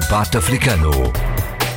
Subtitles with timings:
[0.00, 0.92] Debate Africano.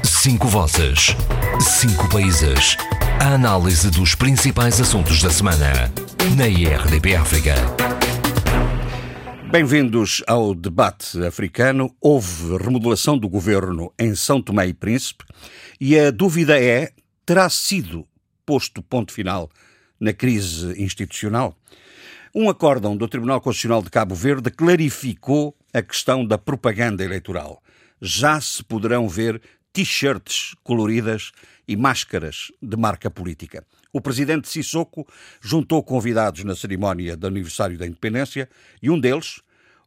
[0.03, 1.15] Cinco vozes.
[1.59, 2.77] Cinco países.
[3.19, 5.91] A análise dos principais assuntos da semana.
[6.37, 7.55] Na IRDP África.
[9.49, 11.95] Bem-vindos ao debate africano.
[11.99, 15.25] Houve remodelação do governo em São Tomé e Príncipe
[15.79, 16.91] e a dúvida é:
[17.25, 18.07] terá sido
[18.45, 19.49] posto ponto final
[19.99, 21.57] na crise institucional?
[22.35, 27.61] Um acórdão do Tribunal Constitucional de Cabo Verde clarificou a questão da propaganda eleitoral.
[28.01, 29.39] Já se poderão ver
[29.71, 31.31] t-shirts coloridas
[31.67, 33.63] e máscaras de marca política.
[33.93, 35.07] O presidente Sissoko
[35.39, 38.49] juntou convidados na cerimónia de aniversário da independência
[38.81, 39.41] e um deles,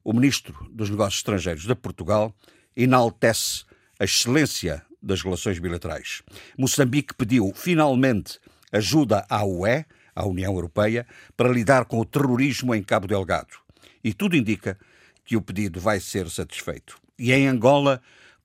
[0.04, 2.34] o ministro dos Negócios Estrangeiros de Portugal,
[2.76, 3.64] enaltece
[3.98, 6.22] a excelência das relações bilaterais.
[6.56, 8.38] Moçambique pediu finalmente
[8.72, 13.56] ajuda à UE à União Europeia para lidar com o terrorismo em Cabo Delgado.
[14.02, 14.78] E tudo indica
[15.24, 17.03] que o pedido vai ser satisfeito.
[17.18, 18.00] E em Angola,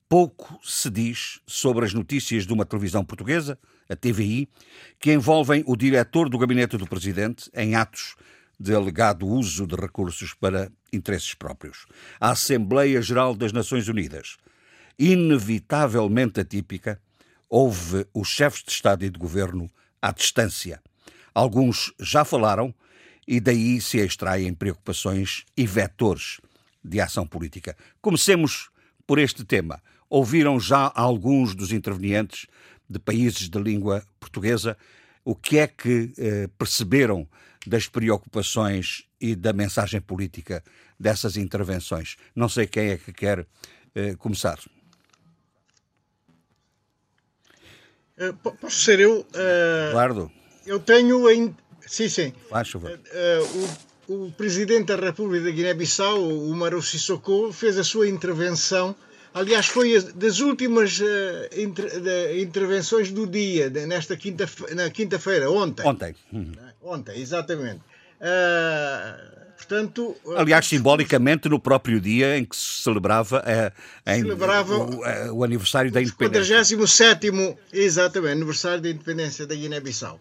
[0.08, 3.58] pouco se diz sobre as notícias de uma televisão portuguesa,
[3.88, 4.48] a TVI,
[4.98, 8.14] que envolvem o diretor do gabinete do presidente em atos
[8.58, 11.86] de alegado uso de recursos para interesses próprios.
[12.20, 14.36] A Assembleia Geral das Nações Unidas,
[14.98, 17.00] inevitavelmente atípica,
[17.48, 19.68] houve os chefes de Estado e de Governo
[20.00, 20.80] à distância
[21.34, 22.74] Alguns já falaram
[23.26, 26.40] e daí se extraem preocupações e vetores
[26.82, 27.76] de ação política.
[28.00, 28.70] Comecemos
[29.06, 29.82] por este tema.
[30.08, 32.46] Ouviram já alguns dos intervenientes
[32.88, 34.76] de países de língua portuguesa
[35.24, 37.28] o que é que eh, perceberam
[37.66, 40.64] das preocupações e da mensagem política
[40.98, 42.16] dessas intervenções.
[42.34, 43.46] Não sei quem é que quer
[43.94, 44.58] eh, começar.
[48.18, 49.20] Uh, posso ser eu?
[49.20, 49.92] Uh...
[49.92, 50.32] Claro.
[50.66, 51.56] Eu tenho ainda.
[51.86, 52.34] Sim, sim.
[52.50, 52.90] Faz favor.
[52.90, 52.98] Uh,
[53.58, 58.94] o, o presidente da República da Guiné-Bissau, o Maro Sissoko, fez a sua intervenção.
[59.32, 61.04] Aliás, foi das últimas uh,
[61.56, 65.86] inter, de, intervenções do dia, de, nesta quinta, na quinta-feira, ontem.
[65.86, 66.16] Ontem.
[66.32, 66.52] Uhum.
[66.82, 67.80] Ontem, exatamente.
[68.20, 75.36] Uh, Portanto, Aliás, simbolicamente, no próprio dia em que se celebrava, a, a, celebrava o,
[75.36, 76.56] o, aniversário da independência.
[76.66, 77.26] 47
[77.70, 80.18] exatamente, aniversário da independência da Guiné-Bissau.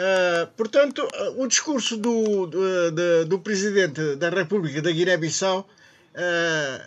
[0.00, 5.68] Uh, portanto, uh, o discurso do, do, do, do, presidente da República da Guiné-Bissau
[6.14, 6.80] uh,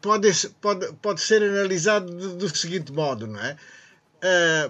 [0.00, 0.32] pode,
[0.62, 3.54] pode, pode ser analisado do, do seguinte modo, não é?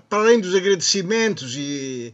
[0.08, 2.12] para além dos agradecimentos e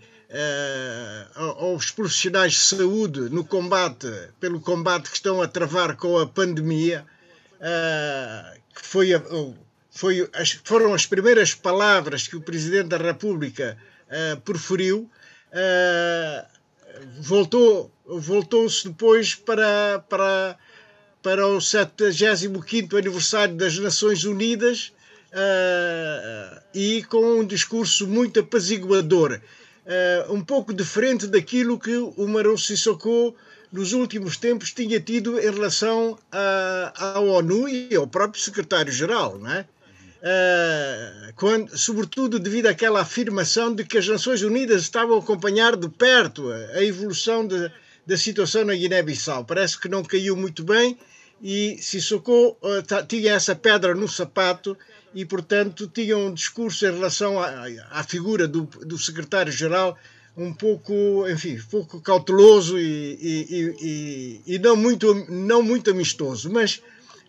[1.35, 4.09] aos profissionais de saúde no combate,
[4.41, 7.07] pelo combate que estão a travar com a pandemia,
[8.75, 9.23] que foi, a,
[9.89, 13.98] foi as, foram as primeiras palavras que o presidente da República uh,
[15.53, 16.47] uh,
[17.21, 20.59] voltou, voltou-se depois para, para,
[21.23, 24.93] para o 75 aniversário das Nações Unidas
[25.33, 29.41] uh, e com um discurso muito apaziguador,
[30.29, 33.35] um pouco diferente daquilo que o Marão Sissoko
[33.73, 39.51] nos últimos tempos tinha tido em relação à, à ONU e ao próprio secretário-geral, não
[39.51, 39.67] é?
[40.21, 45.89] Uh, quando, sobretudo devido àquela afirmação de que as Nações Unidas estavam a acompanhar de
[45.89, 47.71] perto a, evolução de,
[48.05, 49.45] da situação na Guiné-Bissau.
[49.45, 50.99] Parece que não caiu muito bem
[51.41, 54.77] e Sissoko uh, tinha essa pedra no sapato
[55.15, 59.97] e, portanto, tinha um discurso em relação à, à figura do, do secretário-geral
[60.37, 62.83] um pouco, enfim, pouco cauteloso e,
[63.21, 66.51] e, e, e, não, muito, não muito amistoso.
[66.51, 66.81] Mas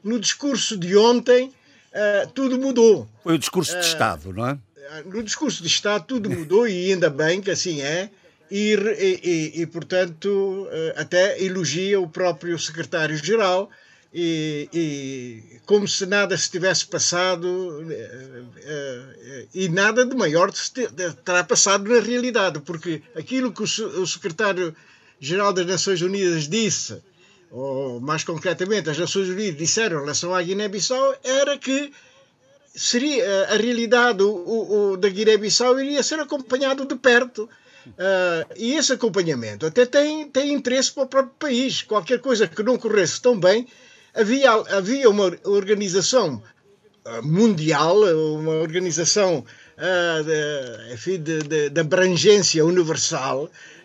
[0.03, 1.51] no discurso de ontem
[1.93, 3.07] uh, tudo mudou.
[3.23, 4.57] Foi o discurso de Estado, não é?
[4.77, 8.09] Eh, no discurso de Estado tudo mudou e ainda bem que assim é.
[8.51, 13.69] E, e, e, portanto, até elogia o próprio secretário-geral
[14.11, 17.85] e, e, como se nada se tivesse passado
[19.53, 20.51] e nada de maior
[21.23, 26.99] terá passado na realidade, porque aquilo que o secretário-geral das Nações Unidas disse
[27.51, 31.91] ou mais concretamente as Nações Unidas disseram em relação à Guiné-Bissau, era que
[32.75, 37.49] seria a realidade o, o, da Guiné-Bissau iria ser acompanhado de perto.
[37.87, 41.81] Uh, e esse acompanhamento até tem, tem interesse para o próprio país.
[41.81, 43.67] Qualquer coisa que não corresse tão bem,
[44.13, 46.43] havia, havia uma organização
[47.05, 47.97] ah, mundial,
[48.35, 49.43] uma organização
[49.77, 53.78] uh, de, enfim, de, de, de abrangência universal, eh,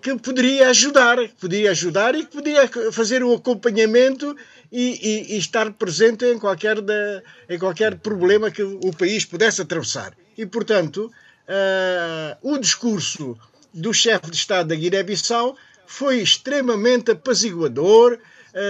[0.00, 4.36] que poderia ajudar, poderia ajudar e que poderia fazer o acompanhamento
[4.72, 9.62] e, e, e estar presente em qualquer, de, em qualquer problema que o país pudesse
[9.62, 10.14] atravessar.
[10.36, 11.10] E, portanto,
[11.48, 13.36] uh, o discurso
[13.72, 15.56] do chefe de Estado da Guiné-Bissau
[15.86, 18.18] foi extremamente apaziguador,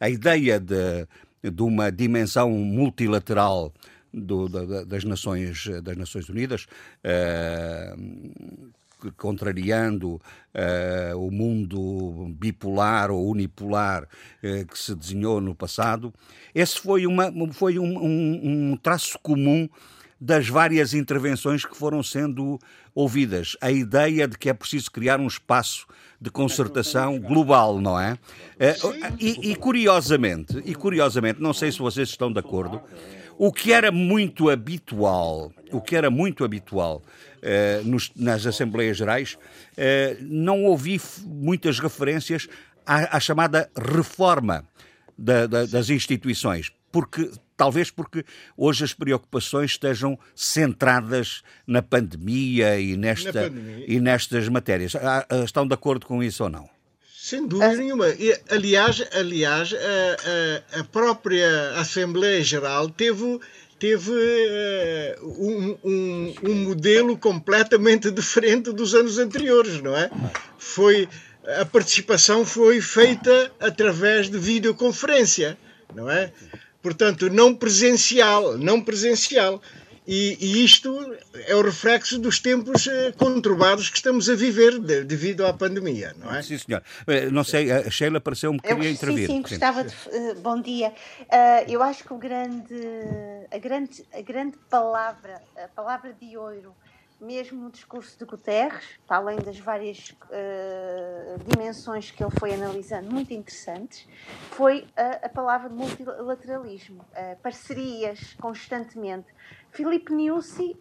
[0.00, 1.06] a ideia de,
[1.42, 3.70] de uma dimensão multilateral
[4.14, 6.66] do, da, das, Nações, das Nações Unidas
[7.04, 8.70] uh,
[9.12, 16.12] contrariando uh, o mundo bipolar ou unipolar uh, que se desenhou no passado.
[16.54, 19.68] Esse foi, uma, foi um, um, um traço comum
[20.20, 22.58] das várias intervenções que foram sendo
[22.94, 23.56] ouvidas.
[23.60, 25.86] A ideia de que é preciso criar um espaço
[26.20, 28.16] de concertação global, não é?
[28.58, 28.76] Eh,
[29.20, 32.80] e, e, curiosamente, e curiosamente, não sei se vocês estão de acordo,
[33.36, 37.02] o que era muito habitual, o que era muito habitual
[37.84, 39.38] nos, nas Assembleias Gerais,
[39.76, 42.48] eh, não ouvi muitas referências
[42.86, 44.64] à, à chamada reforma
[45.16, 48.24] da, da, das instituições, porque talvez porque
[48.56, 53.84] hoje as preocupações estejam centradas na pandemia e, nesta, na pandemia.
[53.86, 54.94] e nestas matérias.
[54.96, 56.68] Ah, ah, estão de acordo com isso ou não?
[57.24, 58.08] Sem dúvida nenhuma.
[58.08, 63.40] E, aliás, aliás a, a, a própria Assembleia Geral teve
[63.84, 70.10] teve uh, um, um, um, modelo completamente diferente dos anos anteriores, não é?
[70.56, 71.06] Foi
[71.60, 75.58] a participação foi feita através de videoconferência,
[75.94, 76.32] não é?
[76.80, 79.60] Portanto, não presencial, não presencial.
[80.06, 81.16] E, e, isto
[81.46, 86.14] é o reflexo dos tempos eh, conturbados que estamos a viver de, devido à pandemia,
[86.18, 86.42] não é?
[86.42, 86.82] Sim, senhor.
[87.06, 89.26] Eh, não sei, a Sheila pareceu-me que queria intervir.
[89.26, 89.94] Sim, sim, gostava de...
[89.94, 90.90] Uh, bom dia.
[91.20, 92.74] Uh, eu acho que o grande,
[93.50, 96.76] a, grande, a grande palavra, a palavra de ouro,
[97.18, 103.10] mesmo no discurso de Guterres, para além das várias uh, dimensões que ele foi analisando,
[103.10, 104.06] muito interessantes,
[104.50, 107.02] foi a, a palavra de multilateralismo,
[107.42, 109.28] parcerias constantemente
[109.74, 110.76] Filipe Niusi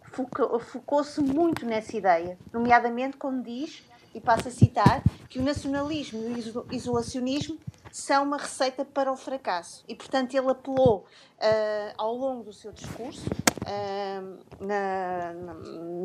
[0.62, 6.52] focou-se muito nessa ideia, nomeadamente quando diz, e passo a citar, que o nacionalismo e
[6.52, 7.58] o isolacionismo
[7.92, 9.84] são uma receita para o fracasso.
[9.88, 15.54] E, portanto, ele apelou uh, ao longo do seu discurso, uh, na, na,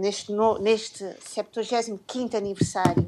[0.01, 3.03] neste, no, neste 75 aniversário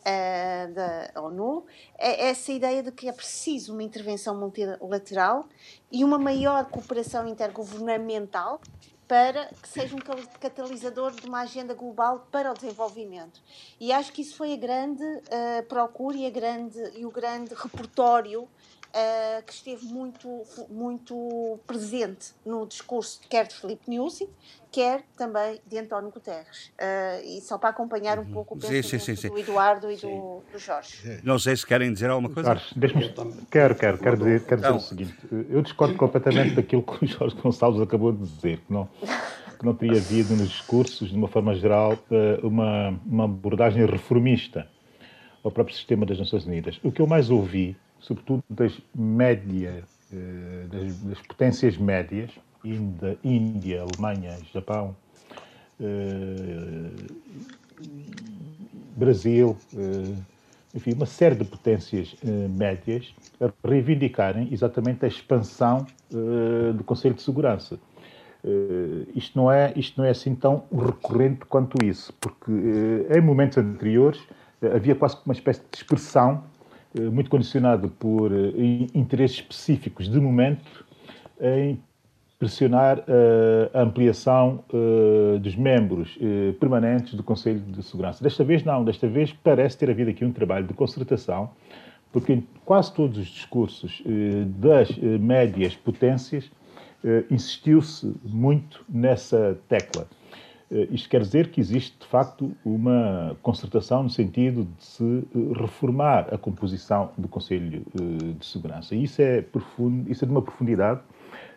[0.00, 1.66] uh, da ONU,
[1.98, 5.46] é essa ideia de que é preciso uma intervenção multilateral
[5.92, 8.60] e uma maior cooperação intergovernamental
[9.08, 9.98] para que seja um
[10.40, 13.40] catalisador de uma agenda global para o desenvolvimento.
[13.78, 17.54] E acho que isso foi a grande uh, procura e, a grande, e o grande
[17.54, 18.48] repertório
[18.96, 24.28] uh, que esteve muito, muito presente no discurso quer de Filipe Nyusi,
[24.72, 26.72] quer também de António Guterres.
[26.78, 28.32] Uh, e só para acompanhar um uhum.
[28.32, 31.20] pouco o pensamento sim, sim, sim, do Eduardo e do, do, Jorge.
[31.22, 32.54] Não sei se querem dizer alguma coisa.
[32.54, 32.74] Jorge,
[33.50, 35.14] quero, quero, quero dizer, quero dizer o seguinte.
[35.50, 38.88] Eu discordo completamente daquilo que o Jorge Gonçalves acabou de dizer, que não,
[39.58, 44.68] que não teria havido nos discursos, de uma forma geral, eh, uma, uma abordagem reformista
[45.42, 46.80] ao próprio sistema das Nações Unidas.
[46.82, 52.30] O que eu mais ouvi, sobretudo das médias, eh, das, das potências médias,
[52.64, 54.96] Índia, Índia Alemanha, Japão,
[55.80, 56.90] eh,
[58.96, 60.14] Brasil, eh,
[60.74, 62.14] enfim, uma série de potências
[62.50, 65.86] médias a reivindicarem exatamente a expansão
[66.76, 67.78] do Conselho de Segurança.
[69.14, 72.52] isto, não é, isto não é assim tão recorrente quanto isso, porque
[73.10, 74.20] em momentos anteriores
[74.74, 76.44] havia quase uma espécie de expressão
[77.12, 78.30] muito condicionada por
[78.94, 80.84] interesses específicos de momento
[81.40, 81.78] em
[82.38, 84.62] pressionar uh, a ampliação
[85.40, 86.18] dos membros
[86.60, 88.22] permanentes do Conselho de Segurança.
[88.22, 91.50] Desta vez não, desta vez parece ter havido aqui um trabalho de concertação,
[92.12, 94.02] porque em quase todos os discursos
[94.58, 96.50] das médias potências
[97.30, 100.06] insistiu-se muito nessa tecla.
[100.90, 106.36] Isto quer dizer que existe, de facto, uma concertação no sentido de se reformar a
[106.36, 108.94] composição do Conselho de Segurança.
[108.94, 111.00] E isso é, profundo, isso é de uma profundidade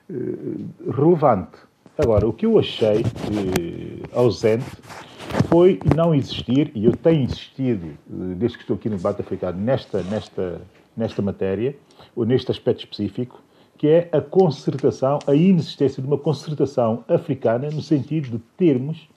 [0.10, 1.60] eh, relevante.
[1.96, 4.66] Agora, o que eu achei eh, ausente
[5.48, 9.60] foi não existir, e eu tenho insistido, eh, desde que estou aqui no debate africano,
[9.62, 10.62] nesta, nesta,
[10.98, 11.76] nesta matéria,
[12.16, 13.40] ou neste aspecto específico,
[13.80, 19.10] que é a concertação, a inexistência de uma concertação africana no sentido de termos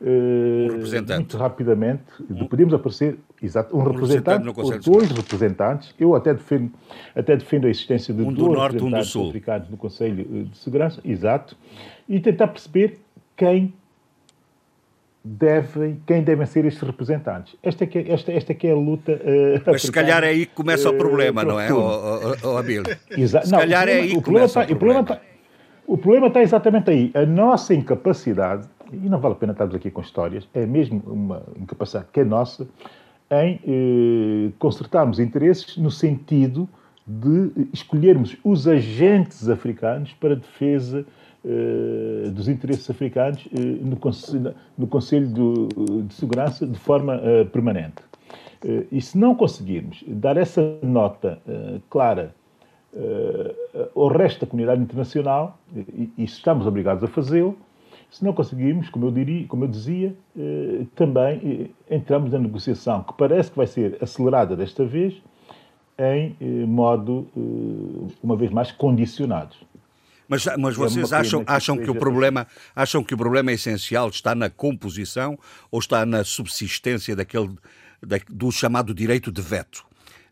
[0.00, 5.94] uh, muito rapidamente, de podemos aparecer exato, um, um representante, representante ou dois representantes.
[5.96, 6.72] Eu até defendo,
[7.14, 11.00] até defendo a existência de um dois norte, representantes um africanos no Conselho de Segurança,
[11.04, 11.56] exato,
[12.08, 12.98] e tentar perceber
[13.36, 13.72] quem
[15.22, 17.54] devem, quem devem ser estes representantes.
[17.62, 19.12] Esta é que é, esta, esta é, que é a luta.
[19.12, 22.84] Uh, Mas se calhar é aí que começa uh, o problema, não é, oh, Abílio?
[23.10, 25.00] Se não, calhar é aí que começa está, o problema.
[25.00, 25.20] O problema, está,
[25.86, 27.10] o problema está exatamente aí.
[27.14, 31.42] A nossa incapacidade, e não vale a pena estarmos aqui com histórias, é mesmo uma
[31.58, 32.66] incapacidade que é nossa,
[33.30, 36.68] em eh, consertarmos interesses no sentido
[37.06, 41.19] de escolhermos os agentes africanos para defesa eh,
[42.32, 48.02] dos interesses africanos eh, no, Conselho, no Conselho de, de Segurança de forma eh, permanente.
[48.92, 51.38] E se não conseguirmos dar essa nota
[51.88, 52.34] clara
[53.96, 57.56] ao resto da comunidade internacional, e estamos obrigados a fazê-lo,
[58.10, 60.14] se não conseguirmos, como eu, diria, como eu dizia,
[60.94, 65.14] também entramos na negociação, que parece que vai ser acelerada desta vez,
[65.98, 67.26] em modo,
[68.22, 69.56] uma vez mais, condicionados.
[70.30, 74.32] Mas, mas é vocês acham, acham que o problema acham que o problema essencial está
[74.32, 75.36] na composição
[75.72, 77.58] ou está na subsistência daquele
[78.28, 79.84] do chamado direito de veto?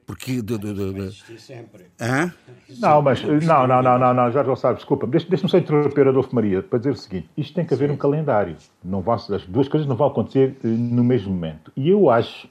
[0.06, 1.86] Porque de, de, de, sempre.
[2.00, 2.32] Hã?
[2.78, 6.62] Não, mas não, não, não, não, não, Jorge Gonçalves, desculpa, deixa-me só interromper Adolfo Maria
[6.62, 7.94] para dizer o seguinte: isto tem que haver Sim.
[7.94, 8.56] um calendário.
[8.82, 11.72] Não vão, as duas coisas não vão acontecer eh, no mesmo momento.
[11.76, 12.48] E eu acho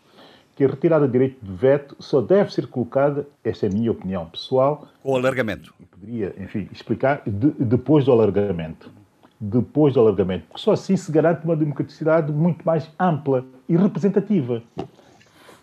[0.58, 3.92] que a retirada de direito de veto só deve ser colocada, esta é a minha
[3.92, 4.88] opinião pessoal.
[5.04, 5.72] Com o alargamento.
[5.92, 8.92] Poderia, enfim, explicar de, depois do alargamento.
[9.40, 10.48] Depois do alargamento.
[10.48, 14.64] Porque só assim se garante uma democraticidade muito mais ampla e representativa.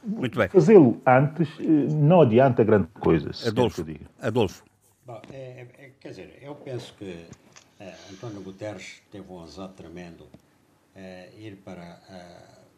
[0.05, 0.49] Muito bem.
[0.49, 3.31] Fazê-lo antes eh, não adianta grande coisa.
[3.49, 3.85] Adolfo.
[4.23, 4.63] Adolfo.
[5.05, 7.27] Bom, é, é, quer dizer, eu penso que
[7.81, 10.25] é, António Guterres teve um azar tremendo
[10.95, 11.99] é, ir para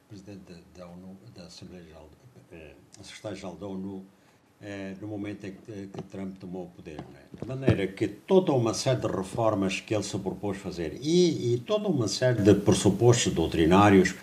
[0.09, 2.09] presidente da, da ONU, da Assembleia Geral,
[2.53, 2.73] eh,
[3.03, 4.05] secretário-geral da ONU,
[4.63, 6.97] eh, no momento em que, que, Trump tomou o poder.
[6.97, 7.21] Né?
[7.41, 11.59] De maneira que toda uma série de reformas que ele se propôs fazer e, e
[11.59, 14.15] toda uma série de pressupostos doutrinários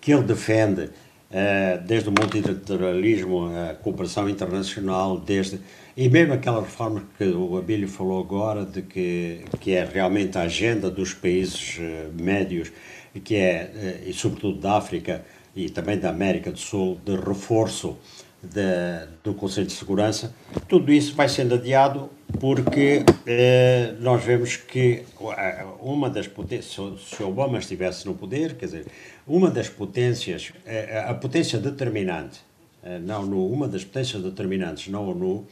[0.00, 0.90] que ele defende,
[1.30, 5.60] eh, desde o multilateralismo, a cooperação internacional, desde
[5.96, 10.42] e mesmo aquela reforma que o Abílio falou agora, de que, que é realmente a
[10.42, 11.78] agenda dos países
[12.18, 12.70] médios,
[13.18, 15.24] que é, e sobretudo da África
[15.56, 17.96] e também da América do Sul, de reforço
[18.42, 20.34] de, do Conselho de Segurança,
[20.68, 25.02] tudo isso vai sendo adiado porque eh, nós vemos que
[25.36, 28.86] eh, uma das potências, se Obama estivesse no poder, quer dizer,
[29.26, 32.40] uma das potências, eh, a potência determinante
[32.82, 35.46] eh, na ONU, uma das potências determinantes na ONU,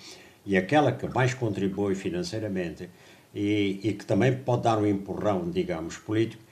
[0.46, 2.88] e aquela que mais contribui financeiramente
[3.34, 6.42] e, e que também pode dar um empurrão, digamos, político,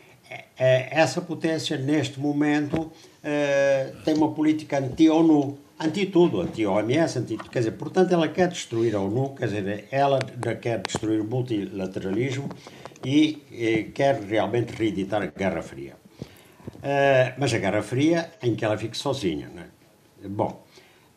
[0.56, 2.90] essa potência, neste momento,
[3.22, 9.00] é, tem uma política anti-ONU, anti-tudo, anti-OMS, anti quer dizer, portanto, ela quer destruir a
[9.00, 10.18] ONU, quer dizer, ela
[10.60, 12.48] quer destruir o multilateralismo
[13.04, 15.94] e, e quer realmente reeditar a Guerra Fria.
[16.76, 19.48] Uh, mas a Guerra Fria em que ela fique sozinha.
[19.48, 19.66] Né?
[20.24, 20.64] Bom,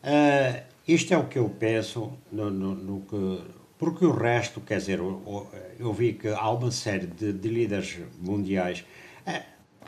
[0.04, 4.78] uh, isto é o que eu penso no, no, no que porque o resto, quer
[4.78, 8.86] dizer, eu vi que há uma série de, de líderes mundiais
[9.26, 9.44] é,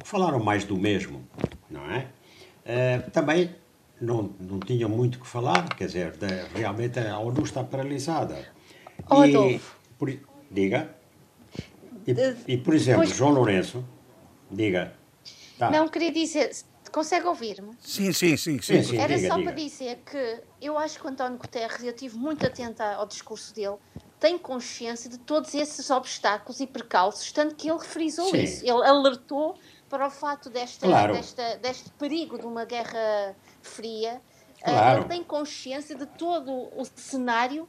[0.06, 1.28] falaram mais do mesmo,
[1.70, 2.08] não é?
[2.64, 3.54] é também
[4.00, 6.26] não, não tinham muito que falar, quer dizer, de,
[6.58, 8.48] realmente a ONU está paralisada.
[9.10, 9.60] Oh, e,
[10.00, 10.10] por,
[10.50, 10.96] diga.
[12.08, 13.16] E, e, por exemplo, pois...
[13.16, 13.84] João Lourenço,
[14.50, 14.94] diga.
[15.60, 15.70] Tá.
[15.70, 16.50] Não, queria dizer,
[16.92, 17.72] Consegue ouvir-me?
[17.80, 18.62] Sim, sim, sim.
[18.62, 19.52] sim, sim Era diga, só diga.
[19.52, 23.56] para dizer que eu acho que o António Guterres, eu estive muito atenta ao discurso
[23.56, 23.78] dele,
[24.20, 28.44] tem consciência de todos esses obstáculos e percalços, tanto que ele frisou sim.
[28.44, 28.64] isso.
[28.64, 29.58] Ele alertou
[29.90, 31.14] para o fato desta, claro.
[31.14, 34.22] desta, deste perigo de uma guerra fria.
[34.64, 35.00] Claro.
[35.00, 37.68] Ele tem consciência de todo o cenário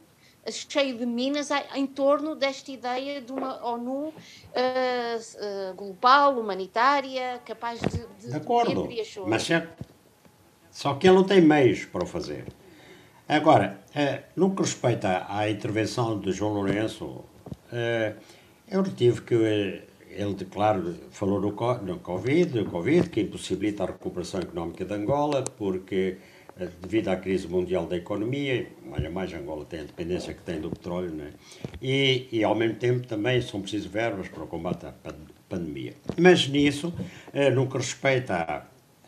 [0.51, 7.79] cheio de minas em torno desta ideia de uma ONU uh, uh, global, humanitária, capaz
[7.79, 8.89] de, de, de acordo,
[9.27, 9.67] mas é,
[10.71, 12.45] só que ele não tem meios para o fazer.
[13.27, 18.15] Agora, uh, no que respeita à intervenção de João Lourenço, uh,
[18.67, 19.33] eu retive que
[20.15, 25.43] ele, claro, falou no, no COVID, no COVID, que impossibilita a recuperação económica de Angola,
[25.57, 26.32] porque eh,
[26.81, 30.61] devido à crise mundial da economia, mais a mais Angola tem a dependência que tem
[30.61, 31.31] do petróleo, né?
[31.81, 34.93] e, e ao mesmo tempo também são precisas verbas para o combate à
[35.49, 35.93] pandemia.
[36.17, 36.93] Mas nisso,
[37.33, 38.65] eh, no que respeita a.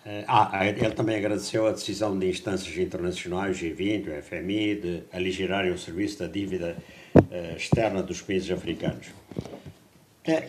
[0.08, 5.72] Eh, ah, ele também agradeceu a decisão de instâncias internacionais, G20, o FMI, de aligerarem
[5.72, 6.78] o serviço da dívida
[7.58, 9.08] externa dos países africanos.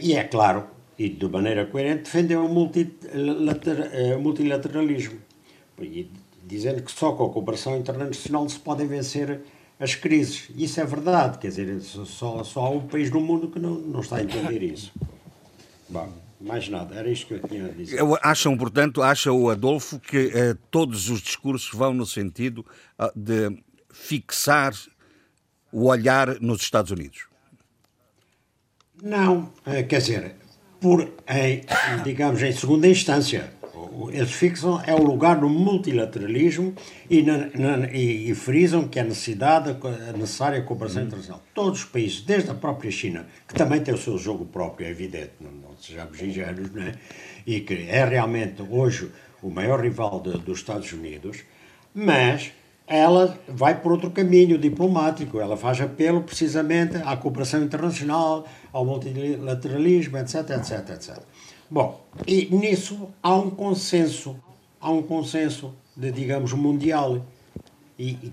[0.01, 0.67] E é claro,
[0.99, 5.19] e de maneira coerente, defendeu o multilateralismo.
[5.81, 6.11] E
[6.47, 9.41] dizendo que só com a cooperação internacional se podem vencer
[9.79, 10.49] as crises.
[10.57, 14.01] Isso é verdade, quer dizer, só, só há um país no mundo que não, não
[14.01, 14.93] está a entender isso.
[15.89, 18.01] Bom, mais nada, era isto que eu tinha a dizer.
[18.23, 22.65] Acham, portanto, acha o Adolfo que uh, todos os discursos vão no sentido
[22.99, 24.73] uh, de fixar
[25.73, 27.27] o olhar nos Estados Unidos?
[29.03, 29.53] Não,
[29.89, 30.37] quer dizer,
[30.81, 31.63] por, em,
[32.03, 33.53] digamos, em segunda instância.
[34.11, 36.75] Eles fixam é o lugar no multilateralismo
[37.09, 41.07] e, na, na, e, e frisam que a necessidade, a necessária cooperação uhum.
[41.07, 41.43] internacional.
[41.55, 44.91] Todos os países, desde a própria China, que também tem o seu jogo próprio, é
[44.91, 46.93] evidente, não, não sejamos ingênuos, não é?
[47.47, 49.11] e que é realmente hoje
[49.43, 51.39] o maior rival de, dos Estados Unidos,
[51.95, 52.53] mas
[52.87, 60.17] ela vai por outro caminho diplomático, ela faz apelo precisamente à cooperação internacional, ao multilateralismo,
[60.19, 61.19] etc, etc, etc.
[61.69, 64.37] Bom, e nisso há um consenso,
[64.81, 67.27] há um consenso, de, digamos, mundial.
[67.99, 68.33] E, e,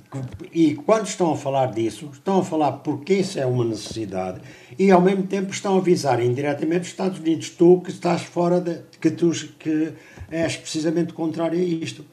[0.51, 4.41] e, quando estão a falar disso, estão a falar porque isso é uma necessidade
[4.77, 8.59] e ao mesmo tempo estão a avisar indiretamente os Estados Unidos, tu que estás fora
[8.59, 8.81] de.
[8.99, 9.93] que tu que
[10.29, 12.05] és precisamente contrário a isto.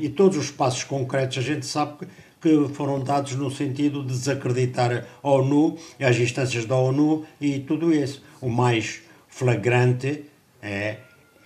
[0.00, 2.06] E todos os passos concretos a gente sabe que,
[2.40, 7.94] que foram dados no sentido de desacreditar a ONU, as instâncias da ONU e tudo
[7.94, 8.22] isso.
[8.40, 10.24] O mais flagrante
[10.62, 10.98] é,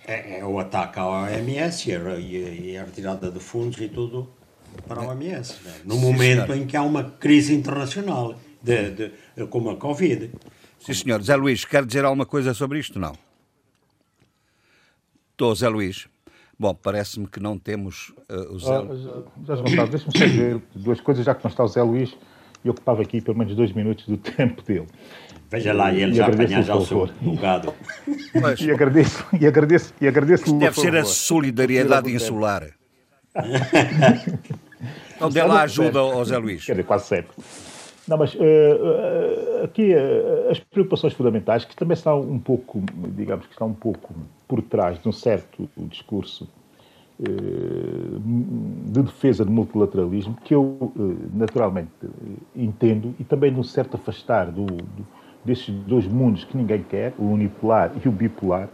[0.05, 4.29] é, é o ataque à OMS e a, e a, retirada de fundos e tudo
[4.87, 5.55] para a OMS.
[5.63, 5.73] Né?
[5.83, 6.57] No Sim, momento senhor.
[6.57, 10.31] em que há uma crise internacional, de, de, como a Covid.
[10.79, 11.21] Sim, senhor.
[11.23, 12.99] Zé Luís, quer dizer alguma coisa sobre isto?
[12.99, 13.17] Não.
[15.31, 16.07] Estou, Zé Luís.
[16.59, 18.79] Bom, parece-me que não temos uh, o Zé...
[18.79, 22.17] Oh, deixa-me só dizer duas coisas, já que não está o Zé Luís,
[22.67, 24.87] e ocupava aqui pelo menos dois minutos do tempo dele.
[25.49, 27.73] Veja lá, e ele já apanha já o seu bocado.
[28.59, 32.67] E agradeço, e agradeço, e agradeço Deve ser a solidariedade insular.
[35.19, 36.65] Não dê lá ajuda ao Zé Luís.
[36.65, 37.31] Quer dizer, quase sempre.
[38.07, 42.81] Não, mas uh, uh, aqui uh, as preocupações fundamentais, que também estão um pouco,
[43.15, 44.13] digamos que estão um pouco
[44.47, 46.47] por trás de um certo discurso
[47.19, 50.93] de defesa do multilateralismo, que eu
[51.33, 51.89] naturalmente
[52.55, 55.05] entendo, e também de um certo afastar do, do
[55.43, 58.69] desses dois mundos que ninguém quer, o unipolar e o bipolar,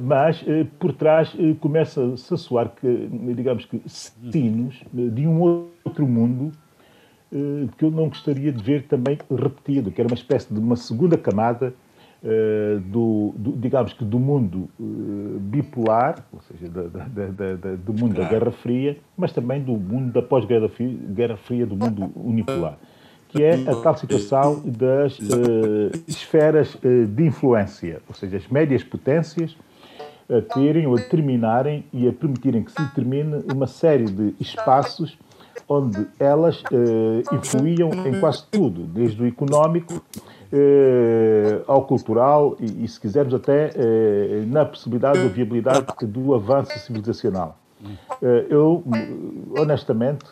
[0.00, 0.42] mas
[0.78, 6.52] por trás começa-se a soar que, digamos que, sinos de um outro mundo
[7.76, 11.18] que eu não gostaria de ver também repetido, que era uma espécie de uma segunda
[11.18, 11.74] camada
[12.86, 18.30] do, do, digamos que, do mundo bipolar, ou seja, da, da, da, do mundo claro.
[18.30, 22.78] da Guerra Fria, mas também do mundo da pós-Guerra Fria, Fria, do mundo unipolar
[23.28, 28.82] que é a tal situação das uh, esferas uh, de influência, ou seja, as médias
[28.82, 29.56] potências
[30.28, 35.16] a terem ou a determinarem e a permitirem que se determine uma série de espaços
[35.68, 40.02] onde elas uh, influíam em quase tudo, desde o económico
[41.66, 43.72] ao cultural e, e, se quisermos, até
[44.46, 47.58] na possibilidade ou viabilidade do avanço civilizacional.
[48.22, 48.82] Eh, eu,
[49.58, 50.24] honestamente,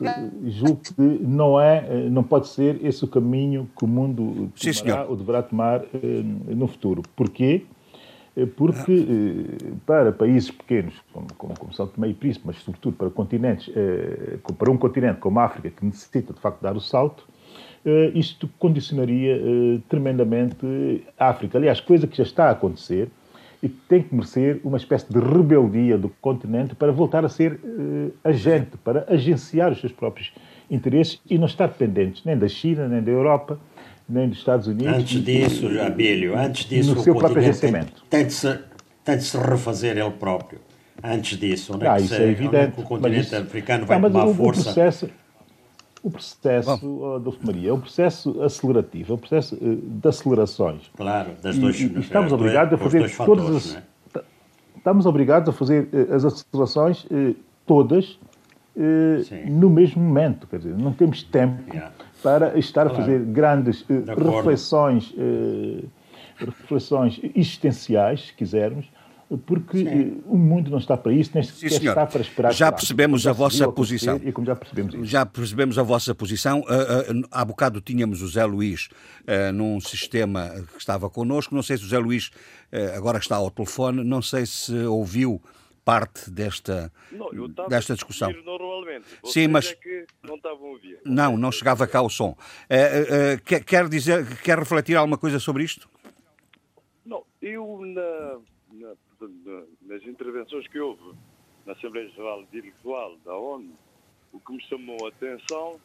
[0.46, 5.04] julgo que não, é, eh, não pode ser esse o caminho que o mundo tomará,
[5.06, 6.22] ou deverá tomar eh,
[6.54, 7.02] no futuro.
[7.14, 7.66] Porquê?
[8.56, 9.06] Porque
[9.86, 13.72] para países pequenos, como, como, como São Tomé e Príncipe, mas sobretudo para continentes,
[14.58, 17.28] para um continente como a África, que necessita de facto dar o salto,
[18.14, 19.38] isto condicionaria
[19.88, 21.58] tremendamente a África.
[21.58, 23.10] Aliás, coisa que já está a acontecer,
[23.64, 28.12] e tem que merecer uma espécie de rebeldia do continente para voltar a ser uh,
[28.22, 30.34] agente, para agenciar os seus próprios
[30.70, 33.58] interesses e não estar dependentes nem da China, nem da Europa,
[34.06, 34.94] nem dos Estados Unidos.
[34.94, 38.04] Antes disso, Abílio, antes disso, no seu próprio agenciamento.
[38.10, 38.58] Tem, de se,
[39.02, 40.60] tem de se refazer ele próprio.
[41.02, 42.78] Antes disso, onde é ah, isso é evidente.
[42.78, 44.60] o continente isso, africano vai tomar o, força.
[44.60, 45.08] O processo,
[46.04, 46.70] o processo,
[47.14, 50.90] Adolfo Maria, é um processo acelerativo, é um processo uh, de acelerações.
[50.94, 53.82] Claro, das duas e, e estamos obrigados a fazer todas as, é?
[54.76, 57.34] Estamos obrigados a fazer as acelerações uh,
[57.66, 58.18] todas
[59.46, 61.92] no mesmo momento, quer dizer, não temos tempo yeah.
[62.20, 62.98] para estar claro.
[62.98, 65.14] a fazer grandes reflexões,
[66.36, 68.90] reflexões existenciais, se quisermos,
[69.38, 70.22] porque Sim.
[70.26, 72.52] o mundo não está para isso, nem sequer está para esperar.
[72.52, 74.20] Já percebemos a vossa posição.
[74.22, 75.04] E como já percebemos isso.
[75.04, 76.60] Já percebemos a vossa posição.
[76.60, 78.88] Uh, uh, há bocado tínhamos o Zé Luís
[79.22, 81.54] uh, num sistema que estava connosco.
[81.54, 82.30] Não sei se o Zé Luís,
[82.96, 85.40] agora está ao telefone, não sei se ouviu
[85.84, 87.28] parte desta, não,
[87.68, 88.32] desta discussão.
[89.24, 90.98] Sim, mas é não estavam a ouvir.
[91.04, 92.36] Não, não chegava cá o som.
[93.44, 95.88] Quer, quer dizer, quer refletir alguma coisa sobre isto?
[97.04, 98.40] Não, eu na
[99.94, 101.16] nas intervenções que houve
[101.64, 103.72] na Assembleia Geral Virtual da ONU,
[104.32, 105.80] o que me chamou a atenção,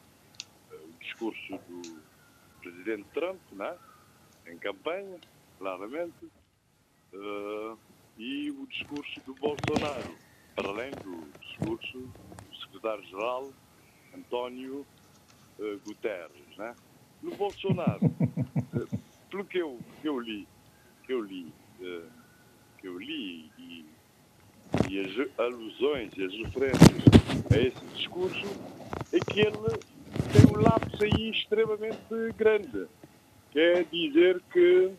[0.72, 2.02] eh, o discurso do
[2.60, 3.78] presidente Trump, né?
[4.48, 5.16] em campanha,
[5.58, 6.24] claramente,
[7.12, 7.78] uh,
[8.18, 10.16] e o discurso do Bolsonaro,
[10.56, 13.52] para além do discurso do secretário-geral
[14.12, 14.84] António
[15.60, 16.56] uh, Guterres.
[16.56, 16.74] Né?
[17.22, 18.98] No Bolsonaro, uh,
[19.30, 20.48] pelo que eu, que eu li,
[21.04, 21.54] que eu li,
[22.78, 23.89] que eu li e,
[24.88, 27.04] e as alusões e as referências
[27.50, 28.46] a esse discurso,
[29.12, 29.56] é que ele
[30.32, 31.98] tem um lapso aí extremamente
[32.36, 32.86] grande.
[33.52, 34.90] Quer dizer que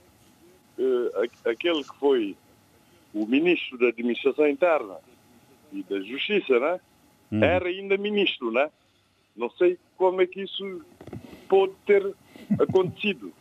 [0.78, 2.36] uh, aquele que foi
[3.14, 4.98] o ministro da Administração Interna
[5.72, 6.80] e da Justiça, né?
[7.32, 7.44] Hum.
[7.44, 8.70] Era ainda ministro, né?
[9.36, 10.86] Não sei como é que isso
[11.48, 12.14] pode ter
[12.60, 13.34] acontecido.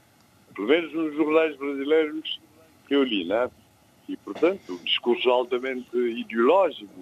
[0.55, 2.41] Pelo menos nos jornais brasileiros
[2.87, 3.51] que eu li, né?
[4.11, 6.93] E, portanto, um discurso altamente ideológico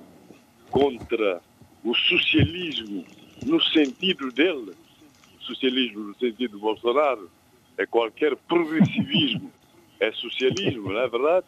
[0.70, 1.40] contra
[1.82, 3.02] o socialismo
[3.46, 4.72] no sentido dele,
[5.40, 7.30] socialismo no sentido de Bolsonaro,
[7.78, 9.50] é qualquer progressivismo,
[9.98, 11.46] é socialismo, não é verdade?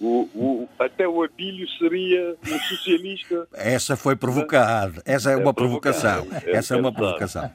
[0.00, 3.46] O, o, até o Abílio seria um socialista.
[3.52, 5.00] Essa foi provocada.
[5.04, 6.26] Essa é, é uma provocação.
[6.44, 7.48] É, Essa é, uma provocação.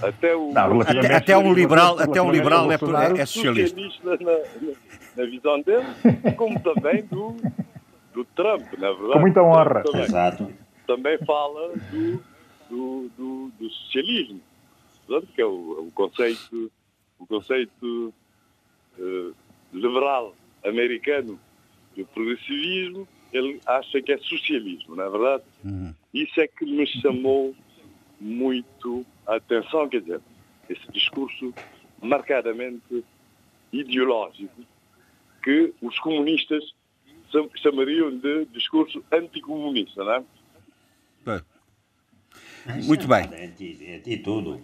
[0.00, 3.80] Até, o, não, até, até um liberal, até um liberal é, é, socialista.
[3.80, 4.74] socialista na, na,
[5.26, 5.86] visão dele,
[6.36, 7.36] como também do,
[8.12, 9.12] do Trump, na verdade.
[9.12, 9.82] Com muita honra.
[9.82, 10.52] Também, Exato.
[10.86, 12.22] Também fala do,
[12.70, 14.40] do, do, do socialismo,
[15.34, 16.70] que é o, o conceito,
[17.18, 18.14] o conceito
[18.98, 19.34] uh,
[19.72, 21.38] liberal americano
[21.96, 25.42] do progressivismo, ele acha que é socialismo, não é verdade?
[25.64, 25.94] Uhum.
[26.14, 27.54] Isso é que me chamou
[28.20, 30.20] muito a atenção, quer dizer,
[30.68, 31.52] esse discurso
[32.00, 33.04] marcadamente
[33.72, 34.62] ideológico
[35.42, 36.62] que os comunistas
[37.56, 40.12] chamariam de discurso anticomunista, não
[41.34, 41.42] é?
[42.84, 43.28] Muito bem.
[43.32, 44.60] É de tudo.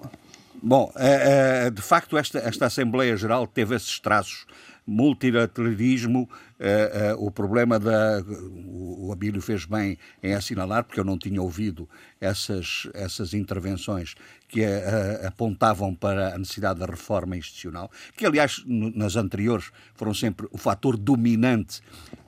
[0.62, 4.46] Bom, é, é, de facto, esta, esta Assembleia Geral teve esses traços
[4.86, 6.28] multilateralismo,
[6.60, 8.22] uh, uh, o problema da.
[8.22, 11.88] O, o Abílio fez bem em assinalar, porque eu não tinha ouvido
[12.20, 14.14] essas, essas intervenções
[14.54, 20.46] que uh, apontavam para a necessidade da reforma institucional, que, aliás, nas anteriores foram sempre
[20.52, 21.80] o fator dominante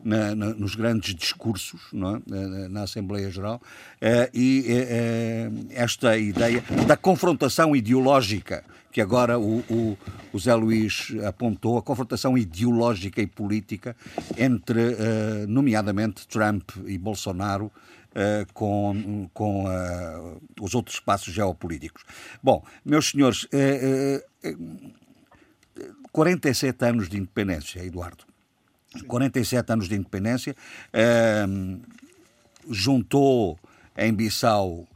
[0.04, 2.68] na, na, nos grandes discursos é?
[2.68, 3.62] na Assembleia Geral,
[4.34, 4.66] e
[5.70, 8.64] esta ideia da confrontação ideológica
[8.96, 9.98] que agora o, o,
[10.32, 13.94] o, Zé Luís apontou, a confrontação ideológica e política
[14.38, 17.70] entre, uh, nomeadamente, Trump e Bolsonaro.
[18.16, 22.02] Uh, com, com uh, os outros espaços geopolíticos.
[22.42, 23.46] Bom, meus senhores,
[26.12, 28.24] 47 anos de independência, Eduardo.
[29.06, 30.56] 47 anos de independência,
[32.70, 33.58] juntou
[33.94, 34.88] em Bissau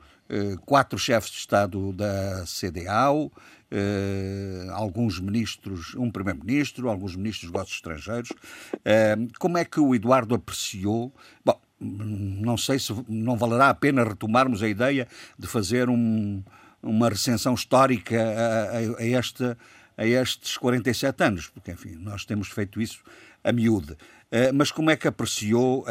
[0.65, 3.31] quatro chefes de Estado da CDAO,
[3.73, 8.31] Uh, alguns ministros, um primeiro-ministro, alguns ministros dos negócios estrangeiros.
[8.31, 11.15] Uh, como é que o Eduardo apreciou?
[11.45, 16.43] Bom, não sei se não valerá a pena retomarmos a ideia de fazer um,
[16.83, 19.57] uma recensão histórica a, a, a, este,
[19.97, 23.03] a estes 47 anos, porque, enfim, nós temos feito isso
[23.43, 23.93] a miúde.
[23.93, 25.85] Uh, mas como é que apreciou?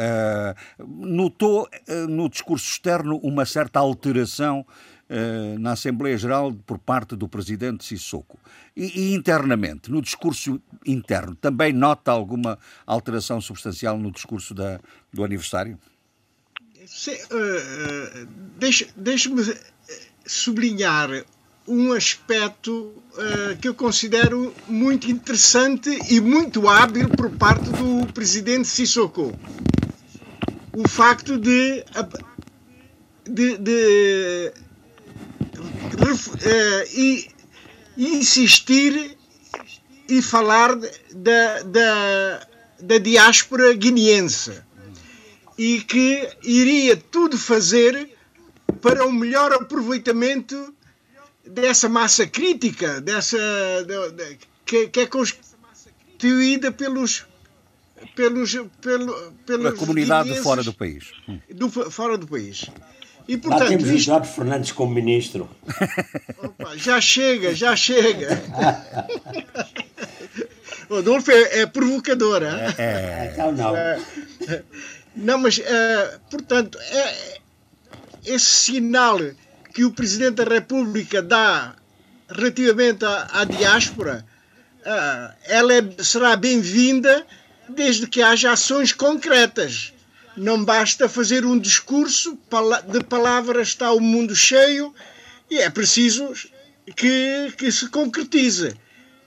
[0.78, 1.68] notou
[2.08, 4.64] no discurso externo uma certa alteração
[5.12, 8.38] eh, na Assembleia Geral por parte do presidente Sissoko.
[8.76, 14.78] E, e, internamente, no discurso interno, também nota alguma alteração substancial no discurso da,
[15.12, 15.76] do aniversário?
[16.78, 18.28] Uh, uh,
[18.96, 19.42] Deixe-me
[20.24, 21.10] sublinhar
[21.66, 22.70] um aspecto
[23.14, 29.36] uh, que eu considero muito interessante e muito hábil por parte do presidente Sissoko.
[30.72, 31.84] O facto de,
[33.28, 34.52] de, de
[36.92, 37.28] e
[37.96, 39.16] insistir
[40.08, 42.46] e falar da, da,
[42.80, 44.62] da diáspora guineense.
[45.56, 48.10] E que iria tudo fazer
[48.80, 50.74] para o melhor aproveitamento
[51.46, 53.38] dessa massa crítica, dessa
[53.86, 57.26] de, que, que, é constituída pelos
[58.14, 61.12] pelos pelo, pelos a comunidade fora do país,
[61.50, 62.70] do, fora do país.
[63.30, 63.94] E, portanto, Lá temos isto...
[63.94, 65.48] o Jorge Fernandes como ministro.
[66.42, 68.42] Opa, já chega, já chega.
[70.90, 72.74] o Adolfo é, é provocadora.
[72.76, 73.30] É, é.
[73.32, 73.76] Então não.
[73.76, 74.00] É,
[75.14, 75.62] não, mas, uh,
[76.28, 77.38] portanto, é,
[78.26, 79.20] esse sinal
[79.72, 81.76] que o Presidente da República dá
[82.28, 84.26] relativamente à, à diáspora,
[84.80, 87.24] uh, ela é, será bem-vinda
[87.68, 89.92] desde que haja ações concretas
[90.36, 92.38] não basta fazer um discurso,
[92.88, 94.94] de palavras está o mundo cheio
[95.50, 96.32] e é preciso
[96.96, 98.74] que, que se concretize.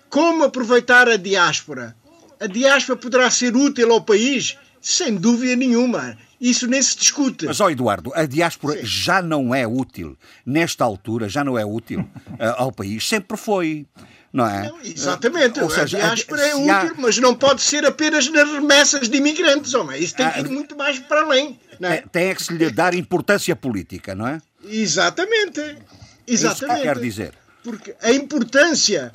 [0.09, 1.95] Como aproveitar a diáspora?
[2.43, 4.57] a diáspora poderá ser útil ao país?
[4.81, 6.17] Sem dúvida nenhuma.
[6.41, 7.45] Isso nem se discute.
[7.45, 8.85] Mas, ó Eduardo, a diáspora Sim.
[8.85, 12.09] já não é útil, nesta altura, já não é útil uh,
[12.57, 13.07] ao país.
[13.07, 13.85] Sempre foi.
[14.33, 14.67] Não é?
[14.67, 15.59] Não, exatamente.
[15.59, 16.93] Ou seja, a diáspora é útil, há...
[16.97, 20.01] mas não pode ser apenas nas remessas de imigrantes, homem.
[20.01, 21.59] Isso tem que ir muito mais para além.
[21.79, 21.97] É?
[22.11, 24.41] Tem é que se lhe dar importância política, não é?
[24.65, 25.77] Exatamente.
[26.25, 26.31] Exatamente.
[26.31, 27.33] É isso que quer dizer.
[27.63, 29.11] Porque a importância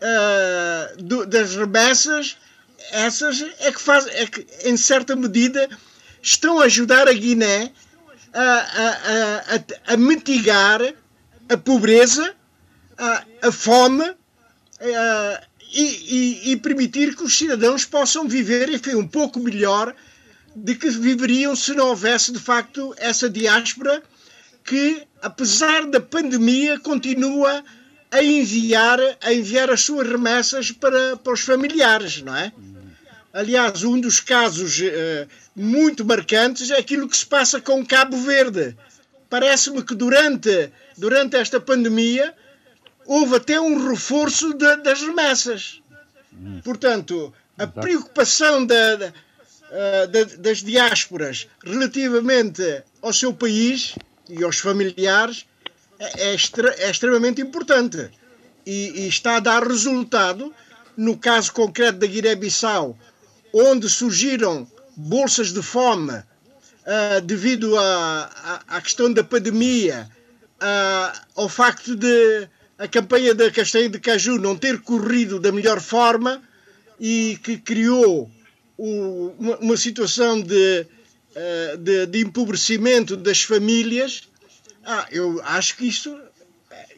[0.00, 2.36] uh, do, das remessas,
[2.92, 5.68] essas é que faz, é que em certa medida
[6.22, 7.72] estão a ajudar a Guiné
[8.32, 10.80] a, a, a, a mitigar
[11.48, 12.32] a pobreza,
[12.96, 14.14] a, a fome
[15.72, 19.94] e, e, e, permitir que os cidadãos possam viver enfim, um pouco melhor
[20.54, 24.02] de que viveriam se não houvesse de facto essa diáspora
[24.64, 27.64] que, apesar da pandemia, continua
[28.10, 32.52] a enviar, a enviar as suas remessas para, para os familiares, não é?
[33.32, 38.76] Aliás, um dos casos uh, muito marcantes é aquilo que se passa com Cabo Verde.
[39.30, 42.34] Parece-me que durante, durante esta pandemia
[43.06, 45.82] houve até um reforço de, das remessas.
[46.64, 49.12] Portanto, a preocupação da, da,
[49.70, 53.94] eh, da, das diásporas relativamente ao seu país
[54.28, 55.46] e aos familiares
[55.98, 58.10] é, é, extra, é extremamente importante
[58.66, 60.52] e, e, está a dar resultado.
[60.94, 62.98] No caso concreto da Guiné-Bissau,
[63.50, 70.06] onde surgiram bolsas de fome uh, devido à questão da pandemia,
[70.60, 72.46] uh, ao facto de
[72.82, 76.42] a campanha da castanha de caju não ter corrido da melhor forma
[76.98, 78.28] e que criou
[78.76, 80.84] o, uma, uma, situação de,
[81.30, 84.28] uh, de, de, empobrecimento das famílias,
[84.84, 86.18] ah, eu acho que isto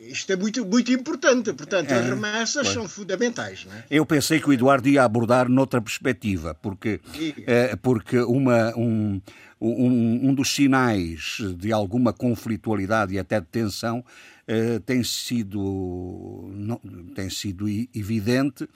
[0.01, 1.53] isto é muito, muito importante.
[1.53, 3.67] Portanto, é, as remessas são fundamentais.
[3.71, 3.85] É?
[3.91, 7.01] Eu pensei que o Eduardo ia abordar noutra perspectiva, porque,
[7.47, 9.21] é, porque uma, um,
[9.61, 14.05] um, um, dos sinais de alguma conflitualidade e até de tensão
[14.47, 16.79] é, tem, sido, não,
[17.15, 18.69] tem sido evidente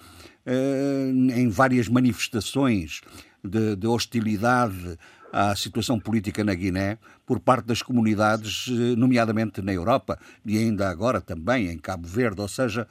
[0.47, 3.03] é, em várias manifestações
[3.45, 4.99] de, de hostilidade
[5.33, 10.89] à situação política na Guiné por parte das comunidades, eh, nomeadamente na Europa e ainda
[10.89, 12.41] agora também em Cabo Verde.
[12.41, 12.89] Ou seja,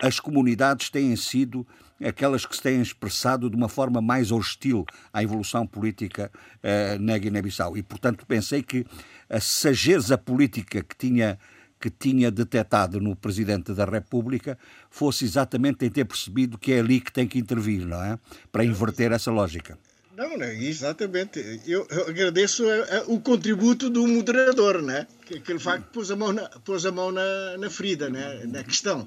[0.00, 1.66] as comunidades têm sido
[2.04, 6.30] aquelas que se têm expressado de uma forma mais hostil à evolução política
[6.62, 7.76] uh, na Guiné-Bissau.
[7.76, 8.86] E, portanto, pensei que
[9.28, 11.38] a sageza política que tinha
[11.86, 14.58] que tinha detectado no Presidente da República
[14.90, 18.18] fosse exatamente em ter percebido que é ali que tem que intervir, não é?
[18.50, 19.78] Para inverter essa lógica.
[20.16, 21.38] Não, não, exatamente.
[21.64, 25.06] Eu, eu agradeço a, a, o contributo do moderador, né?
[25.24, 28.40] Que, que ele facto pôs a mão na, pôs a mão na, na ferida, né?
[28.46, 29.06] na questão.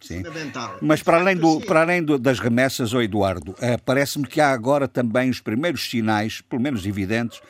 [0.00, 0.16] Sim.
[0.16, 0.78] Fundamental.
[0.80, 4.50] Mas para além, do, para além do, das remessas, oh Eduardo, uh, parece-me que há
[4.50, 7.40] agora também os primeiros sinais, pelo menos evidentes,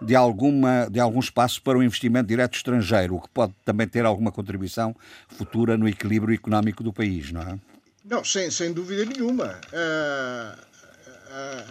[0.00, 4.04] de, alguma, de algum espaço para o investimento direto estrangeiro, o que pode também ter
[4.04, 4.94] alguma contribuição
[5.28, 7.58] futura no equilíbrio económico do país, não é?
[8.04, 9.58] Não, sem, sem dúvida nenhuma.
[9.72, 10.66] Uh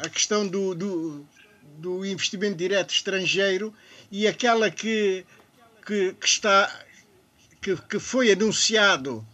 [0.04, 1.26] a questão do, do,
[1.78, 3.74] do, investimento direto estrangeiro
[4.12, 5.26] e aquela que,
[5.86, 6.84] que, que está
[7.62, 9.26] que, que, foi anunciado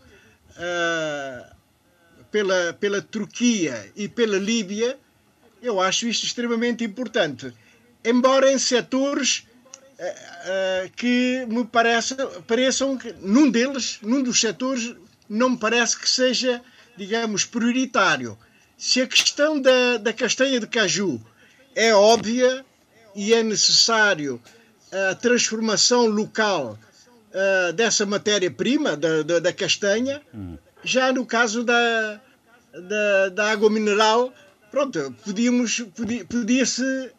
[0.51, 1.55] uh,
[2.31, 4.97] pela, pela Turquia e pela Líbia,
[5.61, 7.53] eu acho isto extremamente importante.
[8.03, 9.45] Embora em setores
[9.99, 12.15] uh, uh, que me parece,
[12.47, 14.95] pareçam que num deles, num dos setores,
[15.29, 16.61] não me parece que seja,
[16.97, 18.37] digamos, prioritário
[18.81, 21.21] se a questão da, da castanha de caju
[21.75, 22.65] é óbvia
[23.13, 24.41] e é necessário
[24.91, 26.79] a transformação local
[27.29, 30.57] uh, dessa matéria-prima, da, da, da, castanha, hum.
[30.83, 32.19] já no caso da,
[32.73, 34.33] da, da, água mineral,
[34.71, 37.11] pronto, podíamos, podia, podia-se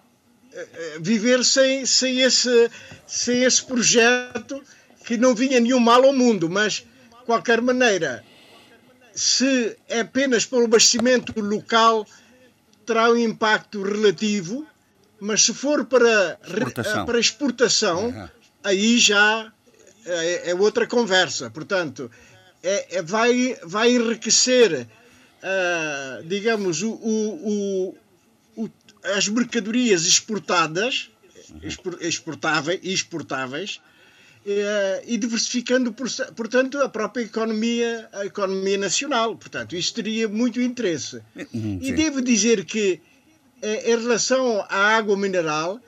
[1.01, 2.71] viver sem, sem, esse,
[3.07, 4.63] sem esse projeto
[5.05, 8.25] que não vinha nenhum mal ao mundo, mas, de qualquer maneira,
[9.15, 12.07] se é apenas para o abastecimento local,
[12.87, 14.67] terá um impacto relativo,
[15.21, 18.29] mas se for para exportação, para exportação uhum.
[18.65, 19.53] aí já
[20.05, 21.51] é, é, outra conversa.
[21.51, 22.11] Portanto,
[22.63, 24.87] é, é vai, vai enriquecer,
[25.43, 27.99] uh, digamos, o, o, o,
[29.05, 31.11] as mercadorias exportadas,
[32.01, 33.81] exportáveis, exportáveis
[34.47, 39.37] eh, e diversificando, portanto, a própria economia, a economia nacional.
[39.37, 41.23] Portanto, isso teria muito interesse.
[41.53, 43.01] Uhum, e devo dizer que,
[43.61, 45.81] eh, em relação à água mineral,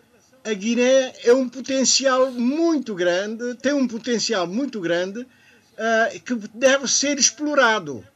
[0.44, 6.86] a Guiné é um potencial muito grande, tem um potencial muito grande uh, que deve
[6.86, 8.06] ser explorado.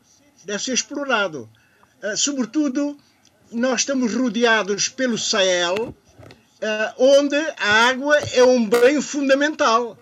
[0.45, 1.49] Deve ser explorado.
[2.03, 2.99] Uh, sobretudo
[3.53, 5.95] nós estamos rodeados pelo Sahel, uh,
[6.99, 9.97] onde a água é um bem fundamental.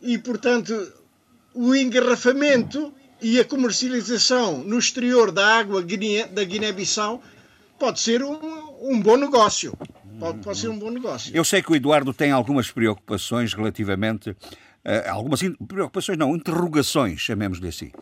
[0.00, 0.92] E, portanto,
[1.54, 7.22] o engarrafamento e a comercialização no exterior da água da Guiné-Bissau
[7.78, 8.38] pode ser um,
[8.80, 9.76] um bom negócio.
[10.18, 11.34] Pode, pode, ser um bom negócio.
[11.34, 14.30] Eu sei que o Eduardo tem algumas preocupações relativamente.
[14.30, 17.92] Uh, algumas preocupações, não, interrogações, chamemos-lhe assim,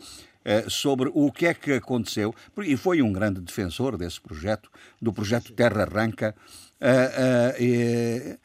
[0.69, 2.33] sobre o que é que aconteceu.
[2.63, 4.69] E foi um grande defensor desse projeto,
[5.01, 6.35] do projeto Terra Arranca.
[6.79, 8.37] Uh,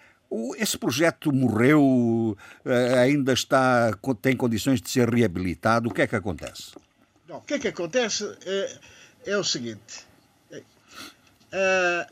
[0.56, 5.90] esse projeto morreu, eh, ainda está, tem condições de ser reabilitado.
[5.90, 6.72] O que é que acontece?
[7.28, 8.78] Não, o que é que acontece é,
[9.26, 10.06] é o seguinte:
[11.52, 12.06] é,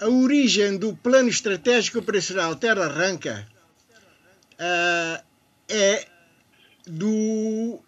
[0.00, 3.46] a origem do Plano Estratégico Operacional Terra Arranca
[4.58, 5.22] é,
[5.68, 6.06] é
[6.86, 7.80] do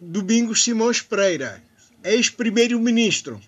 [0.00, 1.62] Domingos Simões Pereira,
[2.04, 3.40] ex-primeiro-ministro.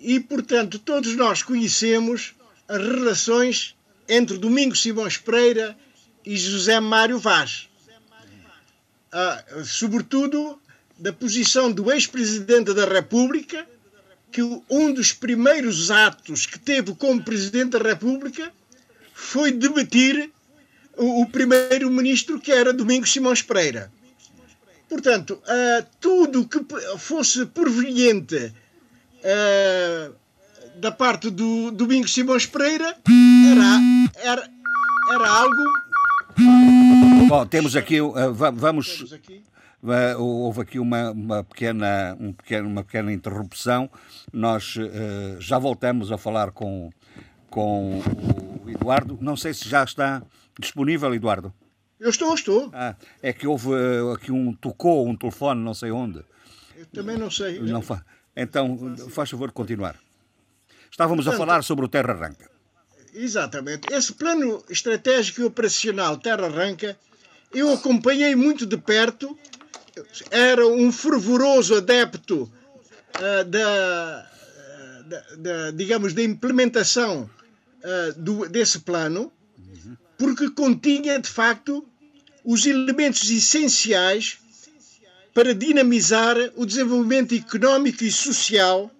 [0.00, 2.34] E, portanto, todos nós conhecemos
[2.66, 3.76] as relações
[4.08, 5.76] entre Domingos Simões Pereira
[6.24, 7.68] e José Mário Vaz.
[9.12, 10.60] Ah, sobretudo
[10.98, 13.66] da posição do ex-presidente da República,
[14.30, 18.52] que um dos primeiros atos que teve como presidente da República
[19.14, 20.30] foi debater
[20.96, 23.90] o, o primeiro-ministro que era Domingos Simões Pereira.
[24.88, 26.64] Portanto, ah, tudo que
[26.98, 28.52] fosse proveniente
[29.24, 30.10] ah,
[30.76, 34.50] da parte do Domingos Simões Pereira era, era,
[35.12, 35.64] era algo.
[37.28, 38.96] Bom, temos aqui, uh, vamos.
[38.96, 39.42] Temos aqui.
[39.82, 43.90] Uh, houve aqui uma, uma, pequena, um pequeno, uma pequena interrupção.
[44.32, 46.90] Nós uh, já voltamos a falar com,
[47.50, 48.00] com
[48.64, 49.18] o Eduardo.
[49.20, 50.22] Não sei se já está
[50.58, 51.52] disponível, Eduardo.
[52.00, 52.70] Eu estou, estou.
[52.72, 56.24] Ah, é que houve uh, aqui um tocou um telefone, não sei onde.
[56.76, 57.58] Eu também não sei.
[57.60, 58.04] Não fa...
[58.36, 59.96] Então, faz favor de continuar.
[60.90, 62.48] Estávamos Portanto, a falar sobre o Terra Arranca.
[63.12, 63.92] Exatamente.
[63.92, 66.96] Esse plano estratégico e operacional Terra Arranca,
[67.52, 69.36] eu acompanhei muito de perto,
[70.30, 74.30] era um fervoroso adepto uh, da,
[75.04, 77.28] da, da, digamos, da implementação
[77.82, 79.32] uh, do, desse plano,
[80.18, 81.86] porque continha, de facto,
[82.44, 84.38] os elementos essenciais
[85.32, 88.90] para dinamizar o desenvolvimento económico e social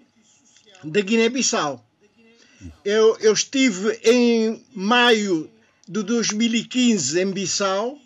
[0.85, 1.85] da Guiné-Bissau.
[2.85, 5.51] Eu, eu estive em maio
[5.89, 7.99] de 2015 em Bissau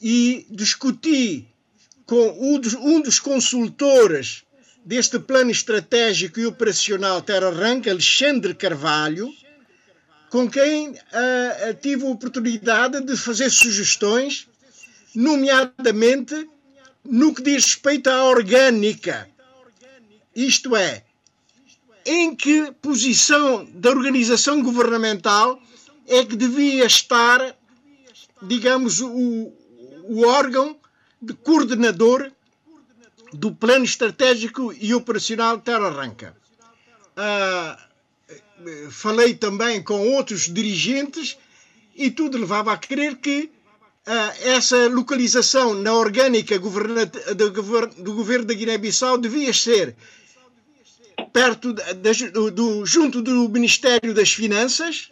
[0.00, 1.46] e discuti
[2.04, 4.44] com um dos, consultores
[4.84, 9.32] deste plano estratégico e operacional Terra Arranca, Alexandre Carvalho,
[10.30, 14.48] com quem uh, tive a oportunidade de fazer sugestões,
[15.14, 16.48] nomeadamente
[17.04, 19.28] no que diz respeito à orgânica.
[20.34, 21.04] Isto é,
[22.04, 25.60] em que posição da organização governamental
[26.06, 27.56] é que devia estar,
[28.42, 29.52] digamos, o,
[30.04, 30.76] o órgão
[31.20, 32.30] de coordenador
[33.32, 36.36] do plano estratégico e operacional Terra Arranca.
[37.16, 37.85] Ah,
[38.90, 41.36] falei também com outros dirigentes
[41.94, 43.50] e tudo levava a crer que
[44.06, 46.70] ah, essa localização na orgânica do
[48.14, 49.96] governo da Guiné-Bissau devia ser
[51.32, 51.72] perto
[52.32, 55.10] do, do, junto do Ministério das Finanças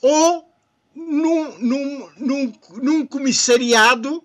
[0.00, 0.48] ou
[0.94, 2.52] num, num, num,
[2.82, 4.22] num comissariado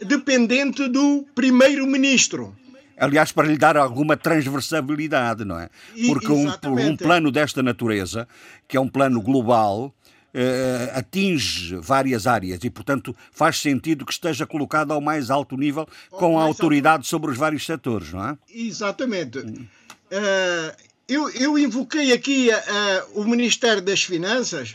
[0.00, 2.56] dependente do primeiro-ministro.
[2.98, 5.68] Aliás, para lhe dar alguma transversalidade, não é?
[6.06, 8.26] Porque um, um, plano desta natureza,
[8.66, 9.94] que é um plano global,
[10.34, 15.88] eh, atinge várias áreas e, portanto, faz sentido que esteja colocado ao mais alto nível,
[16.10, 17.06] com a autoridade alto.
[17.06, 18.38] sobre os vários setores, não é?
[18.52, 19.38] Exatamente.
[19.38, 19.66] Hum.
[20.10, 20.76] Uh,
[21.08, 24.74] eu, eu, invoquei aqui uh, o Ministério das Finanças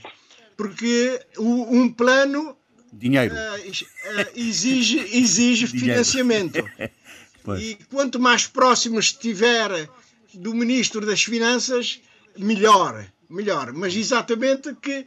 [0.58, 2.58] porque o, um plano
[2.92, 3.34] Dinheiro.
[3.34, 6.64] Uh, exige, exige financiamento.
[7.60, 9.90] e quanto mais próximo estiver
[10.34, 12.00] do Ministro das Finanças,
[12.38, 13.06] melhor.
[13.30, 13.72] melhor.
[13.74, 15.06] Mas exatamente que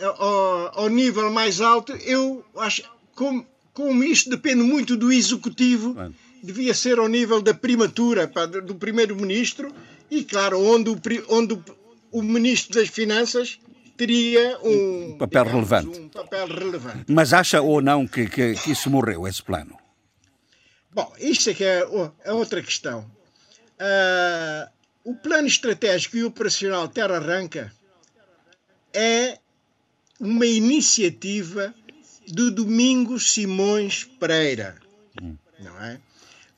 [0.00, 2.82] ao, ao nível mais alto, eu acho
[3.14, 5.94] como, como isto depende muito do Executivo
[6.42, 8.30] devia ser ao nível da primatura
[8.62, 9.72] do primeiro-ministro
[10.10, 11.58] e, claro, onde o, onde
[12.12, 13.58] o ministro das Finanças
[13.96, 16.00] teria um, um papel, digamos, relevante.
[16.00, 17.04] um papel relevante.
[17.08, 19.76] Mas acha ou não que, que, que isso morreu, esse plano?
[20.94, 21.80] Bom, isto é que é
[22.24, 23.00] a outra questão.
[23.80, 24.70] Uh,
[25.02, 27.72] o plano estratégico e operacional Terra Arranca
[28.92, 29.38] é
[30.20, 31.74] uma iniciativa
[32.28, 34.76] do Domingos Simões Pereira,
[35.20, 35.36] hum.
[35.58, 35.98] não é?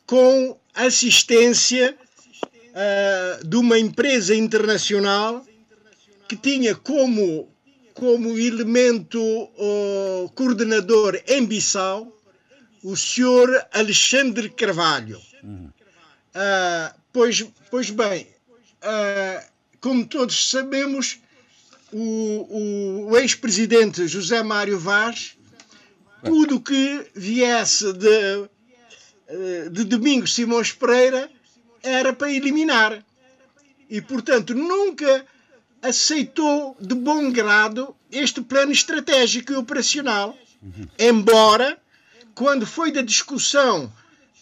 [0.06, 1.96] com assistência
[2.42, 5.44] uh, de uma empresa internacional
[6.28, 7.48] que tinha como,
[7.94, 12.15] como elemento uh, coordenador em Bissau
[12.86, 15.20] o senhor Alexandre Carvalho.
[15.42, 18.28] Uh, pois, pois bem,
[19.80, 21.18] como todos sabemos,
[21.92, 25.36] o, o ex-presidente José Mário Vaz,
[26.24, 28.48] tudo que viesse de,
[29.28, 31.28] eh, de Domingos Simões Pereira
[31.82, 33.04] era para eliminar.
[33.88, 35.26] E, portanto, nunca
[35.82, 40.88] aceitou de bom grado este plano estratégico e operacional, uhum.
[40.98, 41.78] embora,
[42.36, 43.90] quando foi da discussão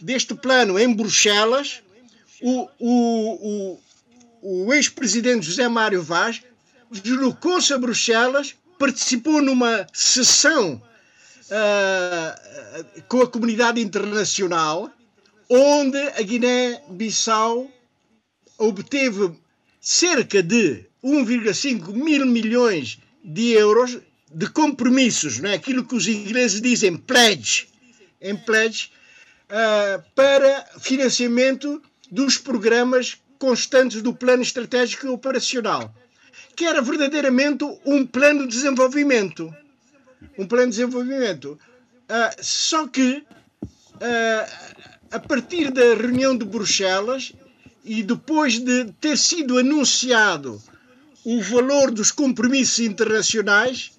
[0.00, 1.80] deste plano em Bruxelas,
[2.42, 3.78] o, o,
[4.42, 6.42] o, o ex-presidente José Mário Vaz
[6.90, 10.82] deslocou-se a Bruxelas, participou numa sessão
[11.46, 14.90] uh, com a comunidade internacional,
[15.48, 17.70] onde a Guiné-Bissau
[18.58, 19.38] obteve
[19.80, 23.98] cerca de 1,5 mil milhões de euros
[24.32, 25.54] de compromissos, não é?
[25.54, 27.68] aquilo que os ingleses dizem pledge,
[28.24, 28.90] em pledge,
[29.50, 35.94] uh, para financiamento dos programas constantes do plano estratégico e operacional
[36.56, 39.52] que era verdadeiramente um plano de desenvolvimento.
[40.38, 41.58] Um plano de desenvolvimento.
[42.04, 43.24] Uh, só que,
[43.62, 47.32] uh, a partir da reunião de Bruxelas
[47.84, 50.62] e depois de ter sido anunciado
[51.24, 53.92] o valor dos compromissos internacionais,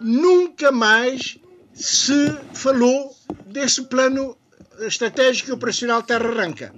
[0.00, 1.38] nunca mais
[1.74, 3.14] se falou
[3.54, 4.36] desse plano
[4.80, 6.74] estratégico e operacional Terra Arranca.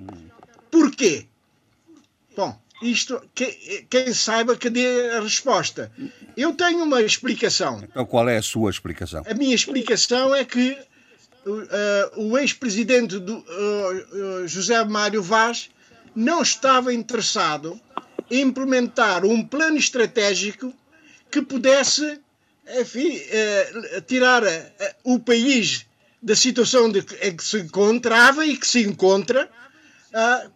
[0.70, 1.26] Porquê?
[2.36, 5.90] Bom, isto, que, quem saiba que dê a resposta.
[6.36, 7.82] Eu tenho uma explicação.
[7.82, 9.22] Então qual é a sua explicação?
[9.26, 10.76] A minha explicação é que
[11.46, 15.70] uh, o ex-presidente uh, uh, José Mário Vaz
[16.14, 17.80] não estava interessado
[18.30, 20.74] em implementar um plano estratégico
[21.30, 22.20] que pudesse
[22.80, 23.20] enfim,
[24.08, 24.42] tirar
[25.04, 25.86] o país
[26.22, 29.48] da situação de, em que se encontrava e que se encontra,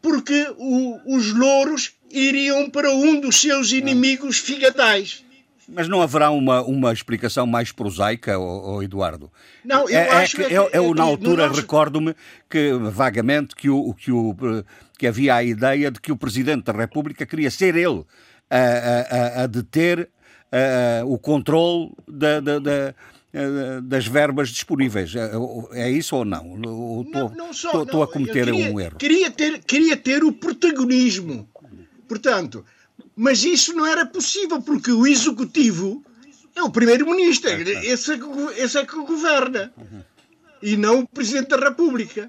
[0.03, 5.25] porque o, os louros iriam para um dos seus inimigos figatais.
[5.73, 9.31] Mas não haverá uma, uma explicação mais prosaica, oh, oh Eduardo?
[9.65, 10.53] Não, eu é, é acho que, que...
[10.53, 11.61] Eu, eu, é na altura, nosso...
[11.61, 12.15] recordo-me
[12.49, 14.35] que, vagamente, que, o, que, o,
[14.99, 18.05] que havia a ideia de que o Presidente da República queria ser ele
[18.51, 20.11] a, a, a deter
[20.51, 22.95] a, o controle da, da, da
[23.85, 25.15] das verbas disponíveis.
[25.15, 25.31] É,
[25.73, 26.61] é isso ou não?
[27.51, 28.97] Estou a cometer queria, um erro.
[28.97, 31.49] Queria ter, queria ter o protagonismo
[32.11, 32.67] Portanto,
[33.15, 36.05] mas isso não era possível, porque o executivo
[36.57, 39.73] é o primeiro-ministro, esse, é que, esse é que governa,
[40.61, 42.29] e não o presidente da República.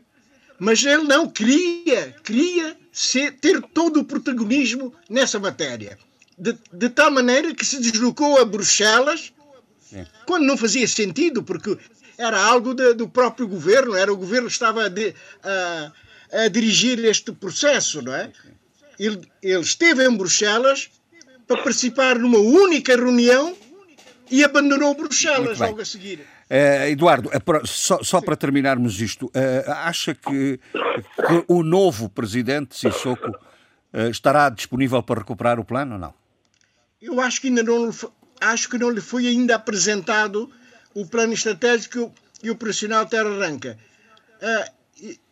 [0.60, 5.97] Mas ele não queria, queria ser, ter todo o protagonismo nessa matéria.
[6.38, 9.34] De, de tal maneira que se deslocou a Bruxelas,
[10.26, 11.78] quando não fazia sentido, porque
[12.18, 15.14] era algo de, do próprio governo, era o governo que estava a, de,
[15.44, 15.92] a,
[16.44, 18.32] a dirigir este processo, não é?
[19.02, 20.92] ele, ele esteve em Bruxelas
[21.48, 23.56] para participar numa única reunião
[24.30, 26.20] e abandonou Bruxelas logo a seguir.
[26.20, 32.78] Uh, Eduardo, uh, só, só para terminarmos isto, uh, acha que, que, o novo presidente
[32.78, 33.32] Sissoko
[34.10, 36.14] estará disponível para recuperar o plano ou não?
[37.02, 37.92] Eu acho que ainda não
[38.42, 40.52] acho que não lhe foi ainda apresentado
[40.94, 42.14] o plano estratégico
[42.44, 43.78] e operacional Terra Arranca.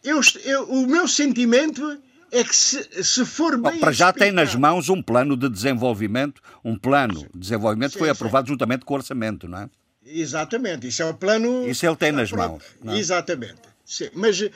[0.04, 2.00] Eu, eu, o meu sentimento
[2.32, 3.74] é que se, se for bem.
[3.74, 8.00] Bom, para já tem nas mãos um plano de desenvolvimento, um plano de desenvolvimento que
[8.00, 8.54] foi aprovado sim.
[8.54, 9.70] juntamente com o orçamento, não é?
[10.06, 11.68] Exatamente, isso é o plano.
[11.68, 12.64] Isso ele tem nas mãos.
[12.86, 12.98] É?
[12.98, 13.62] Exatamente.
[13.86, 14.10] Sim.
[14.14, 14.50] Mas,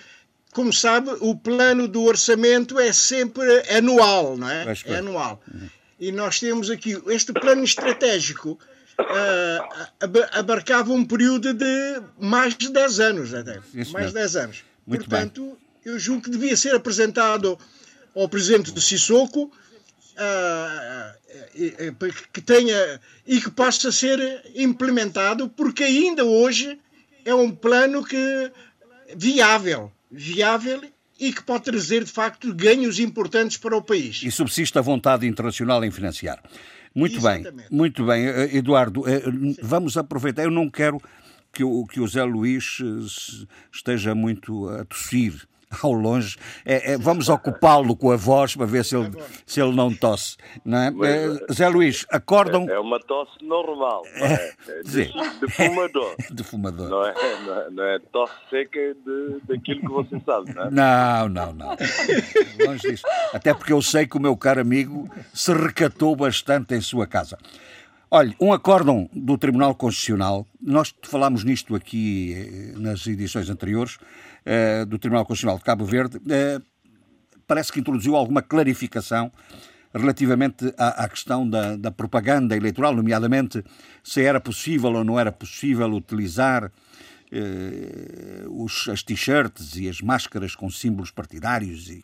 [0.51, 4.65] como sabe, o plano do orçamento é sempre anual, não é?
[4.85, 5.41] É anual.
[5.51, 5.69] Uhum.
[6.03, 8.59] E nós temos aqui este plano estratégico.
[8.99, 13.61] Uh, abarcava um período de mais de 10 anos, até.
[13.93, 14.65] Mais de 10 anos.
[14.85, 17.57] Muito Portanto, bem eu julgo que devia ser apresentado
[18.13, 21.13] ao presidente do Sissoko uh,
[22.33, 26.77] que tenha e que possa ser implementado, porque ainda hoje
[27.23, 28.51] é um plano que
[29.15, 30.81] viável, viável
[31.19, 34.21] e que pode trazer de facto ganhos importantes para o país.
[34.23, 36.41] E subsiste a vontade internacional em financiar.
[36.93, 37.55] Muito Exatamente.
[37.55, 39.03] bem, muito bem, eh, Eduardo.
[39.07, 39.23] Eh,
[39.61, 40.43] vamos aproveitar.
[40.43, 41.01] Eu não quero
[41.51, 42.81] que o, que o Zé Luís
[43.71, 45.47] esteja muito a tossir
[45.81, 46.37] ao longe.
[46.65, 49.11] É, é, vamos ocupá-lo com a voz para ver se ele,
[49.45, 50.37] se ele não tosse.
[50.63, 50.87] Não é?
[50.87, 52.69] é Zé Luís, acordam.
[52.69, 54.03] É, uma tosse normal.
[54.15, 54.33] É?
[54.33, 54.53] é
[54.83, 56.15] de, de, fumador.
[56.31, 56.89] de fumador.
[56.89, 57.13] Não é,
[57.45, 60.71] não é, não é tosse seca de, daquilo que você sabe, não é?
[60.71, 61.77] Não, não, não.
[62.65, 63.03] Longe disso.
[63.33, 67.37] Até porque eu sei que o meu caro amigo se recatou bastante em sua casa.
[68.15, 73.97] Olha, um acórdão do Tribunal Constitucional, nós falámos nisto aqui eh, nas edições anteriores,
[74.45, 76.63] uh, do Tribunal Constitucional de Cabo Verde, uh,
[77.47, 79.31] parece que introduziu alguma clarificação
[79.93, 83.63] relativamente à, à questão da, da, propaganda eleitoral, nomeadamente
[84.03, 86.71] se era possível ou não era possível utilizar
[87.31, 92.03] eh, os, as t-shirts e as máscaras com símbolos partidários e,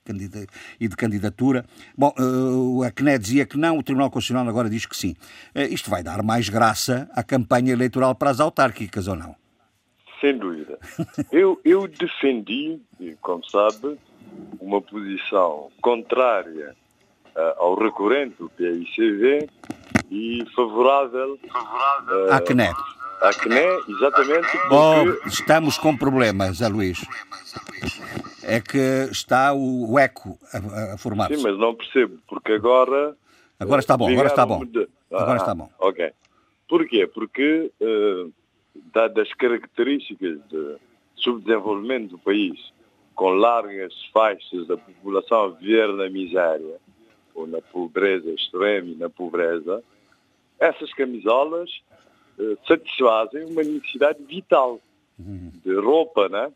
[0.79, 1.65] e de candidatura.
[1.95, 2.13] Bom,
[2.83, 5.15] a CNE dizia que não, o Tribunal Constitucional agora diz que sim.
[5.55, 9.38] Isto vai dar mais graça à campanha eleitoral para as autárquicas ou não?
[10.19, 10.77] Sem dúvida.
[11.31, 12.79] eu, eu defendi,
[13.21, 13.97] como sabe,
[14.59, 16.75] uma posição contrária
[17.35, 19.49] uh, ao recorrente do PICV
[20.11, 22.73] e favorável, favorável à CNE
[23.21, 24.47] a CNE, exatamente.
[24.51, 24.67] Porque...
[24.69, 26.99] Bom, estamos com problemas, Zé Luís.
[28.43, 31.35] É que está o, eco a, a formar-se.
[31.35, 33.15] Sim, mas não percebo, porque agora.
[33.59, 34.65] Agora está bom, agora está bom.
[34.65, 34.87] De...
[35.11, 35.69] Ah, agora está bom.
[35.79, 36.11] Ok.
[36.67, 37.07] Porquê?
[37.07, 38.31] Porque, uh,
[38.93, 40.77] dadas as características de
[41.15, 42.57] subdesenvolvimento do país,
[43.15, 46.77] com largas faixas da população a viver na miséria,
[47.33, 49.83] ou na pobreza extrema e na pobreza,
[50.59, 51.69] essas camisolas
[52.37, 54.79] eh, satisfazem uma necessidade vital
[55.17, 56.51] de roupa, né?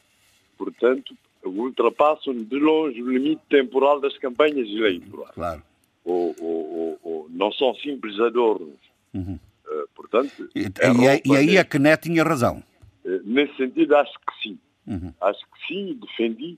[0.58, 5.34] Portanto, ultrapassam de longe o limite temporal das campanhas eleitorais.
[5.34, 5.62] Claro.
[6.06, 8.80] Ou, ou, ou, não são simples adornos.
[9.14, 9.40] Uhum.
[9.74, 12.64] Uh, portanto, e, e, e aí a CNE tinha razão.
[13.04, 14.60] Uh, nesse sentido, acho que sim.
[14.86, 15.14] Uhum.
[15.22, 16.58] Acho que sim, defendi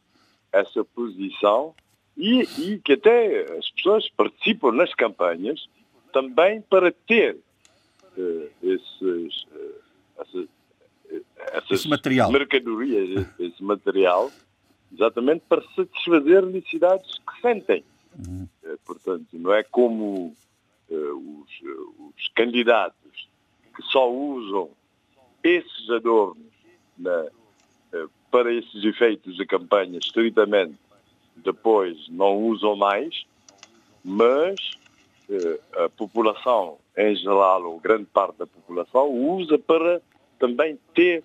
[0.51, 1.73] essa posição
[2.17, 5.67] e, e que até as pessoas participam nas campanhas
[6.13, 7.37] também para ter
[8.17, 9.81] uh, esses, uh,
[10.19, 10.47] essas,
[11.51, 12.31] essas esse material.
[12.31, 14.31] mercadorias, esse material,
[14.93, 17.83] exatamente para satisfazer necessidades que sentem.
[18.25, 18.47] Uhum.
[18.63, 20.33] Uh, portanto, não é como
[20.89, 21.49] os,
[22.15, 23.04] os, candidatos
[23.75, 24.69] que só usam
[25.43, 26.45] esses adornos
[26.97, 27.27] na,
[28.31, 30.75] para esses efeitos de campanha estritamente,
[31.35, 33.25] depois não usam mais,
[34.03, 34.55] mas
[35.77, 40.01] a população em geral, ou grande parte da população, usa para
[40.39, 41.23] também ter,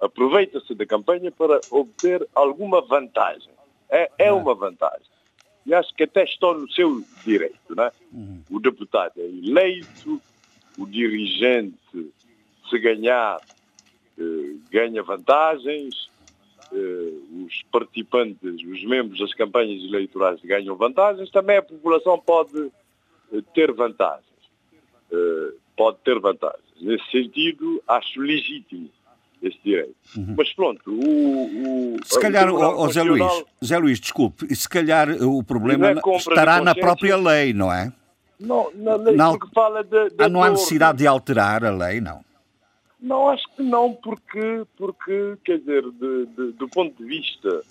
[0.00, 3.52] aproveita-se da campanha para obter alguma vantagem.
[3.88, 5.06] É, é uma vantagem.
[5.64, 7.74] E acho que até estão no seu direito.
[7.74, 7.90] Né?
[8.12, 8.42] Uhum.
[8.50, 10.20] O deputado é eleito,
[10.78, 11.78] o dirigente,
[12.68, 13.40] se ganhar,
[14.18, 16.10] eh, ganha vantagens,
[16.72, 17.12] eh,
[17.44, 22.70] os participantes, os membros das campanhas eleitorais ganham vantagens, também a população pode
[23.32, 24.24] eh, ter vantagens.
[25.76, 26.64] Pode ter vantagens.
[26.80, 28.90] Nesse sentido, acho legítimo
[29.40, 29.94] esse direito.
[30.16, 30.34] Uhum.
[30.36, 31.94] Mas pronto, o.
[31.94, 36.16] o se calhar, o, o Zé Luís, Zé Luís, desculpe, se calhar o problema é
[36.16, 37.92] estará na própria lei, não é?
[38.38, 41.70] Não, na lei não, porque fala de, de ah, Não há necessidade de alterar a
[41.70, 42.24] lei, não?
[43.00, 47.62] Não, acho que não, porque, porque quer dizer, de, de, do ponto de vista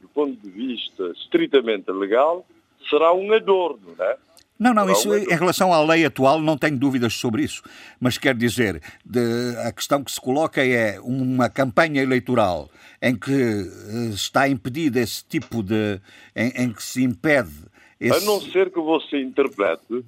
[0.00, 2.46] do ponto de vista estritamente legal,
[2.88, 4.16] será um adorno, não é?
[4.58, 7.62] Não, não, isso em relação à lei atual não tenho dúvidas sobre isso.
[8.00, 12.68] Mas quer dizer, de, a questão que se coloca é uma campanha eleitoral
[13.00, 16.00] em que uh, está impedido esse tipo de.
[16.34, 17.67] em, em que se impede.
[18.00, 18.16] Esse...
[18.16, 20.04] A não ser que você interprete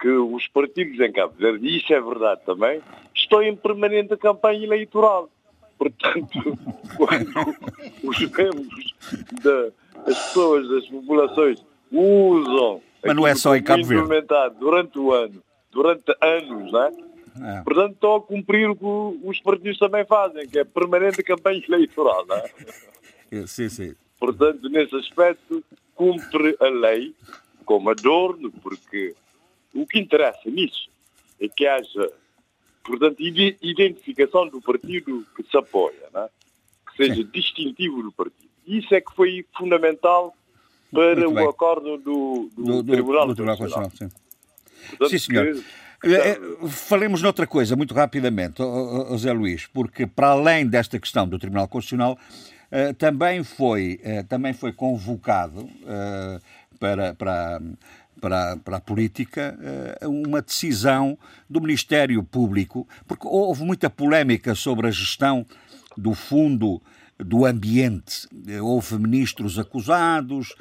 [0.00, 2.80] que os partidos em Cabo Verde, e isso é verdade também,
[3.14, 5.30] estão em permanente campanha eleitoral.
[5.78, 6.58] Portanto,
[6.96, 7.56] quando
[8.02, 8.94] os membros
[9.42, 9.72] das
[10.04, 14.26] pessoas, das populações, usam mas não é só em Cabo Verde.
[14.58, 16.92] durante o ano, durante anos, não é?
[17.40, 17.62] É.
[17.62, 22.26] Portanto, estão a cumprir o que os partidos também fazem, que é permanente campanha eleitoral.
[22.26, 23.46] Não é?
[23.46, 23.94] Sim, sim.
[24.20, 25.64] Portanto, nesse aspecto,
[25.94, 27.14] cumpre a lei
[27.64, 29.14] como adorno, porque
[29.74, 30.88] o que interessa nisso
[31.40, 32.10] é que haja,
[32.84, 36.28] portanto, identificação do partido que se apoia, não é?
[36.90, 37.30] que seja sim.
[37.32, 38.50] distintivo do partido.
[38.66, 40.34] Isso é que foi fundamental
[40.92, 43.90] para o acordo do, do, do, Tribunal, do Tribunal Constitucional.
[43.96, 44.08] Sim,
[44.88, 45.54] Portanto, sim senhor.
[45.54, 45.62] Que...
[46.04, 48.60] Eh, eh, falemos noutra coisa, muito rapidamente,
[49.08, 52.18] José Luís, porque para além desta questão do Tribunal Constitucional,
[52.72, 56.40] uh, também, foi, uh, também foi convocado uh,
[56.80, 57.60] para, para,
[58.20, 59.56] para, para a política
[60.02, 61.16] uma decisão
[61.48, 65.46] do Ministério Público, porque houve muita polémica sobre a gestão
[65.96, 66.82] do fundo
[67.18, 68.26] do ambiente.
[68.60, 70.56] Houve ministros acusados,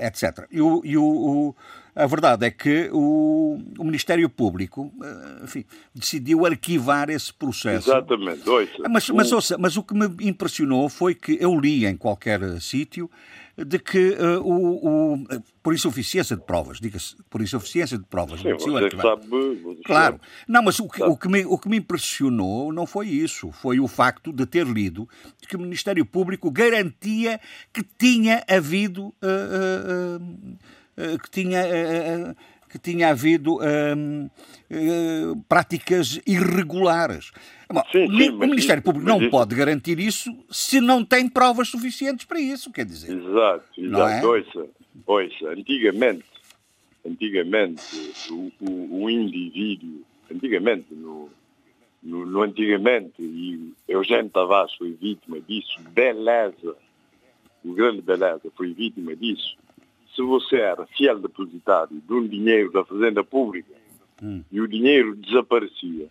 [0.00, 0.46] etc.
[0.50, 1.54] E, o, e o,
[1.94, 4.92] a verdade é que o, o Ministério Público
[5.42, 5.64] enfim,
[5.94, 7.90] decidiu arquivar esse processo.
[7.90, 8.48] Exatamente.
[8.48, 12.60] Ouça, mas, mas, ouça, mas o que me impressionou foi que eu li em qualquer
[12.60, 13.10] sítio
[13.56, 15.26] de que uh, o, o,
[15.62, 18.40] por insuficiência de provas, diga-se, por insuficiência de provas.
[18.40, 20.20] Sim, você sabe, você claro.
[20.48, 23.78] Não, mas o que, o, que me, o que me impressionou não foi isso, foi
[23.78, 25.08] o facto de ter lido
[25.48, 27.40] que o Ministério Público garantia
[27.72, 30.58] que tinha havido uh, uh,
[31.22, 32.34] que tinha
[32.74, 34.28] que tinha havido hum,
[34.68, 37.30] hum, práticas irregulares.
[37.72, 39.30] Bom, sim, sim, o Ministério Público não isso...
[39.30, 43.16] pode garantir isso se não tem provas suficientes para isso, quer dizer.
[43.16, 44.26] Exato, exato.
[44.26, 44.26] É?
[44.26, 44.66] Ouça,
[45.06, 46.24] ouça, antigamente,
[47.06, 51.30] antigamente o, o, o indivíduo, antigamente, no,
[52.02, 56.74] no, no, antigamente, e Eugênio Tavares foi vítima disso, beleza,
[57.64, 59.56] o grande beleza foi vítima disso,
[60.14, 63.74] se você era fiel depositário de um dinheiro da Fazenda Pública
[64.22, 64.42] hum.
[64.50, 66.08] e o dinheiro desaparecia,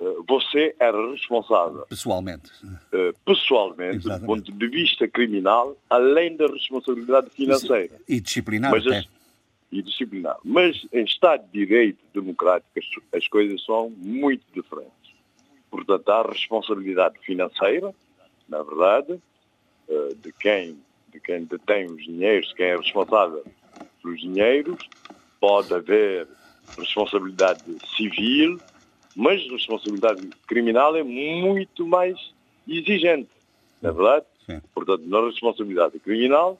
[0.00, 1.84] eh, você era responsável.
[1.88, 2.50] Pessoalmente.
[2.92, 4.20] Eh, pessoalmente, Exatamente.
[4.20, 7.98] do ponto de vista criminal, além da responsabilidade financeira.
[8.08, 9.08] E disciplinar Mas as,
[9.70, 10.36] E disciplinar.
[10.44, 14.92] Mas em Estado de Direito democrático as, as coisas são muito diferentes.
[15.70, 17.94] Portanto, há responsabilidade financeira,
[18.48, 19.20] na verdade,
[19.88, 20.76] eh, de quem
[21.12, 23.44] de quem detém os dinheiros, quem é responsável
[24.02, 24.78] pelos dinheiros,
[25.40, 26.26] pode haver
[26.78, 27.62] responsabilidade
[27.96, 28.58] civil,
[29.14, 32.18] mas responsabilidade criminal é muito mais
[32.66, 33.28] exigente,
[33.80, 34.26] não é verdade?
[34.46, 34.60] Sim.
[34.74, 36.58] Portanto, na responsabilidade criminal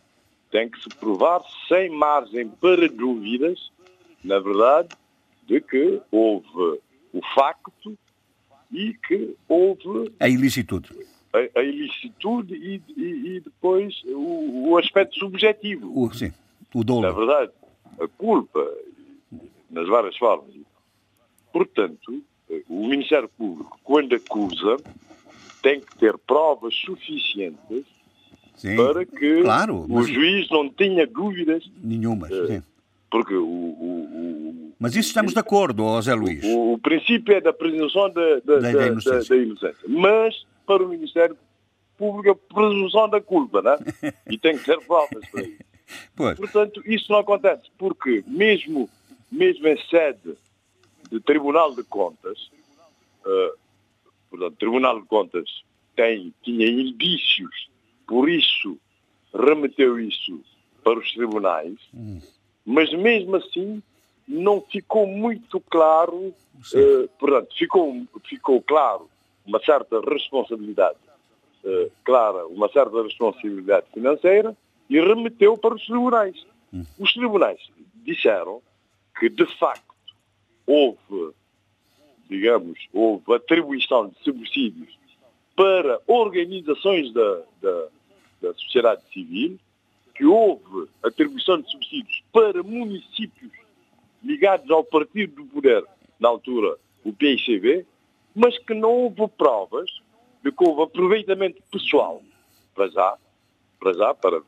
[0.50, 3.70] tem que se provar sem margem para dúvidas,
[4.22, 4.88] na verdade,
[5.46, 6.80] de que houve
[7.12, 7.96] o facto
[8.70, 10.90] e que houve a ilicitude
[11.32, 15.92] a, a ilicitude e, e, e depois o, o, aspecto subjetivo.
[15.98, 16.32] O, sim,
[16.74, 17.02] o dolo.
[17.02, 17.52] Na verdade,
[18.00, 18.66] a culpa,
[19.70, 20.54] nas várias formas.
[21.52, 22.22] Portanto,
[22.68, 24.76] o Ministério Público, quando acusa,
[25.62, 27.84] tem que ter provas suficientes
[28.56, 31.70] sim, para que claro, o juiz não tenha dúvidas.
[31.82, 32.62] Nenhuma, uh, sim.
[33.10, 36.42] Porque o, o, Mas isso estamos de acordo, José Luís.
[36.44, 39.74] O, princípio é da presunção da, da, da, da inocência.
[39.86, 41.36] Mas para o Ministério
[41.96, 43.78] Público a presunção da culpa, não é?
[44.30, 45.58] E tem que ter provas para isso.
[46.16, 46.36] Pois.
[46.36, 48.88] Portanto, isso não acontece, porque mesmo,
[49.30, 50.36] mesmo em sede
[51.10, 52.50] de Tribunal de Contas,
[53.26, 53.58] uh,
[54.30, 55.62] portanto, Tribunal de Contas
[55.94, 57.68] tem, tinha indícios,
[58.06, 58.78] por isso
[59.34, 60.40] remeteu isso
[60.82, 62.20] para os tribunais, hum.
[62.64, 63.82] mas mesmo assim
[64.26, 69.11] não ficou muito claro, uh, portanto, ficou, ficou claro
[69.46, 70.98] uma certa responsabilidade
[71.64, 74.56] uh, clara, uma certa responsabilidade financeira
[74.88, 76.46] e remeteu para os tribunais.
[76.72, 76.84] Hum.
[76.98, 77.60] Os tribunais
[78.04, 78.62] disseram
[79.18, 79.94] que, de facto,
[80.66, 81.34] houve,
[82.28, 84.96] digamos, houve atribuição de subsídios
[85.56, 87.86] para organizações da, da,
[88.40, 89.58] da sociedade civil,
[90.14, 93.52] que houve atribuição de subsídios para municípios
[94.22, 95.84] ligados ao partido do poder,
[96.18, 97.84] na altura o PICB,
[98.34, 99.90] mas que não houve provas
[100.42, 102.22] de que houve aproveitamento pessoal,
[102.74, 103.16] para já,
[103.78, 104.42] para já, para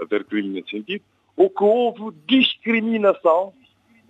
[0.00, 1.04] haver crime nesse sentido,
[1.36, 3.52] ou que houve discriminação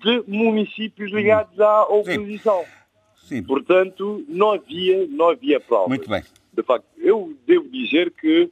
[0.03, 2.65] de municípios ligados à oposição.
[2.65, 2.85] Sim.
[3.25, 3.43] Sim.
[3.43, 5.89] Portanto, não havia, não havia provas.
[5.89, 6.23] Muito bem.
[6.53, 8.51] De facto, eu devo dizer que,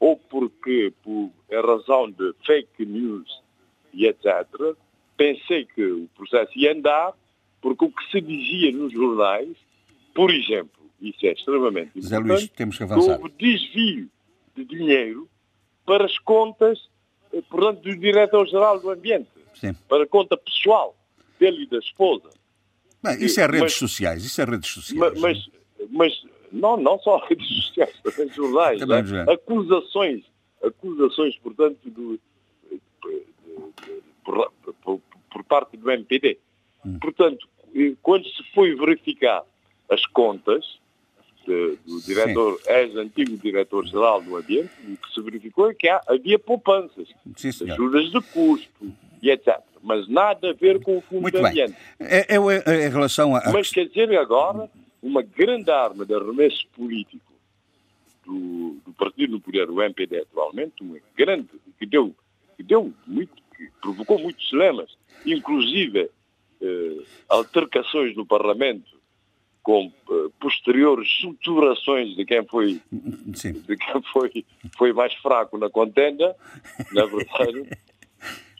[0.00, 3.42] ou porque, por a razão de fake news
[3.92, 4.24] e etc.,
[5.16, 7.12] pensei que o processo ia andar,
[7.60, 9.56] porque o que se dizia nos jornais
[10.14, 13.20] por exemplo, isso é extremamente importante, Luís, temos que avançar.
[13.20, 14.08] houve desvio
[14.56, 15.28] de dinheiro
[15.84, 16.88] para as contas,
[17.32, 19.74] eh, portanto, do Diretor-Geral do Ambiente, Sim.
[19.88, 20.96] para a conta pessoal
[21.38, 22.30] dele e da esposa.
[23.02, 25.20] Bem, isso é redes mas, sociais, isso é redes sociais.
[25.20, 25.50] Mas, mas,
[25.90, 28.80] mas não, não só redes sociais, também jornais.
[28.80, 29.26] Também, né?
[29.30, 30.24] Acusações,
[30.62, 32.18] acusações, portanto, do,
[34.24, 34.52] por,
[34.82, 35.00] por,
[35.30, 36.38] por, parte do MPD.
[36.86, 36.98] Hum.
[36.98, 39.44] Portanto, eh, quando se foi verificar
[39.90, 40.78] as contas
[41.46, 46.38] de, do diretor, ex-antigo diretor-geral do Ambiente, o que se verificou é que há, havia
[46.38, 49.58] poupanças, Sim, ajudas de custo e etc.
[49.82, 51.76] Mas nada a ver com o Fundo Muito do Ambiente.
[52.00, 53.52] É, é, é, em relação a...
[53.52, 54.70] Mas quer dizer agora,
[55.02, 57.32] uma grande arma de arremesso político
[58.24, 62.14] do, do partido no poder, o MPD atualmente, uma grande, que deu,
[62.56, 66.10] que deu muito, que provocou muitos dilemas, inclusive
[66.62, 68.94] eh, altercações no Parlamento
[69.64, 72.80] com uh, posteriores suturações de quem foi
[73.34, 73.52] Sim.
[73.52, 74.44] de quem foi,
[74.76, 76.36] foi mais fraco na contenda,
[76.92, 77.68] na verdade.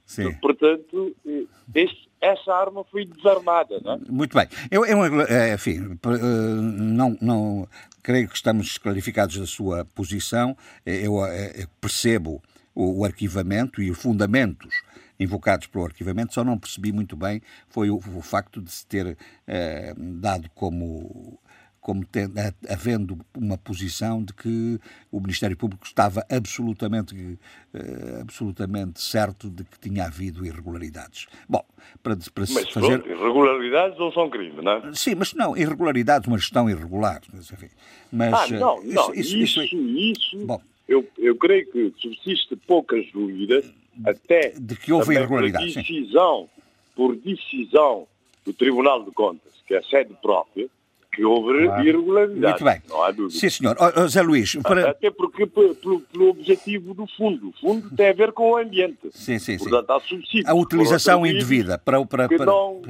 [0.07, 0.33] Sim.
[0.35, 1.45] Portanto, eh,
[1.75, 3.81] este, essa arma foi desarmada.
[3.83, 3.99] Não é?
[4.09, 4.47] Muito bem.
[4.71, 6.19] Eu, eu eh, enfim, eh,
[6.61, 7.69] não, não
[8.03, 10.57] creio que estamos clarificados da sua posição.
[10.87, 11.17] Eu,
[11.57, 12.43] eu percebo
[12.75, 14.83] o, o, arquivamento e os fundamentos
[15.19, 19.17] invocados pelo arquivamento, só não percebi muito bem foi o, o facto de se ter
[19.47, 21.39] eh, dado como
[21.85, 22.33] como tendo,
[22.67, 24.81] havendo uma posição de que
[25.13, 31.27] o Ministério Público estava absolutamente, uh, absolutamente certo de que tinha havido irregularidades.
[31.47, 31.63] Bom,
[32.03, 33.03] para, para mas, fazer...
[33.03, 34.95] Pronto, irregularidades não são crime, não é?
[34.95, 37.21] Sim, mas não, irregularidades, uma gestão irregular.
[37.31, 37.69] Mas, enfim,
[38.11, 43.07] mas, ah, não, não, isso, isso, isso, isso Bom, eu, eu creio que subsiste poucas
[43.13, 43.65] dúvidas,
[44.05, 45.75] até de que houve irregularidades.
[45.75, 46.49] Por decisão,
[46.95, 48.07] por decisão
[48.45, 50.69] do Tribunal de Contas, que é a sede própria,
[51.15, 51.83] que houve claro.
[51.83, 52.63] irregularidade.
[52.63, 52.83] Muito bem.
[52.89, 53.39] Não há dúvida.
[53.39, 53.77] Sim, senhor.
[53.79, 54.57] Oh, Zé Luís.
[54.57, 54.91] Para...
[54.91, 57.49] Até porque pelo, pelo, objetivo do fundo.
[57.49, 59.11] O fundo tem a ver com o ambiente.
[59.13, 59.59] Sim, sim, sim.
[59.59, 60.47] Portanto, há subsídios.
[60.47, 62.47] A utilização indevida para, para, que, para...
[62.47, 62.83] Não,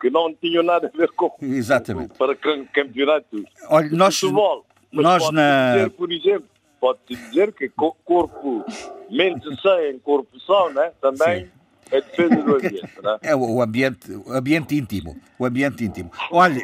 [0.00, 1.30] que não tinham nada a ver com.
[1.42, 2.14] Exatamente.
[2.16, 3.44] Para campeonato.
[3.68, 4.18] Olha, nós.
[4.18, 4.64] Futebol.
[4.90, 5.74] Mas nós na.
[5.76, 6.48] Dizer, por exemplo,
[6.80, 8.64] pode-se dizer que corpo,
[9.10, 10.92] mente sem, corpo só, né?
[11.00, 11.46] Também.
[11.46, 11.60] Sim
[11.90, 13.18] é defesa do ambiente, não é?
[13.22, 15.20] É o ambiente, o ambiente íntimo.
[15.38, 16.10] O ambiente íntimo.
[16.30, 16.62] Olha,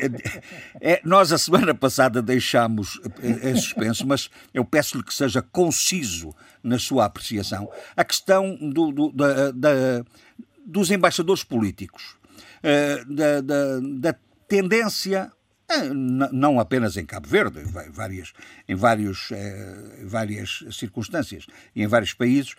[0.81, 6.79] é, nós a semana passada deixámos em suspenso, mas eu peço-lhe que seja conciso na
[6.79, 7.69] sua apreciação.
[7.97, 10.05] A questão do, do, da, da,
[10.65, 12.17] dos embaixadores políticos,
[12.63, 14.15] eh, da, da, da
[14.49, 15.33] tendência
[15.93, 18.33] não apenas em Cabo Verde, em várias,
[18.69, 22.55] em vários, eh, várias circunstâncias e em vários países,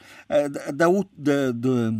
[0.73, 1.91] da, da, da,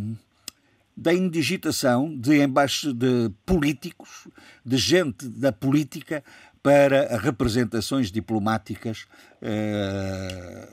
[0.96, 4.28] da indigitação de embaixo de políticos,
[4.64, 6.22] de gente da política
[6.62, 9.06] para representações diplomáticas
[9.40, 10.68] eh,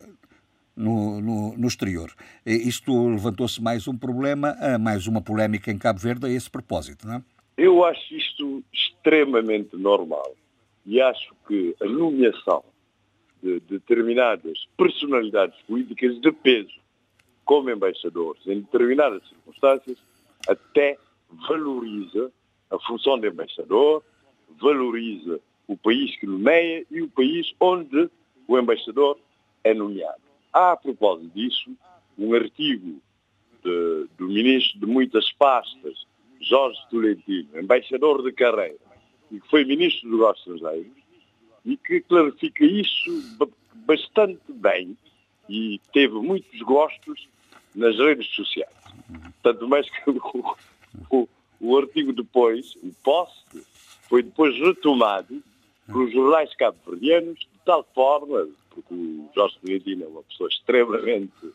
[0.75, 2.11] no, no, no, exterior.
[2.45, 7.15] Isto levantou-se mais um problema, mais uma polémica em Cabo Verde a esse propósito, não
[7.15, 7.34] é?
[7.57, 10.35] Eu acho isto extremamente normal
[10.85, 12.63] e acho que a nomeação
[13.41, 16.79] de determinadas personalidades políticas de peso
[17.45, 19.97] como embaixadores em determinadas circunstâncias
[20.47, 20.97] até
[21.47, 22.31] valoriza
[22.69, 24.03] a função de embaixador,
[24.59, 28.09] valoriza o país que nomeia e o país onde
[28.47, 29.17] o embaixador
[29.63, 30.21] é nomeado.
[30.51, 31.71] Há, a propósito disso,
[32.17, 33.01] um artigo
[33.63, 36.05] de, do ministro de muitas pastas,
[36.41, 38.77] Jorge Tolentino, embaixador de carreira,
[39.31, 41.05] e que foi ministro dos negócios estrangeiros,
[41.65, 43.23] e que clarifica isso
[43.73, 44.95] bastante bem
[45.49, 47.27] e teve muitos gostos
[47.73, 48.73] nas redes sociais.
[49.41, 50.55] Tanto mais que o,
[51.09, 51.27] o,
[51.59, 53.45] o artigo depois, o post,
[54.07, 55.43] foi depois retomado
[55.87, 61.53] pelos jornais cabo-verdianos de tal forma, porque o Jorge Tolentino é uma pessoa extremamente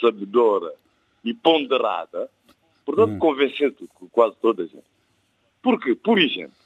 [0.00, 0.72] sabedora
[1.24, 2.28] e ponderada,
[2.84, 3.18] portanto hum.
[3.18, 4.84] convencendo quase toda a gente.
[5.62, 6.56] Porque, por exemplo,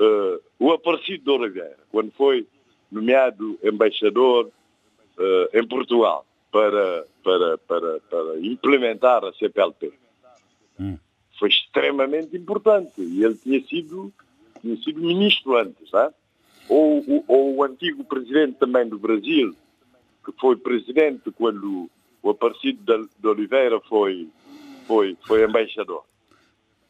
[0.00, 2.46] uh, o Aparecido de Oliveira, quando foi
[2.90, 9.92] nomeado embaixador uh, em Portugal, para, para, para, para implementar a CPLP.
[10.78, 10.96] Hum.
[11.38, 14.12] Foi extremamente importante e ele tinha sido,
[14.60, 15.92] tinha sido ministro antes.
[15.92, 16.12] É?
[16.68, 19.54] ou, ou, ou, o antigo presidente também do Brasil,
[20.24, 21.90] que foi presidente quando
[22.22, 24.28] o Aparecido de, de Oliveira foi,
[24.86, 26.04] foi, foi embaixador.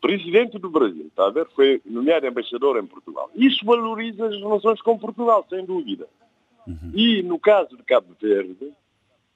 [0.01, 1.47] Presidente do Brasil, está a ver?
[1.55, 3.31] Foi nomeado embaixador em Portugal.
[3.35, 6.07] Isso valoriza as relações com Portugal, sem dúvida.
[6.67, 6.93] Uhum.
[6.95, 8.73] E no caso de Cabo Verde,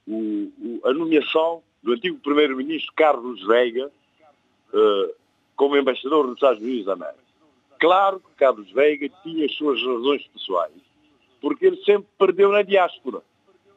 [0.06, 3.90] o, o, a nomeação do antigo primeiro-ministro Carlos Veiga
[4.72, 5.14] uh,
[5.56, 7.28] como embaixador dos Estados Unidos da América.
[7.78, 10.72] Claro que Carlos Veiga tinha as suas razões pessoais,
[11.40, 13.22] porque ele sempre perdeu na diáspora.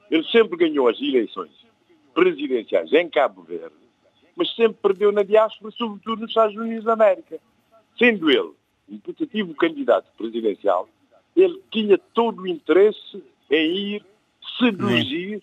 [0.10, 1.52] Ele sempre ganhou as eleições
[2.14, 3.76] presidenciais em Cabo Verde,
[4.36, 7.40] mas sempre perdeu na diáspora, sobretudo nos Estados Unidos da América.
[7.98, 8.52] Sendo ele
[8.90, 10.88] um putativo candidato presidencial,
[11.36, 14.06] ele tinha todo o interesse em ir
[14.58, 15.42] seduzir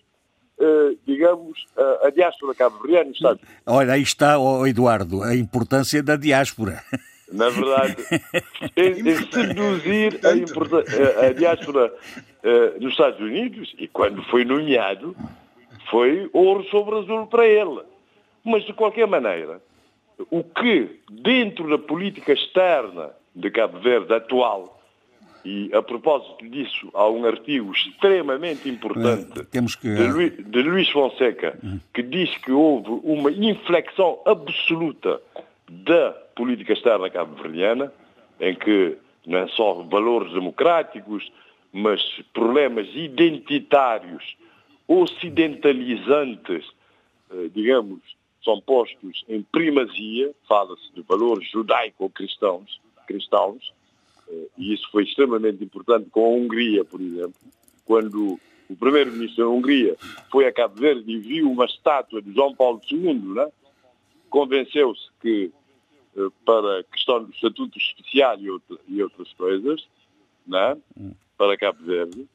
[0.61, 6.17] Uh, digamos, uh, a diáspora cabo-verdiana Estados Olha, aí está, oh, Eduardo, a importância da
[6.17, 6.83] diáspora.
[7.31, 7.95] Na verdade,
[8.75, 11.93] em, seduzir a, a diáspora
[12.43, 15.15] uh, nos Estados Unidos, e quando foi nomeado,
[15.89, 17.81] foi ouro sobre azul para ele.
[18.49, 19.61] Mas, de qualquer maneira,
[20.29, 24.79] o que, dentro da política externa de Cabo Verde atual,
[25.45, 29.87] e a propósito disso, há um artigo extremamente importante Temos que...
[29.87, 31.57] de, Luís, de Luís Fonseca
[31.93, 35.21] que diz que houve uma inflexão absoluta
[35.69, 37.91] da política externa cabo-verdiana,
[38.39, 41.31] em que não é só valores democráticos,
[41.71, 42.01] mas
[42.33, 44.35] problemas identitários,
[44.87, 46.65] ocidentalizantes,
[47.31, 48.01] eh, digamos,
[48.43, 53.73] são postos em primazia, fala-se de valores judaico-cristãos, cristãos,
[54.29, 57.33] eh, e isso foi extremamente importante com a Hungria, por exemplo,
[57.85, 59.97] quando o primeiro-ministro da Hungria
[60.31, 63.47] foi a Cabo Verde e viu uma estátua de João Paulo II, né?
[64.29, 65.51] convenceu-se que
[66.15, 68.37] eh, para a questão do estatuto especial
[68.87, 69.87] e, outras coisas,
[70.47, 70.77] né?
[71.37, 72.27] para Cabo Verde,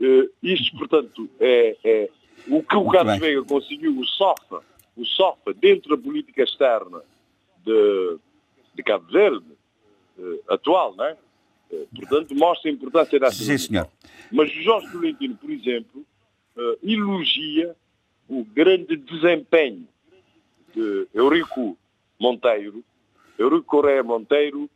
[0.00, 2.10] uh, isto, portanto, é, é
[2.48, 4.64] o que o Carlos Veiga conseguiu, o SOFA,
[4.96, 7.02] o SOFA dentro da política externa
[7.64, 8.18] de,
[8.74, 9.46] de Cabo Verde,
[10.18, 11.16] uh, atual, não é?
[11.70, 13.88] Uh, portanto, mostra a importância dessa Sim, senhor.
[14.30, 16.04] Mas o Jorge Tolentino, por exemplo,
[16.56, 17.74] uh, elogia
[18.28, 19.86] o grande desempenho
[20.74, 21.76] de Eurico
[22.18, 22.82] Monteiro,
[23.38, 24.70] Eurico Correia Monteiro,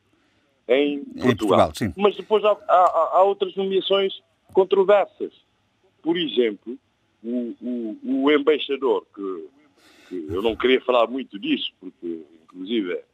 [0.68, 1.70] em Portugal.
[1.70, 4.20] Em Portugal Mas depois há, há, há, outras nomeações
[4.52, 5.32] controversas.
[6.02, 6.76] Por exemplo,
[7.22, 9.48] o, o, o embaixador, que,
[10.08, 13.04] que, eu não queria falar muito disso, porque inclusive é,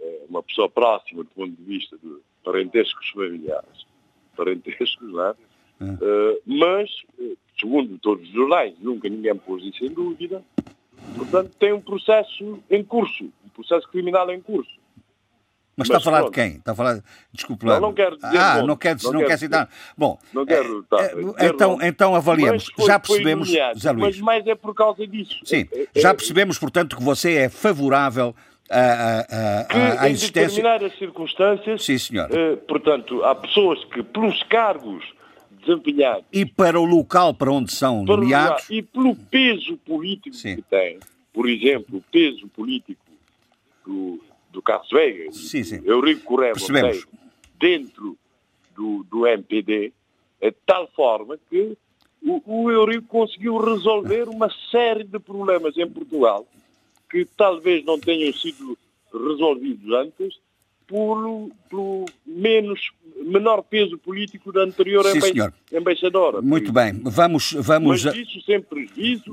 [0.00, 3.86] é uma pessoa próxima do ponto de vista de parentescos familiares,
[4.36, 5.34] parentescos, não é?
[5.82, 10.44] Uh, mas, eh, segundo todos os jornais, nunca ninguém pôs isso em dúvida,
[11.16, 14.70] portanto tem um processo em curso, um processo criminal em curso.
[15.82, 16.34] Mas, está a falar pronto.
[16.34, 16.56] de quem?
[16.58, 17.02] Está a falar.
[17.32, 17.74] Desculpe lá.
[17.74, 18.36] Não, não quero dizer.
[18.38, 19.68] Ah, não quer, não, não quer citar.
[19.96, 22.66] Bom, não quero, tá, é, então, então avaliamos.
[22.86, 23.84] Já percebemos, Luís.
[23.96, 25.38] Mas mais é por causa disso.
[25.44, 28.34] Sim, é, é, já percebemos, portanto, que você é favorável
[28.70, 30.40] à, existência.
[30.40, 31.84] Em determinadas circunstâncias.
[31.84, 32.28] Sim, senhor.
[32.30, 35.04] Eh, portanto, há pessoas que, pelos cargos
[35.64, 36.24] desempenhados.
[36.32, 38.68] E para o local para onde são nomeados.
[38.70, 40.56] E pelo peso político Sim.
[40.56, 40.98] que têm.
[41.32, 43.00] Por exemplo, o peso político
[43.86, 44.20] do,
[44.52, 45.80] do Carlos Veiga, sim, sim.
[45.84, 47.08] Eurico Correia Monteiro,
[47.58, 48.16] dentro
[48.76, 49.92] do, do MPD,
[50.40, 51.76] de tal forma que
[52.22, 56.46] o, o Eurico conseguiu resolver uma série de problemas em Portugal
[57.10, 58.78] que talvez não tenham sido
[59.12, 60.38] resolvidos antes
[60.86, 62.90] pelo, pelo menos,
[63.24, 65.18] menor peso político da anterior Sim,
[65.72, 66.42] embaixadora.
[66.42, 67.52] Muito bem, vamos...
[67.52, 69.32] vamos Mas isso sem prejuízo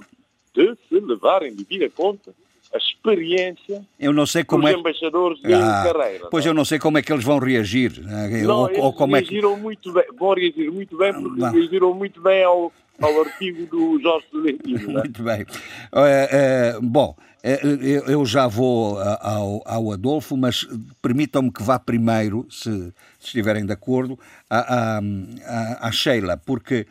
[0.54, 2.34] de se levarem de vida conta
[2.74, 4.78] a experiência eu não sei como dos é...
[4.78, 6.28] embaixadores ah, carreira.
[6.30, 6.52] Pois não?
[6.52, 8.00] eu não sei como é que eles vão reagir.
[8.02, 8.44] Né?
[8.44, 9.62] Não, ou, ou como reagiram é que...
[9.62, 11.52] muito bem, vão reagir muito bem porque não.
[11.52, 14.92] reagiram muito bem ao, ao artigo do Jorge Tolentino.
[14.92, 14.94] É?
[14.94, 15.42] Muito bem.
[15.42, 20.68] Uh, uh, bom, uh, eu já vou ao, ao Adolfo, mas
[21.02, 22.94] permitam-me que vá primeiro, se, se
[23.26, 26.86] estiverem de acordo, à, à, à Sheila, porque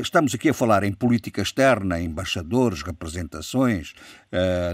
[0.00, 3.94] estamos aqui a falar em política externa, embaixadores, representações,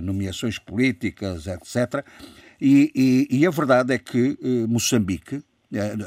[0.02, 2.04] nomeações políticas, etc.
[2.60, 2.92] E,
[3.30, 4.36] e, e, a verdade é que
[4.68, 5.42] Moçambique,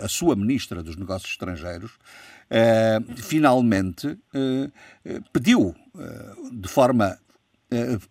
[0.03, 1.91] a sua ministra dos Negócios Estrangeiros,
[3.17, 4.17] finalmente
[5.31, 5.73] pediu
[6.51, 7.17] de forma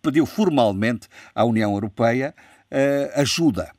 [0.01, 2.33] pediu formalmente à União Europeia
[3.15, 3.71] ajuda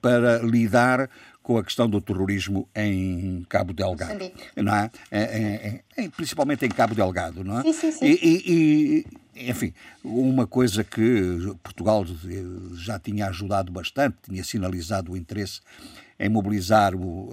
[0.00, 1.08] para lidar
[1.44, 4.32] com a questão do terrorismo em Cabo Delgado.
[4.56, 4.90] Não é?
[5.10, 6.08] É, é?
[6.08, 7.62] principalmente em Cabo Delgado, não é?
[7.62, 8.06] Sim, sim, sim.
[8.06, 9.04] E,
[9.36, 12.06] e, enfim, uma coisa que Portugal
[12.72, 15.60] já tinha ajudado bastante, tinha sinalizado o interesse
[16.18, 17.30] em mobilizar o,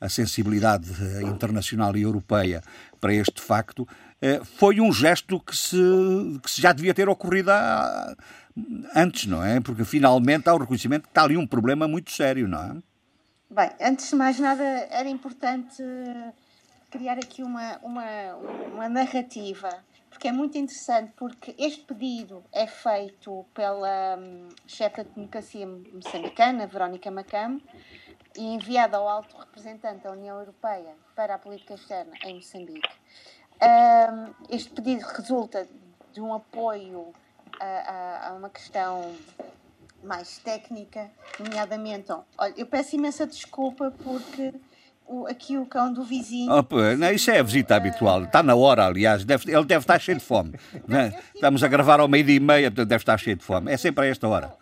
[0.00, 0.88] a sensibilidade
[1.22, 2.62] internacional e europeia
[3.00, 3.88] para este facto,
[4.22, 5.76] eh, foi um gesto que se,
[6.42, 8.14] que se já devia ter ocorrido há,
[8.94, 9.58] antes, não é?
[9.58, 12.89] Porque finalmente há o reconhecimento que está ali um problema muito sério, não é?
[13.52, 15.82] Bem, antes de mais nada, era importante
[16.88, 18.04] criar aqui uma, uma,
[18.72, 19.68] uma narrativa,
[20.08, 26.64] porque é muito interessante, porque este pedido é feito pela um, chefe da democracia moçambicana,
[26.68, 27.60] Verónica Macam,
[28.36, 32.88] e enviada ao alto representante da União Europeia para a política externa em Moçambique.
[33.60, 35.66] Um, este pedido resulta
[36.12, 37.12] de um apoio
[37.58, 39.12] a, a, a, uma questão
[40.02, 42.12] mais técnica, nomeadamente.
[42.38, 44.54] Olha, eu peço imensa desculpa porque
[45.06, 46.52] o, aqui o cão do vizinho.
[46.52, 48.24] Oh, não, isso é a visita habitual.
[48.24, 49.24] Está na hora, aliás.
[49.24, 50.54] Deve, ele deve estar cheio de fome.
[50.86, 53.72] Não, Estamos a gravar ao meio-dia e meia, deve estar cheio de fome.
[53.72, 54.60] É sempre a esta hora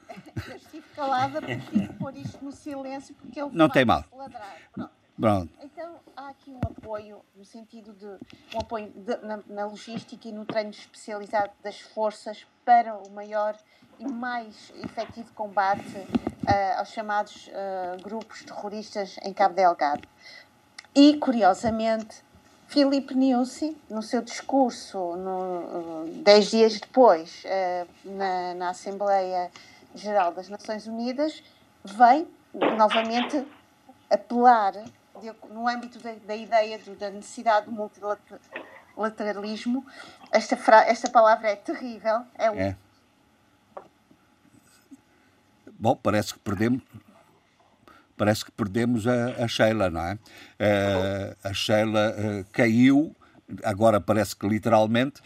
[0.99, 4.05] calada porque tive que pôr isto no silêncio porque ele não tem mal.
[4.13, 4.57] ladrar.
[4.73, 4.91] Pronto.
[5.19, 5.53] Pronto.
[5.63, 8.07] Então há aqui um apoio no sentido de
[8.55, 13.57] um apoio de, na, na, logística e no treino especializado das forças para o maior
[13.99, 20.07] e mais efetivo combate uh, aos chamados uh, grupos terroristas em Cabo Delgado.
[20.95, 22.23] E curiosamente,
[22.67, 27.45] Filipe Niusi, no seu discurso, no, uh, dez dias depois,
[28.05, 29.51] na, na Assembleia
[29.95, 31.43] Geral das Nações Unidas
[31.85, 32.27] vem
[32.77, 33.47] novamente
[34.11, 34.73] apelar
[35.51, 39.85] no âmbito da, da ideia do, da necessidade do multilateralismo,
[40.31, 42.23] esta, fra, esta palavra é terrível.
[42.35, 42.59] É, um...
[42.59, 42.77] é.
[45.79, 46.83] Bom, parece que perdemos,
[48.17, 50.15] parece que perdemos a, a Sheila, não é?
[50.15, 53.15] Uh, a Sheila uh, caiu,
[53.63, 55.23] agora parece que literalmente,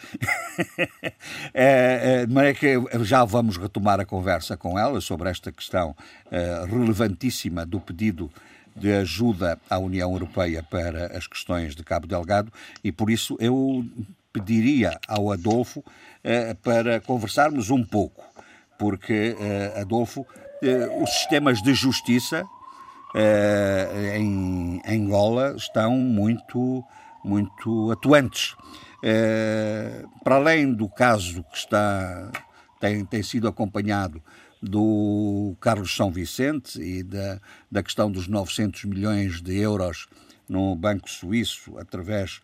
[1.55, 5.97] é, é, que já vamos retomar a conversa com ela sobre esta questão
[6.69, 8.31] relevantíssima do pedido
[8.77, 12.53] de ajuda à União Europeia para as questões de Cabo Delgado
[12.85, 13.85] e por isso eu
[14.33, 15.85] pediria ao Adolfo
[16.63, 18.25] para conversarmos um pouco,
[18.83, 19.37] porque
[19.81, 20.27] Adolfo,
[21.01, 22.45] os sistemas de justiça
[23.15, 26.83] eh, em Angola estão muito,
[27.23, 28.57] muito atuantes.
[29.05, 32.29] Eh, para além do caso que está,
[32.81, 34.21] tem, tem sido acompanhado
[34.61, 40.09] do Carlos São Vicente e da, da questão dos 900 milhões de euros
[40.49, 42.41] no Banco Suíço através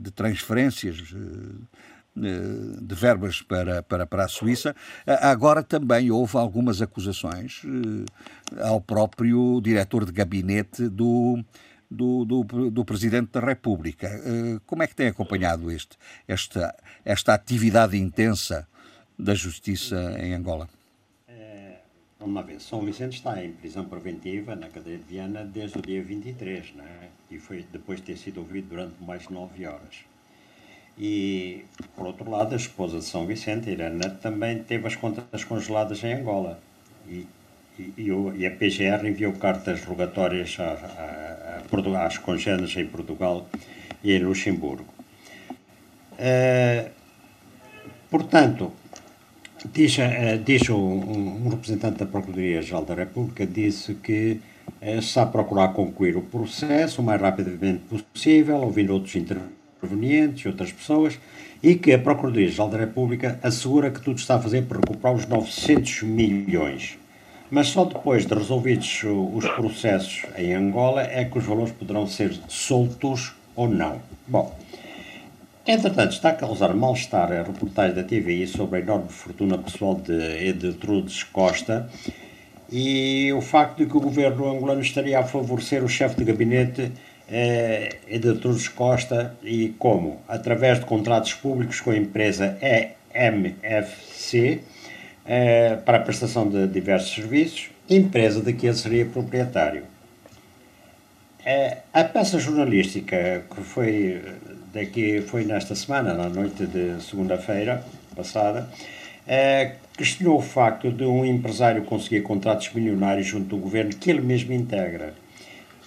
[0.00, 1.14] de transferências
[2.20, 4.74] de verbas para, para, para a Suíça.
[5.06, 7.62] Agora também houve algumas acusações
[8.60, 11.42] ao próprio diretor de gabinete do,
[11.90, 14.08] do, do, do, Presidente da República.
[14.66, 15.96] Como é que tem acompanhado este,
[16.28, 18.66] esta, esta atividade intensa
[19.18, 20.68] da Justiça em Angola?
[22.20, 26.04] Vamos ver, São Vicente está em prisão preventiva na cadeia de Viana desde o dia
[26.04, 27.08] 23, né?
[27.30, 30.04] e foi depois de ter sido ouvido durante mais de nove horas.
[31.02, 31.64] E,
[31.96, 36.12] por outro lado, a esposa de São Vicente, Irana, também teve as contas congeladas em
[36.12, 36.60] Angola.
[37.08, 37.26] E,
[37.78, 43.48] e, e a PGR enviou cartas rogatórias a, a, a, às congêneres em Portugal
[44.04, 44.84] e em Luxemburgo.
[46.18, 46.90] Uh,
[48.10, 48.70] portanto,
[49.72, 54.38] diz, uh, diz um, um, representante da Procuradoria-Geral da República disse que
[54.82, 60.44] uh, está a procurar concluir o processo o mais rapidamente possível, ouvindo outros intervenientes provenientes
[60.44, 61.18] e outras pessoas,
[61.62, 65.26] e que a Procuradoria-Geral da República assegura que tudo está a fazer para recuperar os
[65.26, 66.98] 900 milhões.
[67.50, 69.02] Mas só depois de resolvidos
[69.34, 74.00] os processos em Angola é que os valores poderão ser soltos ou não.
[74.26, 74.56] Bom,
[75.66, 80.12] entretanto, está a causar mal-estar a reportagem da TVI sobre a enorme fortuna pessoal de
[80.46, 81.90] Edtrudes Costa
[82.70, 86.92] e o facto de que o governo angolano estaria a favorecer o chefe de gabinete
[87.30, 90.20] é de Tours Costa e como?
[90.26, 92.58] Através de contratos públicos com a empresa
[93.14, 94.60] EMFC
[95.24, 99.84] é, para a prestação de diversos serviços, empresa de que ele seria proprietário.
[101.44, 104.20] É, a peça jornalística que foi,
[104.74, 108.68] daqui, foi nesta semana, na noite de segunda-feira passada,
[109.26, 114.20] é, questionou o facto de um empresário conseguir contratos milionários junto do governo que ele
[114.20, 115.14] mesmo integra.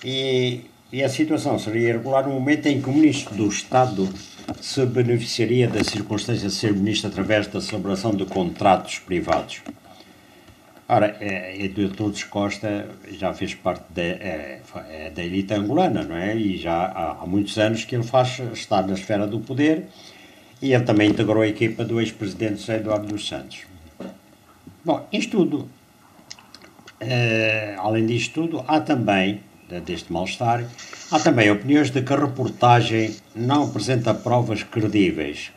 [0.04, 0.62] E
[0.94, 4.08] e a situação seria irregular no momento em que o Ministro do Estado
[4.62, 9.64] se beneficiaria da circunstância de ser Ministro através da celebração de contratos privados.
[10.88, 16.36] Ora, é, Eduardo Costa já fez parte da, é, é, da elite angolana, não é?
[16.36, 19.88] E já há, há, muitos anos que ele faz estar na esfera do poder
[20.62, 23.66] e ele também integrou a equipa do ex-presidente Eduardo dos Santos.
[24.86, 25.68] Bom, isto tudo,
[27.00, 29.41] é, além disto tudo, há também
[29.80, 30.65] deste mal-estar.
[31.11, 35.51] Há também opiniões de que a reportagem não apresenta provas credíveis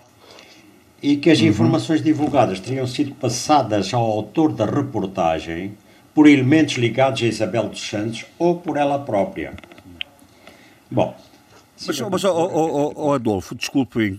[1.03, 1.49] e que as uhum.
[1.49, 5.77] informações divulgadas teriam sido passadas ao autor da reportagem
[6.15, 9.53] por elementos ligados a Isabel dos Santos ou por ela própria.
[10.91, 11.15] Bom,
[11.87, 14.17] mas, mas oh, oh, oh, Adolfo, desculpe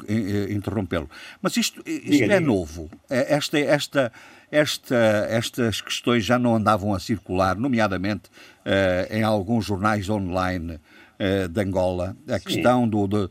[0.49, 1.09] interrompê-lo,
[1.41, 2.39] mas isto, isto diga, é diga.
[2.39, 2.89] novo.
[3.09, 4.11] É, esta, esta,
[4.51, 4.95] esta,
[5.29, 11.61] estas questões já não andavam a circular, nomeadamente uh, em alguns jornais online uh, de
[11.61, 12.15] Angola.
[12.27, 12.45] A Sim.
[12.45, 13.29] questão, do, de, uh,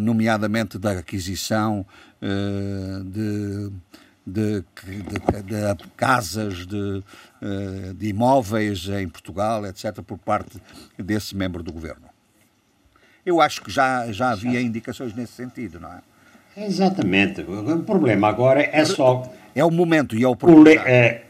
[0.00, 1.84] nomeadamente, da aquisição
[3.04, 3.70] de,
[4.26, 5.02] de, de,
[5.42, 7.04] de, casas, de,
[7.94, 10.58] de imóveis em Portugal, etc., por parte
[10.98, 12.08] desse membro do governo.
[13.26, 16.00] Eu acho que já, já havia indicações nesse sentido, não é?
[16.56, 17.40] Exatamente.
[17.40, 19.22] O problema agora é só.
[19.54, 20.82] É o momento e é o problema.
[20.86, 21.22] É,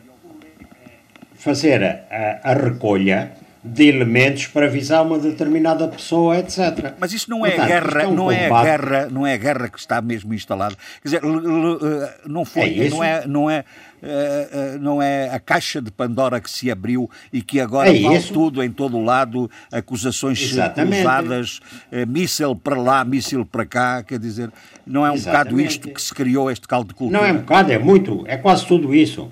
[1.45, 6.95] fazer a, a, recolha de elementos para avisar uma determinada pessoa, etc.
[6.99, 9.69] Mas isso não é Portanto, guerra, é um não é a guerra, não é guerra
[9.69, 10.75] que está mesmo instalada.
[11.03, 13.65] Quer dizer, eh, não foi, é não é, não é,
[14.07, 18.01] eh, eh, não é a caixa de Pandora que se abriu e que agora é
[18.01, 21.61] vale tudo em todo o lado, acusações cruzadas,
[22.07, 24.51] míssil para lá, míssil para cá, quer dizer,
[24.87, 25.45] não é um Exatamente.
[25.45, 27.19] bocado isto que se criou este caldo de cultura?
[27.19, 29.31] Não é um bocado, é muito, é quase tudo isso.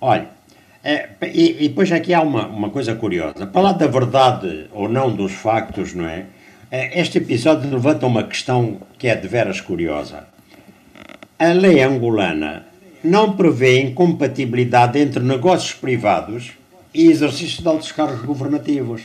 [0.00, 0.28] Olha,
[0.84, 3.46] É, e, e depois aqui há uma, uma coisa curiosa.
[3.46, 6.26] Para lá da verdade ou não dos factos, não é?
[6.70, 10.28] Este episódio levanta uma questão que é de veras curiosa.
[11.38, 12.67] A lei angolana
[13.02, 16.52] não prevê incompatibilidade entre negócios privados
[16.92, 19.02] e exercício de altos cargos governativos.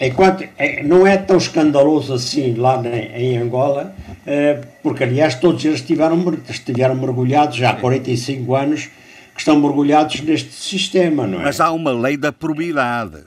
[0.00, 3.94] Enquanto é, não é tão escandaloso assim lá em Angola,
[4.26, 8.90] é, porque aliás todos eles estiveram, estiveram mergulhados já há 45 anos
[9.34, 11.44] que estão mergulhados neste sistema, não é?
[11.44, 13.24] Mas há uma lei da probidade.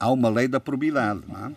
[0.00, 1.50] Há uma lei da probidade, não é?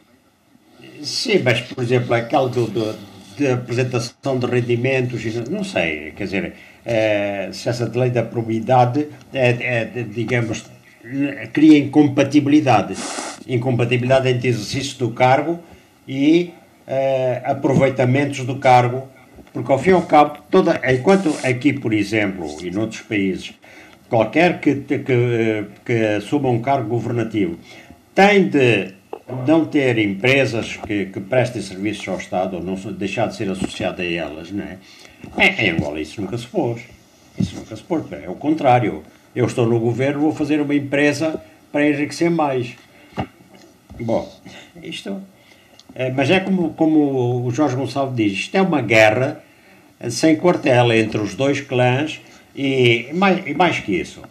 [1.01, 2.95] Sim, mas por exemplo, aquela do, do,
[3.40, 6.54] de apresentação de rendimentos, não sei, quer dizer,
[6.86, 10.66] é, se essa lei da probidade é, é, digamos,
[11.54, 12.96] cria incompatibilidade.
[13.48, 15.60] Incompatibilidade entre exercício do cargo
[16.08, 16.54] e
[16.88, 19.08] uh, aproveitamentos do cargo,
[19.54, 23.54] porque ao fim e ao cabo, toda, enquanto aqui, por exemplo, e noutros países,
[24.10, 27.58] qualquer que, que, que um cargo governativo
[28.14, 28.99] tem de
[29.45, 34.01] não ter empresas que, que prestem serviços ao Estado ou não deixar de ser associado
[34.01, 34.78] a elas, não é?
[35.38, 36.82] É, em Angola isso nunca se pôs.
[37.38, 38.03] Isso nunca se pôs.
[38.12, 39.03] É o contrário.
[39.36, 41.41] Eu estou no governo, vou fazer uma empresa
[41.72, 42.76] para enriquecer mais.
[43.99, 44.32] Bom,
[44.82, 45.22] isto.
[45.93, 49.43] É, mas é como, como o Jorge Gonçalves diz: isto é uma guerra
[50.10, 52.22] sem quartel entre os dois clãs
[52.55, 54.22] e mais, e mais que isso.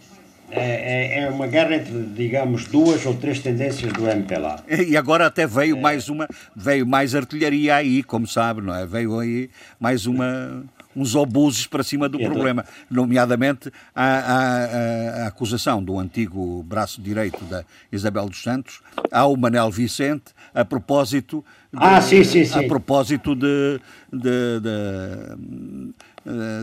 [0.51, 4.63] É, é, é, uma guerra entre, digamos, duas ou três tendências do MPLA.
[4.87, 5.79] E agora até veio é.
[5.79, 8.85] mais uma, veio mais artilharia aí, como sabe, não é?
[8.85, 10.63] Veio aí mais uma
[10.95, 17.43] uns obuses para cima do problema, nomeadamente a, a, a, acusação do antigo braço direito
[17.45, 18.81] da Isabel dos Santos
[19.11, 22.65] ao Manel Vicente a propósito de, ah, sim, sim, sim.
[22.65, 23.79] a propósito de,
[24.11, 25.93] de, de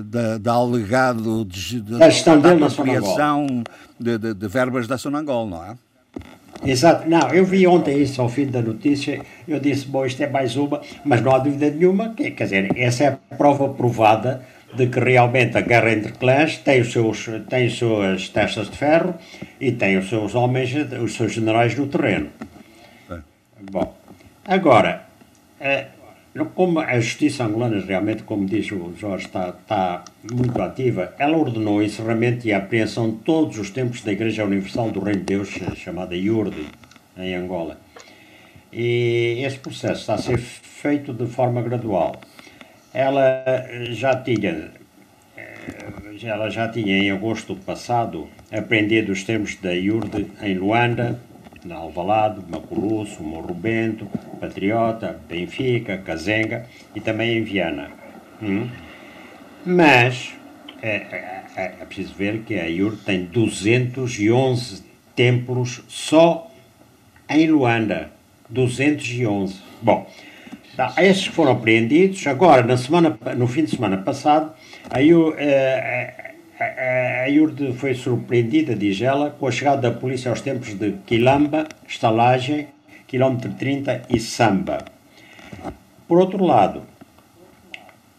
[0.04, 3.46] da, da alegado de, de, da gestão da apropriação
[3.98, 5.76] de, de, de, verbas da Sonangol, não é?
[6.64, 10.28] Exato, não, eu vi ontem isso ao fim da notícia, eu disse, bom, isto é
[10.28, 14.42] mais uma, mas não há dúvida nenhuma, que, quer dizer, essa é a prova provada
[14.74, 18.76] de que realmente a guerra entre clãs tem, os seus, tem as suas testas de
[18.76, 19.14] ferro
[19.60, 22.28] e tem os seus homens, os seus generais no terreno.
[23.10, 23.18] É.
[23.70, 23.94] Bom,
[24.46, 25.04] agora,
[25.60, 25.86] eh,
[26.44, 31.78] como a justiça angolana realmente, como diz o Jorge, está, está muito ativa, ela ordenou
[31.78, 35.26] o encerramento e a apreensão de todos os templos da Igreja Universal do Reino de
[35.26, 36.66] Deus, chamada IURD,
[37.16, 37.78] em Angola.
[38.72, 42.20] E esse processo está a ser feito de forma gradual.
[42.92, 43.44] Ela
[43.90, 44.70] já tinha,
[45.36, 51.18] eh, ela já tinha em agosto passado apreendido os templos da IURD em Luanda,
[51.64, 54.06] na Alvalade, Maculusso, Morro Bento,
[54.40, 57.90] Patriota, Benfica, Cazenga e também em Viana.
[58.42, 58.68] Hum?
[59.64, 60.34] Mas
[60.82, 64.84] é, é, é, é, preciso ver que a IUR tem 211
[65.14, 66.50] templos só
[67.28, 68.10] em Luanda.
[68.48, 69.60] 211.
[69.82, 70.08] Bom,
[70.76, 70.94] tá,
[71.32, 72.24] foram apreendidos.
[72.26, 74.52] Agora, na semana, no fim de semana passado,
[74.88, 76.34] a IUR, é,
[77.24, 81.66] a IURD foi surpreendida, diz ela, com a chegada da polícia aos tempos de Quilamba,
[81.88, 82.68] Estalagem,
[83.06, 84.84] quilómetro 30 e Samba.
[86.08, 86.80] Por outro lado,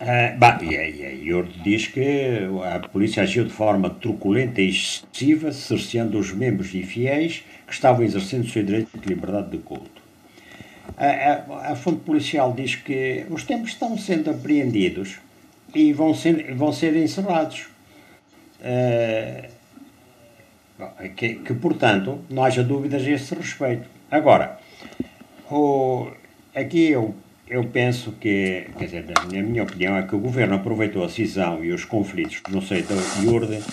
[0.02, 5.52] uh, bah, e a IURD diz que a polícia agiu de forma truculenta e excessiva,
[5.52, 10.02] cerceando os membros e fiéis que estavam exercendo o seu direito de liberdade de culto.
[10.98, 15.20] A, a, a fonte policial diz que os tempos estão sendo apreendidos
[15.76, 17.68] e vão ser, vão ser encerrados
[18.62, 19.50] eh,
[21.16, 23.88] que, que, portanto, não haja dúvidas a esse respeito.
[24.10, 24.60] Agora,
[25.50, 26.12] o,
[26.56, 27.16] aqui eu,
[27.48, 31.64] eu penso que, quer dizer, na minha opinião, é que o governo aproveitou a cisão
[31.64, 33.64] e os conflitos no seio da IURD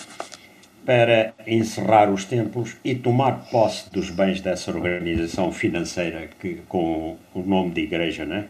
[0.85, 7.41] para encerrar os templos e tomar posse dos bens dessa organização financeira que, com o
[7.41, 8.45] nome de igreja, né?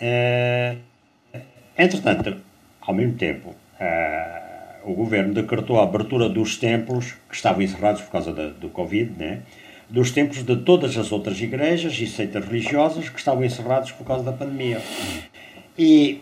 [0.00, 0.78] Uh,
[1.76, 2.36] entretanto,
[2.80, 8.12] ao mesmo tempo, uh, o governo decretou a abertura dos templos, que estavam encerrados por
[8.12, 9.42] causa da, do Covid, né?
[9.88, 14.24] Dos templos de todas as outras igrejas e seitas religiosas que estavam encerrados por causa
[14.24, 14.82] da pandemia.
[15.78, 16.20] E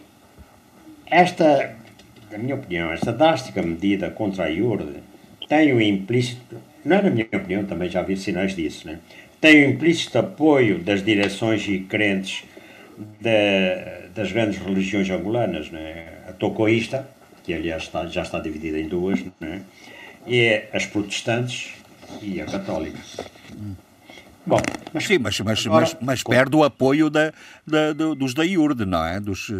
[1.06, 1.74] esta,
[2.30, 5.02] na minha opinião, esta drástica medida contra a IURD
[5.48, 8.98] tem o um implícito, não é na minha opinião, também já vi sinais disso, né?
[9.40, 12.44] tem o um implícito apoio das direções e crentes
[13.20, 16.06] de, das grandes religiões angolanas, né?
[16.28, 17.06] a tocoísta,
[17.42, 19.62] que aliás está, já está dividida em duas, né?
[20.26, 21.74] e as protestantes
[22.22, 22.98] e a católica.
[24.46, 24.60] Bom,
[24.92, 27.32] mas, Sim, mas, mas, agora, mas, mas perde o apoio da,
[27.66, 29.18] da, dos da IURD, não é?
[29.18, 29.50] Dos,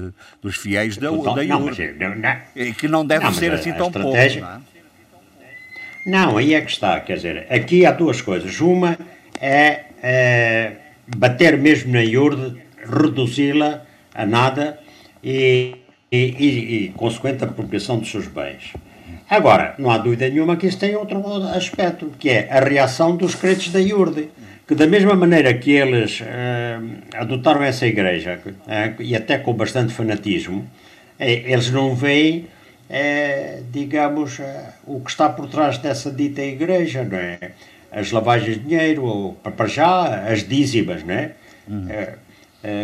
[0.43, 1.95] dos fiéis da, da IURD.
[1.99, 4.11] Não, não, que não deve não, ser assim tão pouco.
[4.11, 4.61] Não, é?
[6.07, 7.01] Não, aí é que está.
[7.01, 8.61] Quer dizer, aqui há duas coisas.
[8.61, 8.99] Uma
[9.41, 10.73] é, é
[11.17, 14.79] bater mesmo na IURD, reduzi-la a nada
[15.23, 15.77] e,
[16.13, 18.75] e, e, e consequente apropriação dos seus bens.
[19.29, 23.35] Agora, não há dúvida nenhuma que isso tem outro aspecto, que é a reação dos
[23.35, 24.29] crentes da IURD,
[24.67, 26.25] que da mesma maneira que eles uh,
[27.15, 30.67] adotaram essa igreja, uh, e até com bastante fanatismo, uh,
[31.19, 32.47] eles não veem,
[33.73, 34.39] digamos,
[34.87, 37.39] o que está por trás dessa dita igreja, não é?
[37.91, 41.33] As lavagens de dinheiro, ou, para já, as dízimas, não é?
[41.67, 41.89] Uhum.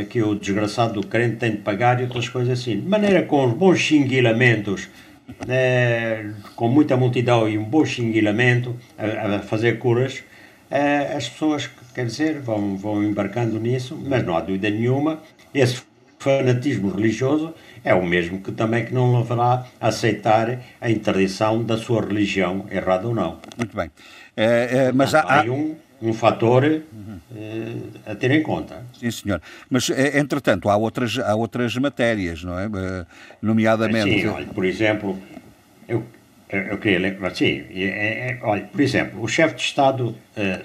[0.09, 2.81] que o desgraçado do crente tem de pagar e outras coisas assim.
[2.81, 4.89] De maneira com os bons xinguilamentos
[5.49, 10.23] é, com muita multidão e um bom xinguilamento a, a fazer curas,
[10.71, 15.21] é, as pessoas, quer dizer, vão, vão embarcando nisso, mas não há dúvida nenhuma,
[15.53, 15.83] esse
[16.19, 21.79] fanatismo religioso é o mesmo que também que não levará a aceitar a interdição da
[21.79, 23.39] sua religião, errada ou não.
[23.57, 23.91] Muito bem.
[24.37, 25.43] É, é, mas há, há...
[25.45, 26.83] um um fator eh,
[28.07, 28.85] a ter em conta.
[28.99, 29.43] Sim, senhor.
[29.69, 32.67] Mas, eh, entretanto, há outras, há outras matérias, não é?
[32.67, 33.07] Uh,
[33.43, 34.21] nomeadamente...
[34.21, 35.19] Sim, olha, por exemplo,
[35.89, 36.05] eu,
[36.49, 40.17] eu queria lembrar, sim, é, é, olha, por exemplo, o chefe de Estado,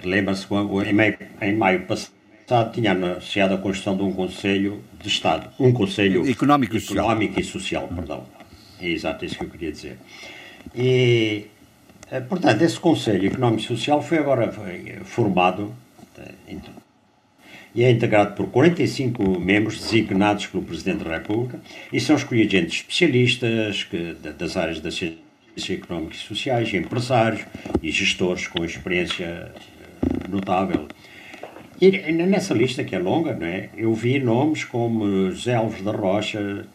[0.03, 0.47] lembra-se,
[0.87, 5.73] em maio, em maio passado, tinha anunciado a construção de um Conselho de Estado, um
[5.73, 8.23] Conselho Económico e Social, económico e social perdão.
[8.79, 9.97] É exato isso que eu queria dizer.
[10.75, 11.54] E eh,
[12.21, 15.73] portanto, esse Conselho Económico e Social foi agora foi formado
[16.17, 16.55] eh,
[17.73, 21.59] e é integrado por 45 membros designados pelo Presidente da República
[21.91, 27.45] e são escolhidos entre especialistas que, das áreas da ciência económica e sociais, empresários
[27.83, 30.87] e gestores com experiência eh, notável.
[31.81, 33.69] E nessa lista, que é longa, não é?
[33.75, 36.65] eu vi nomes como José Alves da Rocha,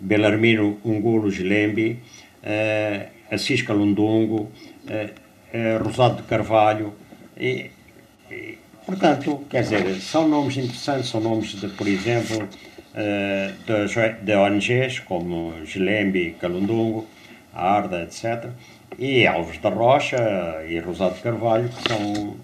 [0.00, 1.98] Belarmino Ungulo Gilembi,
[3.30, 4.50] Assis Calundongo,
[4.88, 5.10] eh,
[5.52, 6.94] eh, Rosado de Carvalho,
[7.36, 7.70] e,
[8.30, 12.48] e, portanto, quer dizer, são nomes interessantes, são nomes, de, por exemplo,
[12.94, 13.52] eh,
[14.22, 17.06] de, ONGs como Gilembi, Calundongo,
[17.52, 18.50] Arda, etc.,
[18.98, 22.36] e Alves da Rocha e Rosado de Carvalho, que são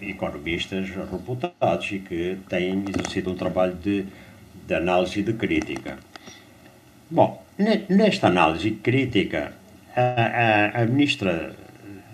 [0.00, 4.06] economistas reputados e que têm exercido um trabalho de,
[4.66, 5.98] de análise e de crítica.
[7.10, 7.42] Bom,
[7.88, 9.52] nesta análise crítica,
[9.96, 11.54] a, a, a ministra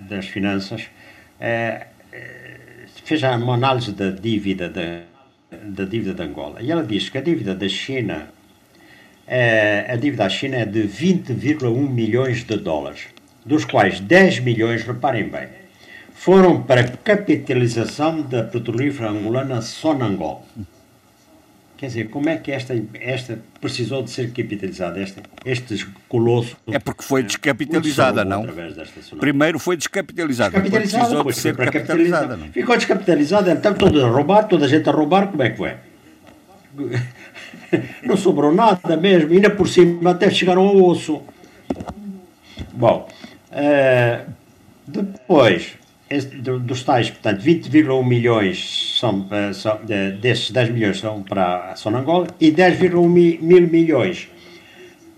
[0.08, 0.88] das Finanças
[1.40, 2.56] eh, eh,
[3.04, 5.00] fez uma análise da dívida da,
[5.62, 8.28] da dívida de Angola e ela diz que a dívida da China
[9.26, 13.08] eh, a dívida da China é de 20,1 milhões de dólares,
[13.44, 15.48] dos quais 10 milhões, reparem bem,
[16.14, 20.46] foram para capitalização da petrolífera angolana Sonangol.
[21.76, 26.56] Quer dizer, como é que esta, esta precisou de ser capitalizada, esta, este colosso?
[26.68, 28.46] É porque foi descapitalizada, não?
[29.18, 32.36] Primeiro foi descapitalizada, descapitalizada precisou de ser capitalizada.
[32.36, 32.48] Não?
[32.48, 35.74] Ficou descapitalizada, então todos a roubar, toda a gente a roubar, como é que foi?
[38.02, 41.20] Não sobrou nada mesmo, ainda por cima até chegaram ao osso.
[42.72, 43.06] Bom,
[43.52, 44.30] uh,
[44.86, 45.76] depois
[46.60, 49.80] dos tais, portanto, 20,1 milhões são, eh, são,
[50.20, 54.28] desses 10 milhões são para a Sonangol e 10,1 mil milhões,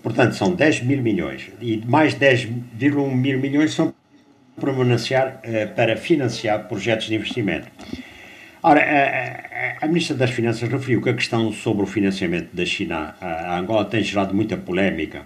[0.01, 3.93] portanto, são 10 mil milhões e mais 10,1 mil milhões são
[4.59, 7.67] para financiar, eh, para financiar projetos de investimento.
[8.63, 12.65] Ora, a, a, a, Ministra das Finanças referiu que a questão sobre o financiamento da
[12.65, 15.25] China à Angola tem gerado muita polémica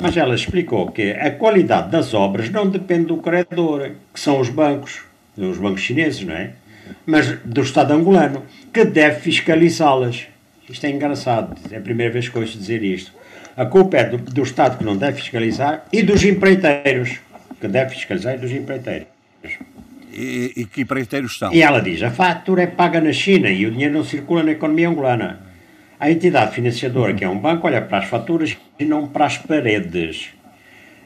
[0.00, 4.48] mas ela explicou que a qualidade das obras não depende do credor, que são os
[4.48, 5.00] bancos,
[5.36, 6.50] os bancos chineses, não é?
[7.06, 10.26] Mas do Estado angolano, que deve fiscalizá-las.
[10.68, 13.12] Isto é engraçado, é a primeira vez que ouço dizer isto.
[13.56, 17.18] A culpa é do, do Estado que não deve fiscalizar e dos empreiteiros,
[17.60, 19.08] que deve fiscalizar e dos empreiteiros.
[20.12, 21.52] E, e que empreiteiros são?
[21.52, 24.52] E ela diz, a fatura é paga na China e o dinheiro não circula na
[24.52, 25.51] economia angolana.
[26.02, 29.38] A entidade financiadora, que é um banco, olha para as faturas e não para as
[29.38, 30.30] paredes.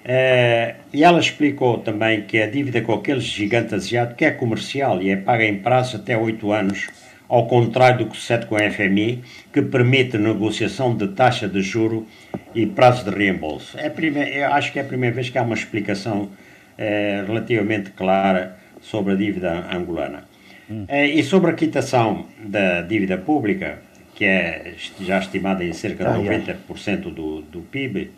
[0.06, 5.10] Uh, e ela explicou também que a dívida com aqueles gigante asiático é comercial e
[5.10, 6.86] é paga em prazo até 8 anos,
[7.28, 12.06] ao contrário do que sucede com a FMI, que permite negociação de taxa de juro
[12.54, 13.78] e prazo de reembolso.
[13.78, 17.90] É primeira, eu acho que é a primeira vez que há uma explicação uh, relativamente
[17.90, 20.24] clara sobre a dívida angolana.
[20.70, 20.86] Hum.
[20.88, 23.84] Uh, e sobre a quitação da dívida pública,
[24.16, 28.10] que é já estimada em cerca de ah, 90% do, do PIB,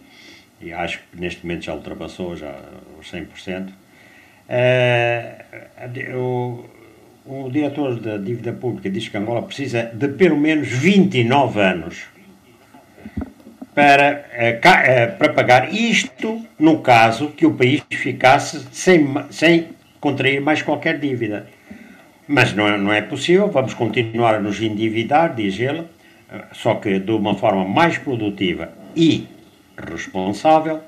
[0.60, 2.54] e acho que neste momento já ultrapassou já
[2.98, 3.68] os 100%.
[4.48, 5.44] É,
[6.14, 6.64] o,
[7.26, 12.06] o diretor da dívida pública diz que Angola precisa de pelo menos 29 anos
[13.74, 19.68] para, eh, eh, para pagar isto no caso que o país ficasse sem, sem
[20.00, 21.46] contrair mais qualquer dívida.
[22.28, 25.84] Mas não é, não é possível, vamos continuar a nos endividar, diz ele,
[26.52, 29.26] só que de uma forma mais produtiva e
[29.76, 30.80] responsável,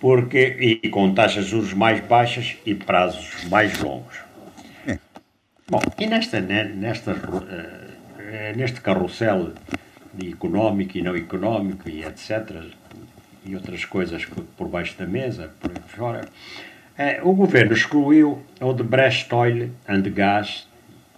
[0.00, 4.16] porque, e com taxas de juros mais baixas e prazos mais longos.
[4.86, 4.98] É.
[5.70, 9.52] Bom, e nesta, nesta, uh, neste carrossel
[10.22, 12.64] económico e não económico e etc.,
[13.46, 14.26] e outras coisas
[14.56, 16.28] por baixo da mesa, por aí fora,
[16.98, 20.66] uh, o governo excluiu o de Brest Oil and Gas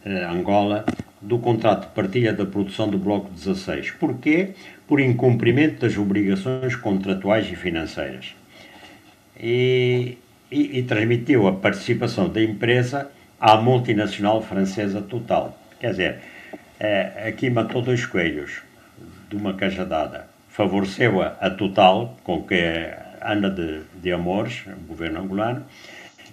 [0.04, 0.84] uh, Angola
[1.20, 3.92] do contrato de partilha da produção do Bloco 16.
[3.92, 4.50] Porquê?
[4.86, 8.34] Por incumprimento das obrigações contratuais e financeiras.
[9.38, 10.18] E,
[10.50, 15.58] e, e transmitiu a participação da empresa à multinacional francesa Total.
[15.80, 16.18] Quer dizer,
[16.78, 18.62] é, aqui matou dois coelhos
[19.28, 20.28] de uma cajadada.
[20.48, 22.54] Favoreceu-a a Total, com que
[23.24, 25.64] anda de, de amores, o governo angolano,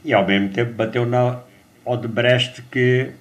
[0.03, 1.39] e ao mesmo tempo bateu na
[1.85, 3.11] Odebrecht, que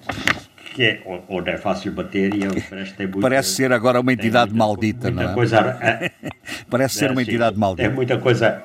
[0.73, 4.51] que é, onde é fácil bater e Odebrecht tem muito, Parece ser agora uma entidade
[4.51, 5.33] muita, maldita, muita não é?
[5.35, 6.27] Coisa, a,
[6.69, 7.87] Parece ser uma sim, entidade maldita.
[7.87, 8.63] Tem muita coisa.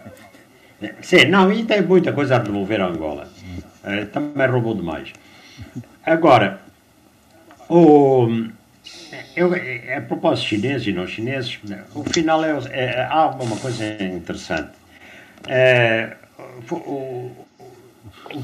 [1.03, 3.29] Sim, não, e tem muita coisa a devolver a Angola.
[3.85, 5.13] Uh, também roubou demais.
[6.05, 6.61] Agora,
[7.69, 8.29] o,
[9.37, 9.51] eu,
[9.97, 11.59] a propósito chineses e não chineses,
[11.95, 14.78] o final é, é há uma coisa interessante.
[15.47, 16.17] É,
[16.71, 17.31] o,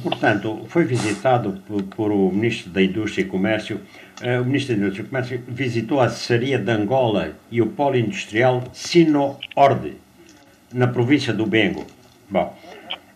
[0.02, 3.80] portanto, foi visitado por, por, o Ministro da Indústria e Comércio.
[4.22, 7.96] Uh, o Ministro da Indústria e Comércio visitou a Cesaria de Angola e o polo
[7.96, 9.96] industrial Sino-Orde,
[10.72, 11.86] na província do Bengo.
[12.30, 12.56] Bom,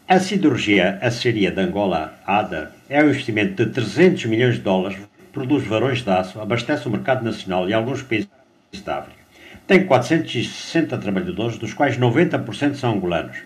[0.06, 4.98] a siderurgia Aceria de Angola, ADA, é um investimento de 300 milhões de dólares,
[5.32, 8.28] produz varões de aço, abastece o mercado nacional e alguns países
[8.84, 9.18] da África.
[9.66, 13.36] Tem 460 trabalhadores, dos quais 90% são angolanos.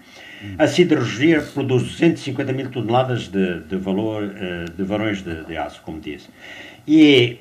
[0.59, 5.81] A siderurgia produz 250 mil toneladas de, de valor eh, de varões de, de aço,
[5.83, 6.29] como disse.
[6.87, 7.39] E,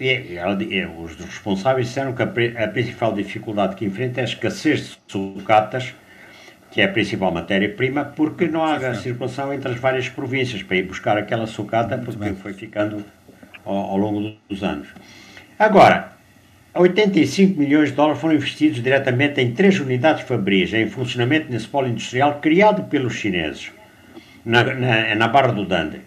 [0.00, 4.98] e, e, os responsáveis disseram que a, a, principal dificuldade que enfrenta é a escassez
[5.06, 5.94] de sucatas,
[6.70, 10.84] que é a principal matéria-prima, porque não há circulação entre as várias províncias para ir
[10.84, 13.04] buscar aquela sucata, porque foi ficando
[13.64, 14.88] ao, ao longo dos anos.
[15.58, 16.19] Agora,
[16.74, 21.88] 85 milhões de dólares foram investidos diretamente em três unidades fabris em funcionamento nesse polo
[21.88, 23.72] industrial criado pelos chineses,
[24.44, 26.00] na, na, na Barra do Dande.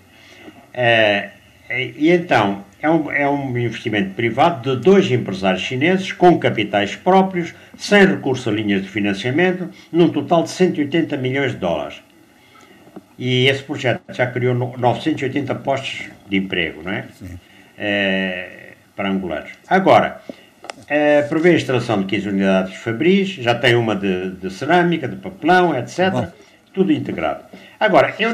[0.74, 1.32] É,
[1.70, 7.54] e então, é um, é um investimento privado de dois empresários chineses com capitais próprios,
[7.78, 12.02] sem recurso a linhas de financiamento, num total de 180 milhões de dólares.
[13.18, 17.06] E esse projeto já criou 980 postos de emprego, não é?
[17.78, 19.52] é para angolanos.
[19.68, 20.22] Agora,
[20.88, 25.16] é, prevê a instalação de 15 unidades fabris, já tem uma de, de cerâmica, de
[25.16, 26.12] papelão, etc.
[26.12, 26.28] Bom.
[26.74, 27.44] Tudo integrado.
[27.80, 28.32] Agora, eu,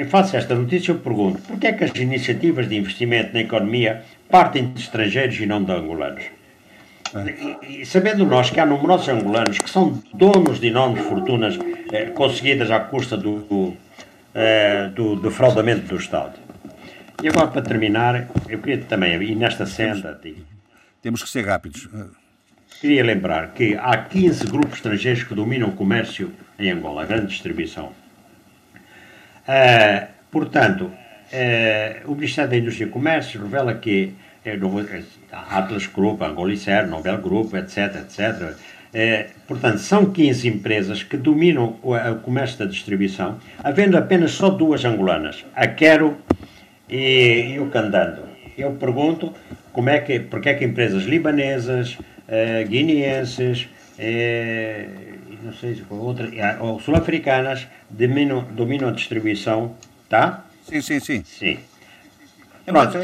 [0.00, 3.40] em face a esta notícia, eu pergunto: porquê é que as iniciativas de investimento na
[3.40, 6.22] economia partem de estrangeiros e não de angolanos?
[7.14, 11.58] E, e, sabendo nós que há numerosos angolanos que são donos de enormes fortunas
[11.92, 13.76] eh, conseguidas à custa do, do,
[14.34, 16.34] eh, do defraudamento do Estado.
[17.22, 20.18] E agora, para terminar, eu queria também, e nesta senda.
[21.06, 21.88] Temos que ser rápidos.
[22.80, 27.28] Queria lembrar que há 15 grupos estrangeiros que dominam o comércio em Angola, a grande
[27.28, 27.92] distribuição.
[29.46, 34.14] Uh, portanto, uh, o Ministério da Indústria e Comércio revela que
[34.44, 38.56] uh, Atlas Group, Angolicer, Nobel Group, etc, etc.
[39.46, 44.84] portanto, são 15 empresas que dominam o, o, comércio da distribuição, havendo apenas só duas
[44.84, 46.16] angolanas, a Quero
[46.90, 48.35] e, e o Candando.
[48.56, 49.32] Eu pergunto
[49.72, 51.98] como é que, porque é que empresas libanesas,
[52.68, 53.68] guineenses,
[55.42, 56.28] não sei se com outra,
[56.60, 59.76] ou sul-africanas dominam, dominam a distribuição,
[60.08, 60.44] tá?
[60.68, 61.24] Sim, sim, sim.
[61.24, 61.58] Sim.
[62.66, 62.98] Pronto,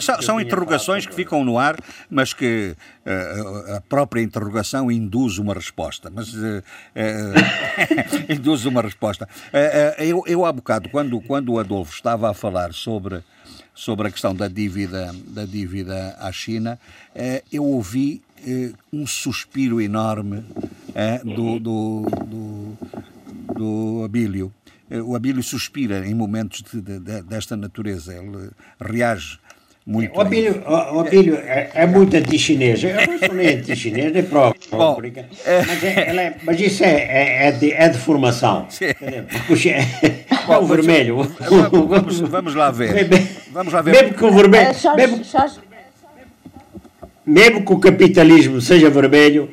[0.00, 1.76] são, são interrogações que ficam no ar,
[2.10, 2.74] mas que
[3.06, 6.10] uh, a própria interrogação induz uma resposta.
[6.12, 6.62] Mas uh, uh,
[8.28, 9.28] induz uma resposta.
[9.98, 13.22] eu, eu, há bocado, quando, quando o Adolfo estava a falar sobre,
[13.74, 16.78] sobre a questão da dívida, da dívida à China,
[17.52, 18.22] eu ouvi
[18.92, 20.44] um suspiro enorme
[21.24, 22.78] do, do, do,
[23.54, 24.52] do Abílio.
[24.90, 29.38] Eh, o Abílio suspira em momentos de, de, desta natureza, ele reage
[29.86, 30.16] muito.
[30.16, 32.82] O Abílio, o, o Abílio é, é, muito anti-chinês.
[32.82, 34.70] Eu não sou nem anti-chinês, nem próprio.
[34.70, 38.66] Bom, mas, é, é, mas, isso é, é, é, de, é de formação.
[38.80, 41.16] É, Bom, o vermelho.
[41.90, 43.08] Vamos, vamos, lá ver.
[43.50, 43.92] Vamos lá ver.
[43.92, 44.74] Mesmo que o vermelho.
[44.96, 45.22] Mesmo,
[47.24, 49.52] mesmo que o capitalismo seja vermelho.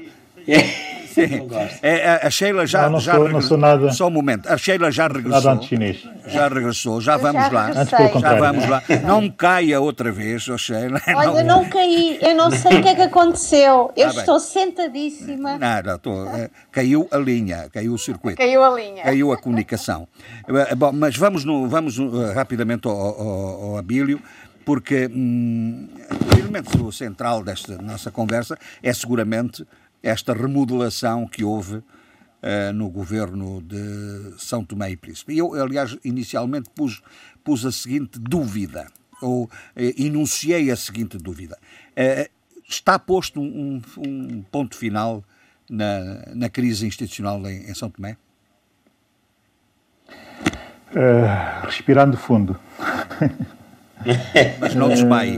[1.27, 1.48] Sim.
[1.81, 3.48] É, a Sheila já, Não, não já sou- não regressou.
[3.49, 4.48] sou nada- Só um momento.
[4.48, 5.52] A Sheila já Nada regressou.
[5.52, 6.03] anti-chinês.
[6.27, 7.02] Já regressou.
[7.02, 7.68] Já Eu vamos já lá.
[7.76, 8.84] Antes pelo Já vamos lá.
[9.06, 11.02] Não caia outra vez, oh Sheila.
[11.15, 13.91] Olha, não caí, eu não sei o que é que aconteceu.
[13.95, 14.18] Eu bem.
[14.19, 15.57] estou sentadíssima.
[15.57, 18.38] Nada, tô, eh, caiu a linha, caiu o circuito.
[18.38, 19.03] Caiu a linha.
[19.03, 20.07] Caiu a comunicação.
[20.48, 24.22] Eh, Bom, mas vamos, no- vamos eh, rapidamente ao, ao, ao Abílio,
[24.65, 25.88] porque hum,
[26.34, 29.65] o elemento central desta nossa conversa é seguramente
[30.03, 31.81] esta remodelação que houve
[32.41, 35.33] eh, no governo de São Tomé e Príncipe.
[35.33, 37.01] E Eu, aliás, inicialmente pus,
[37.43, 38.87] pus a seguinte dúvida,
[39.21, 41.57] ou eh, enunciei a seguinte dúvida.
[41.95, 42.29] Eh,
[42.67, 45.23] está posto um, um- ponto final
[45.69, 48.17] na, na crise institucional em, em São Tomé?
[50.95, 52.59] Ah, respirando fundo.
[54.59, 55.37] Mas não desmaie.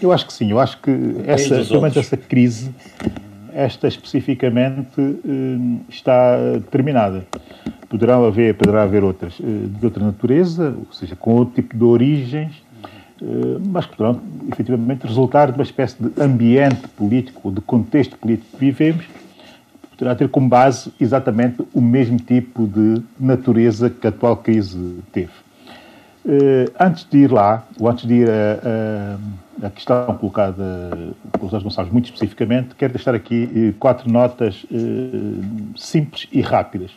[0.00, 0.90] Eu acho que sim, eu acho que
[1.26, 1.56] essa,
[1.98, 2.70] essa crise,
[3.52, 6.36] esta especificamente, hum, está
[6.70, 7.26] terminada.
[7.88, 11.82] Poderão haver, poderá haver outras eh, de outra natureza, ou seja, com outro tipo de
[11.82, 12.52] origens,
[13.20, 14.20] eh, mas que poderão
[14.52, 19.06] efetivamente resultar de uma espécie de ambiente político, ou de contexto político que vivemos,
[19.96, 25.47] poderá ter como base exatamente o mesmo tipo de natureza que a atual crise teve.
[26.28, 31.48] Eh, antes de ir lá, ou antes de ir a, a, a questão colocada por
[31.48, 34.76] José Gonçalves muito especificamente, quero deixar aqui eh, quatro notas eh,
[35.74, 36.90] simples e rápidas.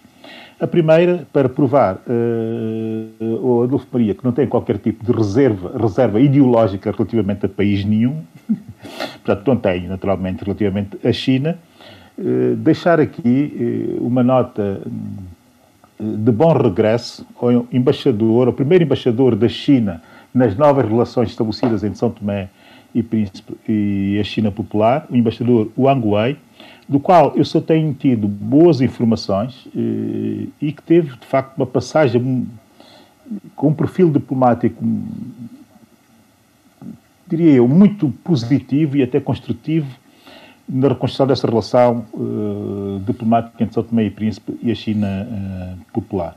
[0.59, 3.05] A primeira, para provar eh,
[3.41, 7.85] ao Adolfo Maria que não tem qualquer tipo de reserva, reserva ideológica relativamente a país
[7.85, 8.21] nenhum,
[9.23, 11.57] portanto, não tem, naturalmente, relativamente à China,
[12.19, 14.81] eh, deixar aqui eh, uma nota
[16.01, 20.01] de bom regresso ao embaixador, ao primeiro embaixador da China
[20.33, 22.49] nas novas relações estabelecidas entre São Tomé
[22.95, 26.37] e Príncipe e a China Popular, o embaixador Wang Wei,
[26.89, 31.67] do qual eu só tenho tido boas informações eh, e que teve, de facto, uma
[31.67, 32.47] passagem
[33.55, 34.83] com um perfil diplomático,
[37.27, 39.87] diria eu, muito positivo e até construtivo
[40.73, 45.73] na reconstrução dessa relação eh, diplomática entre São Tomé e Príncipe e a China eh,
[45.91, 46.35] Popular.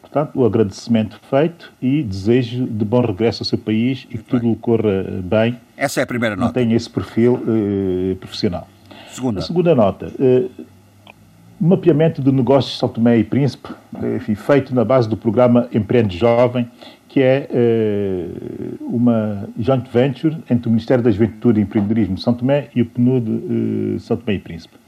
[0.00, 4.48] Portanto, o agradecimento feito e desejo de bom regresso ao seu país e que tudo
[4.48, 6.46] lhe corra eh, bem, Essa é a primeira nota.
[6.46, 8.68] mantenha esse perfil eh, profissional.
[9.10, 9.40] Segunda.
[9.40, 10.12] A segunda nota,
[11.60, 13.68] eh, mapeamento de negócios de São Tomé e Príncipe,
[14.02, 16.68] eh, enfim, feito na base do programa Empreende Jovem,
[17.08, 18.26] que é eh,
[18.80, 22.86] uma joint venture entre o Ministério da Juventude e Empreendedorismo de São Tomé e o
[22.86, 24.84] PNUD eh, São Tomé e Príncipe.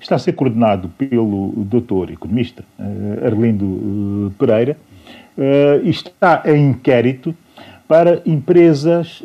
[0.00, 4.76] Está a ser coordenado pelo doutor economista eh, Arlindo eh, Pereira
[5.36, 7.34] eh, e está em inquérito
[7.86, 9.22] para empresas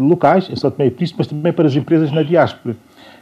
[0.00, 2.74] locais, em São Tomé e Príncipe, mas também para as empresas na diáspora.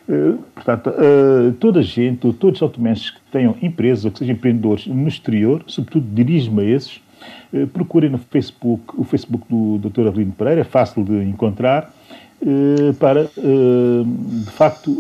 [0.08, 4.34] Eh, portanto, eh, toda a gente, todos os automenses que tenham empresas ou que sejam
[4.34, 7.00] empreendedores no exterior, sobretudo dirijo-me a esses,
[7.52, 10.08] eh, procurem no Facebook, o Facebook do Dr.
[10.08, 11.92] Avelino Pereira, é fácil de encontrar,
[13.00, 14.96] para, de facto,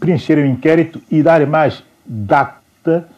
[0.00, 3.08] preencherem o inquérito e darem mais data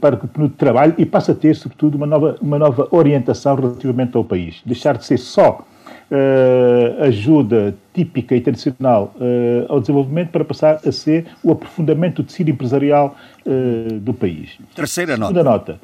[0.00, 3.54] para que o PNUD trabalhe e passe a ter, sobretudo, uma nova, uma nova orientação
[3.54, 4.62] relativamente ao país.
[4.66, 5.64] Deixar de ser só
[6.10, 12.26] eh, ajuda típica e tradicional eh, ao desenvolvimento para passar a ser o aprofundamento do
[12.26, 14.58] tecido empresarial eh, do país.
[14.74, 15.32] Terceira nota.
[15.32, 15.80] Segunda nota.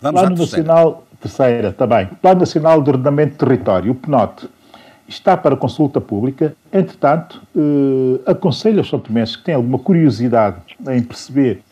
[0.00, 0.64] Vamos Plano terceira.
[0.66, 2.08] Nacional, terceira, está bem.
[2.20, 4.48] Plano Nacional de Ordenamento de Território, o PNOT,
[5.08, 6.54] está para consulta pública.
[6.72, 10.56] Entretanto, eh, aconselho aos santomenses que têm alguma curiosidade
[10.90, 11.62] em perceber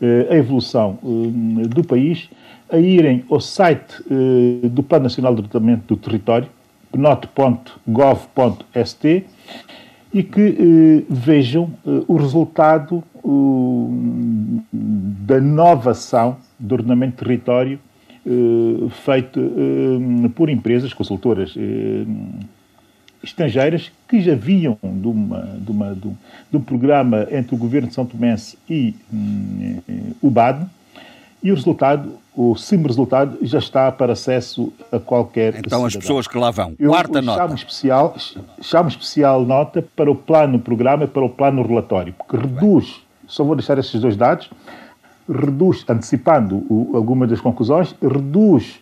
[0.00, 2.28] eh, a evolução eh, do país
[2.74, 6.48] a irem ao site eh, do Plano Nacional de Ordenamento do Território,
[6.90, 7.44] pnot.gov.st,
[10.12, 17.78] e que eh, vejam eh, o resultado uh, da nova ação do ordenamento de território
[18.26, 21.54] eh, feito eh, por empresas consultoras
[23.22, 26.16] estrangeiras que já vinham de, uma, de, uma, de, um,
[26.50, 28.34] de um programa entre o governo de São Tomé
[28.68, 28.94] e
[29.86, 29.92] eh,
[30.22, 30.66] o BAD,
[31.44, 36.00] e o resultado, o sim resultado, já está para acesso a qualquer Então as cidadão.
[36.00, 36.74] pessoas que lá vão.
[36.78, 37.54] Eu Quarta chamo nota.
[37.54, 38.16] especial,
[38.62, 43.44] chamo especial nota para o plano programa e para o plano relatório, porque reduz, só
[43.44, 44.50] vou deixar esses dois dados,
[45.28, 48.80] reduz, antecipando o, algumas das conclusões, reduz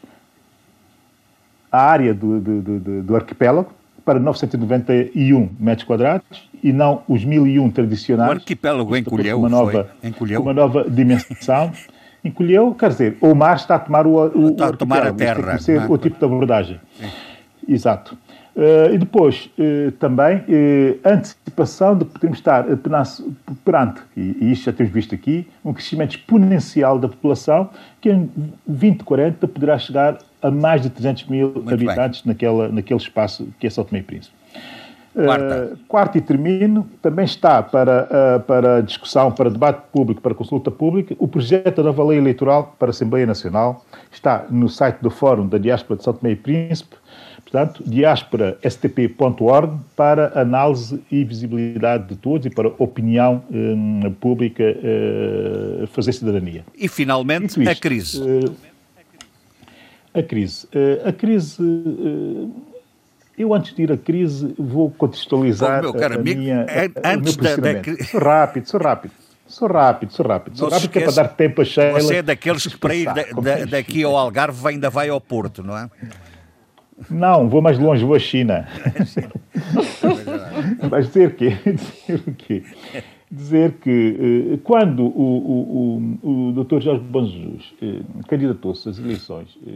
[1.71, 3.71] a área do, do, do- do- arquipélago
[4.05, 8.29] para 991 metros quadrados e não os 1001 tradicionais.
[8.31, 10.43] O arquipélago encolheu, uma nova, Encolheu?
[10.43, 11.73] Uma nova dimensão.
[12.25, 15.13] Encolheu, quer dizer, o mar está a tomar o, o Está a tomar a tem
[15.13, 15.87] que terra, não é?
[15.89, 16.81] o tipo de abordagem.
[17.69, 18.17] Exato.
[18.55, 22.65] Uh, e depois, uh, também, uh, antecipação de podermos estar
[23.65, 28.31] perante, e, e isto já temos visto aqui, um crescimento exponencial da população que em
[28.67, 33.71] 2040 poderá chegar a mais de 300 mil Muito habitantes naquela, naquele espaço que é
[33.71, 34.42] São Tomé e Príncipe.
[35.15, 35.75] Quarta.
[35.75, 40.71] Uh, quarto e termino, também está para, uh, para discussão, para debate público, para consulta
[40.71, 43.85] pública, o projeto da nova lei eleitoral para a Assembleia Nacional.
[44.11, 46.97] Está no site do Fórum da Diáspora de São Tomé e Príncipe,
[47.43, 56.15] portanto, diasporastp.org, para análise e visibilidade de todos e para opinião um, pública uh, fazer
[56.15, 56.65] cidadania.
[56.75, 58.23] E, finalmente, isto, a crise.
[60.15, 60.67] a crise.
[61.05, 61.63] a crise
[63.37, 66.91] eu, antes de ir à crise, vou contextualizar Bom, meu caro a amigo, minha, é,
[67.05, 68.05] antes da, da...
[68.05, 69.13] Sou rápido, sou rápido.
[69.47, 70.57] Sou rápido, sou rápido.
[70.57, 72.01] Sou não rápido que é para dar tempo a Sheila.
[72.01, 75.63] Você é daqueles que para ir da, da, daqui ao Algarve ainda vai ao Porto,
[75.63, 75.91] não é?
[77.11, 78.67] Não, vou mais longe, vou à China.
[80.89, 81.57] Vais dizer o quê?
[81.67, 82.63] Dizer o quê?
[83.33, 86.81] Dizer que eh, quando o, o, o, o Dr.
[86.81, 89.71] Jorge Bom Jesus eh, candidatou-se às eleições eh,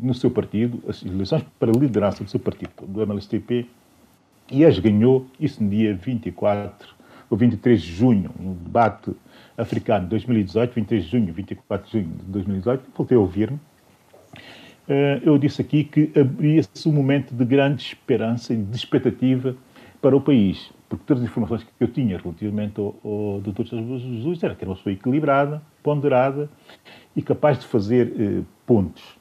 [0.00, 3.66] no seu partido, as eleições para a liderança do seu partido, do MLSTP,
[4.52, 6.94] e as ganhou, isso no dia 24
[7.28, 9.10] ou 23 de junho, no debate
[9.56, 13.58] africano de 2018, 23 de junho, 24 de junho de 2018, voltei a ouvir-me,
[15.22, 19.54] eu disse aqui que abria-se um momento de grande esperança e de expectativa
[20.00, 23.64] para o país porque todas as informações que eu tinha relativamente ao, ao Dr.
[23.64, 26.48] Jesus era que era uma pessoa equilibrada, ponderada
[27.14, 29.18] e capaz de fazer eh, pontos.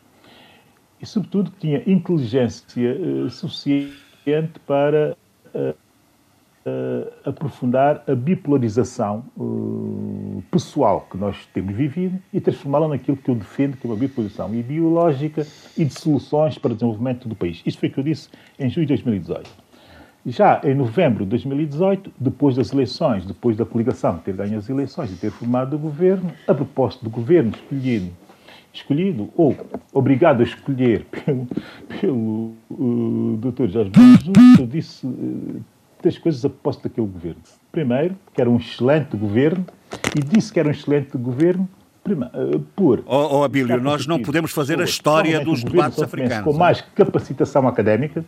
[1.01, 5.15] E, sobretudo, que tinha inteligência eh, suficiente para
[5.53, 5.75] eh,
[6.65, 13.35] eh aprofundar a bipolarização eh, pessoal que nós temos vivido e transformá-la naquilo que eu
[13.35, 15.45] defendo, que é uma bipolarização ideológica
[15.77, 17.61] e de soluções para o desenvolvimento do país.
[17.65, 19.66] Isto foi o que eu disse em junho de 2018.
[20.27, 25.09] Já em novembro de 2018, depois das eleições, depois da coligação ter ganho as eleições
[25.09, 28.11] e ter formado o governo, a proposta do governo escolhido,
[28.73, 29.55] escolhido ou
[29.93, 31.47] obrigado a escolher pelo,
[32.01, 33.69] pelo uh, Dr.
[33.69, 35.61] Jorge Jesus, eu disse uh,
[36.01, 37.41] três coisas a proposta daquele governo.
[37.71, 39.65] Primeiro, que era um excelente governo,
[40.13, 41.69] e disse que era um excelente governo
[42.05, 43.01] uh, por.
[43.05, 46.43] Oh, oh Abílio, nós não podemos fazer a história dos debates africanos.
[46.43, 48.25] Com mais capacitação académica.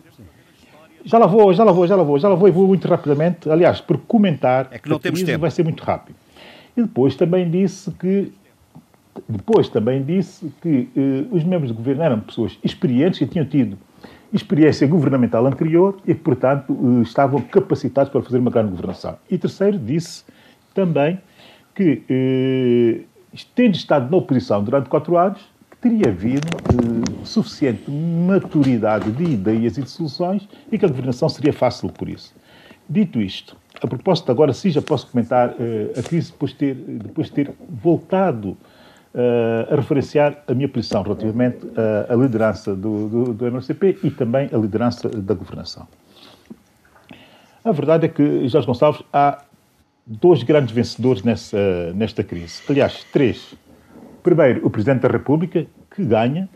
[1.04, 2.86] Já lá vou, já lá vou, já lá vou, já lá vou e vou muito
[2.86, 3.48] rapidamente.
[3.50, 5.40] Aliás, por comentar, é que não temos tempo.
[5.40, 6.16] vai ser muito rápido.
[6.76, 8.32] E depois também disse que
[9.28, 13.76] depois também disse que eh, os membros do governo eram pessoas experientes que tinham tido
[14.32, 19.16] experiência governamental anterior e que, portanto, eh, estavam capacitados para fazer uma grande governação.
[19.28, 20.24] E terceiro, disse
[20.72, 21.20] também
[21.74, 23.00] que, eh,
[23.54, 25.40] tendo estado na oposição durante quatro anos,
[25.80, 31.52] teria havido eh, suficiente maturidade de ideias e de soluções e que a governação seria
[31.52, 32.34] fácil por isso.
[32.88, 36.74] Dito isto, a propósito, agora sim já posso comentar eh, a crise depois de ter,
[36.74, 38.56] depois de ter voltado
[39.14, 41.66] eh, a referenciar a minha posição relativamente
[42.08, 45.86] à liderança do, do, do MLCP e também a liderança da governação.
[47.64, 49.42] A verdade é que, Jorge Gonçalves, há
[50.06, 52.62] dois grandes vencedores nessa, nesta crise.
[52.68, 53.54] Aliás, três.
[54.22, 56.48] Primeiro, o Presidente da República, que ganha,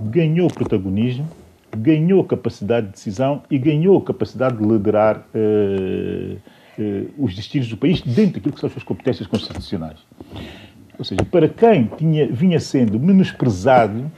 [0.00, 1.28] ganhou protagonismo,
[1.76, 8.00] ganhou capacidade de decisão e ganhou capacidade de liderar uh, uh, os destinos do país
[8.00, 9.98] dentro daquilo que são as suas competências constitucionais.
[10.98, 14.10] Ou seja, para quem tinha, vinha sendo menosprezado,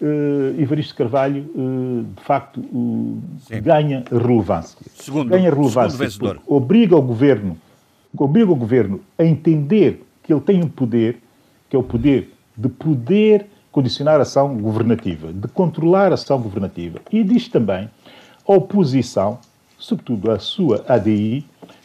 [0.00, 3.22] uh, Evaristo Carvalho, uh, de facto, uh,
[3.62, 4.78] ganha relevância.
[4.94, 7.56] Segundo, ganha relevância segundo obriga o governo,
[8.16, 11.18] obriga o governo a entender que ele tem um poder,
[11.68, 17.00] que é o poder de poder condicionar a ação governativa, de controlar a ação governativa.
[17.10, 17.90] E diz também
[18.46, 19.38] a oposição,
[19.78, 21.44] sobretudo a sua ADI,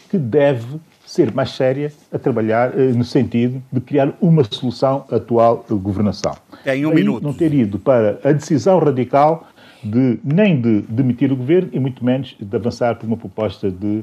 [0.09, 0.79] que deve
[1.09, 6.35] ser mais séria a trabalhar eh, no sentido de criar uma solução atual de governação.
[6.63, 7.23] Tem um minuto.
[7.23, 9.47] Não ter ido para a decisão radical
[9.83, 14.01] de nem de demitir o governo e muito menos de avançar por uma proposta de,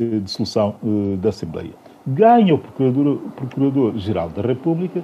[0.00, 1.70] eh, de solução eh, da Assembleia.
[2.04, 5.02] Ganha o Procurador-Geral Procurador da República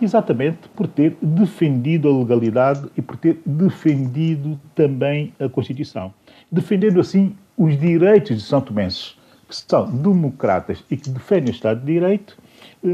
[0.00, 6.12] exatamente por ter defendido a legalidade e por ter defendido também a Constituição.
[6.50, 9.16] Defendendo assim os direitos de São Tomenses,
[9.48, 12.36] que são democratas e que defendem o Estado de Direito,
[12.84, 12.88] eh,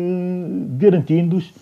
[0.77, 1.53] garantindo-os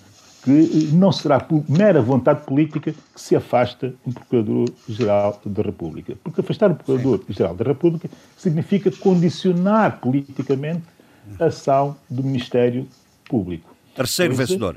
[0.42, 6.16] que não será por mera vontade política que se afasta o Procurador-Geral da República.
[6.22, 10.84] Porque afastar o Procurador-Geral da República significa condicionar politicamente
[11.40, 12.86] a ação do Ministério
[13.28, 13.74] Público.
[13.96, 14.76] Terceiro vencedor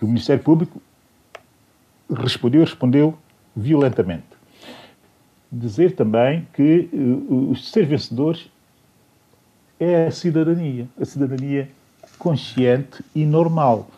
[0.00, 0.80] que o Ministério Público
[2.10, 3.18] respondeu, respondeu
[3.54, 4.24] violentamente.
[5.52, 8.48] dizer também que uh, os ser vencedores
[9.78, 11.68] é a cidadania, a cidadania
[12.18, 13.90] consciente e normal,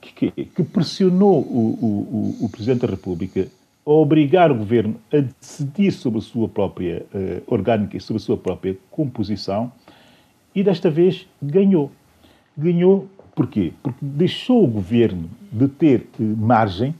[0.00, 3.48] que, que pressionou o, o, o, Presidente da República
[3.86, 8.24] a obrigar o Governo a decidir sobre a sua própria uh, orgânica e sobre a
[8.24, 9.72] sua própria composição
[10.54, 11.90] e desta vez ganhou.
[12.56, 13.72] Ganhou porquê?
[13.82, 16.94] Porque deixou o Governo de ter uh, margem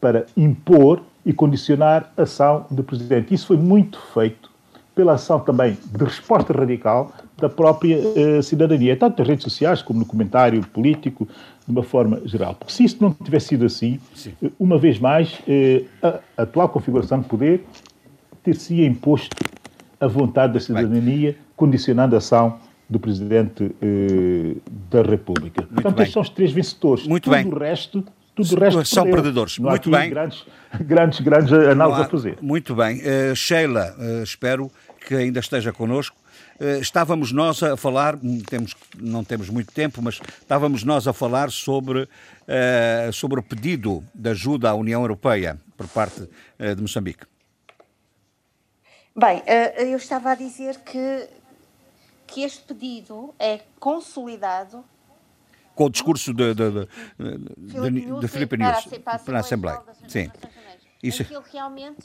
[0.00, 3.34] para impor e condicionar a ação do Presidente.
[3.34, 4.48] Isso foi muito feito
[4.94, 10.00] pela ação também de resposta radical da própria uh, cidadania, tanto nas redes sociais como
[10.00, 11.28] no comentário político,
[11.66, 12.54] de uma forma geral.
[12.54, 14.32] Porque se isso não tivesse sido assim, Sim.
[14.42, 17.64] Eh, uma vez mais, uh, a atual configuração de poder
[18.42, 19.36] ter-se imposto
[20.00, 21.40] a vontade da cidadania, bem.
[21.56, 22.58] condicionando a ação
[22.88, 25.62] do Presidente uh, da República.
[25.62, 26.02] Muito Portanto, bem.
[26.02, 27.06] estes são os três vencedores.
[27.06, 27.46] Muito Tudo bem.
[27.46, 28.04] o resto
[28.44, 29.22] tudo o resto são perdeu.
[29.22, 29.58] perdedores.
[29.58, 30.10] Não Muito bem.
[30.10, 30.46] Grandes,
[30.80, 32.38] grandes, grandes análises a fazer.
[32.40, 33.00] Muito bem.
[33.00, 34.70] Uh, Sheila, uh, espero
[35.06, 36.16] que ainda esteja connosco.
[36.60, 41.12] Uh, estávamos nós a falar, hum, temos, não temos muito tempo, mas estávamos nós a
[41.12, 42.08] falar sobre,
[43.12, 46.28] sobre o pedido de ajuda à União Europeia por parte
[46.58, 47.24] de Moçambique.
[49.16, 49.42] Bem,
[49.78, 51.28] eu estava a dizer que,
[52.28, 54.84] que este pedido é consolidado
[55.74, 58.84] com o discurso de, de, de, de, de Filipe News
[59.24, 59.80] para, a Assembleia.
[60.08, 60.30] Sim.
[61.00, 61.22] Isso.
[61.22, 62.02] Em ele realmente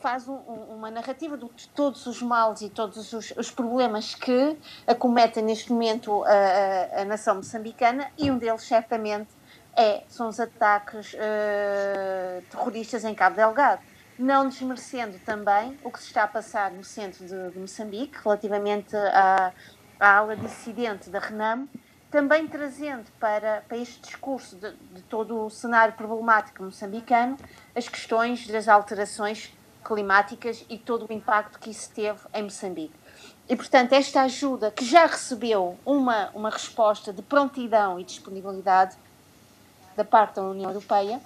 [0.00, 4.56] faz um, uma narrativa de todos os males e todos os, os problemas que
[4.88, 9.28] acometem neste momento a, a, a, nação moçambicana e um deles certamente
[9.76, 13.80] é, são os ataques uh, terroristas em Cabo Delgado.
[14.18, 18.94] Não desmerecendo também o que se está a passar no centro de, de Moçambique relativamente
[18.94, 19.52] à,
[19.98, 21.68] à ala dissidente da Renamo,
[22.10, 27.38] também trazendo para, para este discurso de, de todo o cenário problemático moçambicano
[27.74, 29.50] as questões das alterações
[29.82, 32.94] climáticas e todo o impacto que isso teve em Moçambique.
[33.48, 38.96] E, portanto, esta ajuda, que já recebeu uma, uma resposta de prontidão e disponibilidade
[39.96, 41.20] da parte da União Europeia,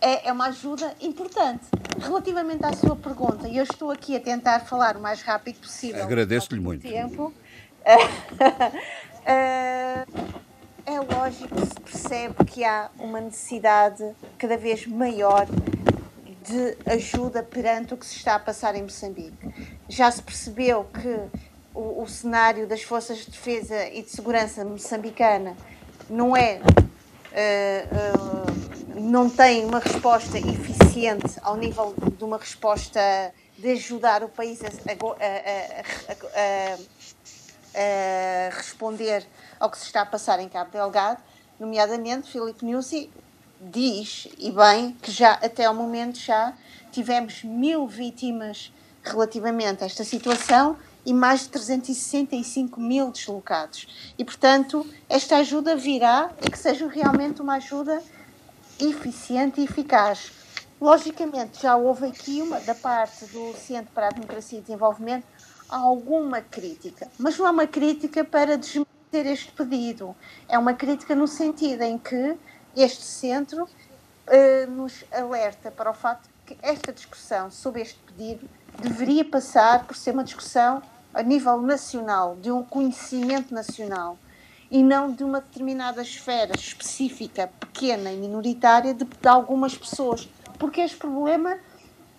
[0.00, 1.66] é, é uma ajuda importante.
[1.98, 6.02] Relativamente à sua pergunta, e eu estou aqui a tentar falar o mais rápido possível.
[6.02, 6.82] Agradeço-lhe muito.
[6.82, 7.32] Tempo.
[7.82, 8.00] Uh,
[10.86, 14.04] é lógico que se percebe que há uma necessidade
[14.38, 15.46] cada vez maior
[16.42, 19.76] de ajuda perante o que se está a passar em Moçambique.
[19.88, 21.40] Já se percebeu que
[21.74, 25.54] o, o cenário das forças de defesa e de segurança moçambicana
[26.08, 26.60] não é
[27.30, 33.00] Uh, uh, não tem uma resposta eficiente ao nível de uma resposta
[33.56, 34.70] de ajudar o país a, a,
[36.40, 39.26] a, uh, responder
[39.58, 41.22] ao que se está a passar em Cabo Delgado,
[41.58, 43.10] nomeadamente Filipe Nuzzi
[43.60, 46.54] diz, e bem, que já até ao momento já
[46.90, 54.12] tivemos mil vítimas relativamente a esta situação e mais de 365 mil deslocados.
[54.18, 58.02] E, portanto, esta ajuda virá e que seja realmente uma ajuda
[58.78, 60.32] eficiente e eficaz.
[60.80, 65.24] Logicamente, já houve aqui uma da parte do Centro para a Democracia e Desenvolvimento
[65.68, 70.16] alguma crítica, mas não é uma crítica para desmentir este pedido,
[70.48, 72.36] é uma crítica no sentido em que
[72.76, 73.68] este centro
[74.26, 78.48] eh, nos alerta para o facto que esta discussão sobre este pedido
[78.80, 80.82] deveria passar por ser uma discussão
[81.12, 84.18] a nível nacional, de um conhecimento nacional
[84.70, 90.28] e não de uma determinada esfera específica, pequena e minoritária de, de algumas pessoas,
[90.58, 91.58] porque este problema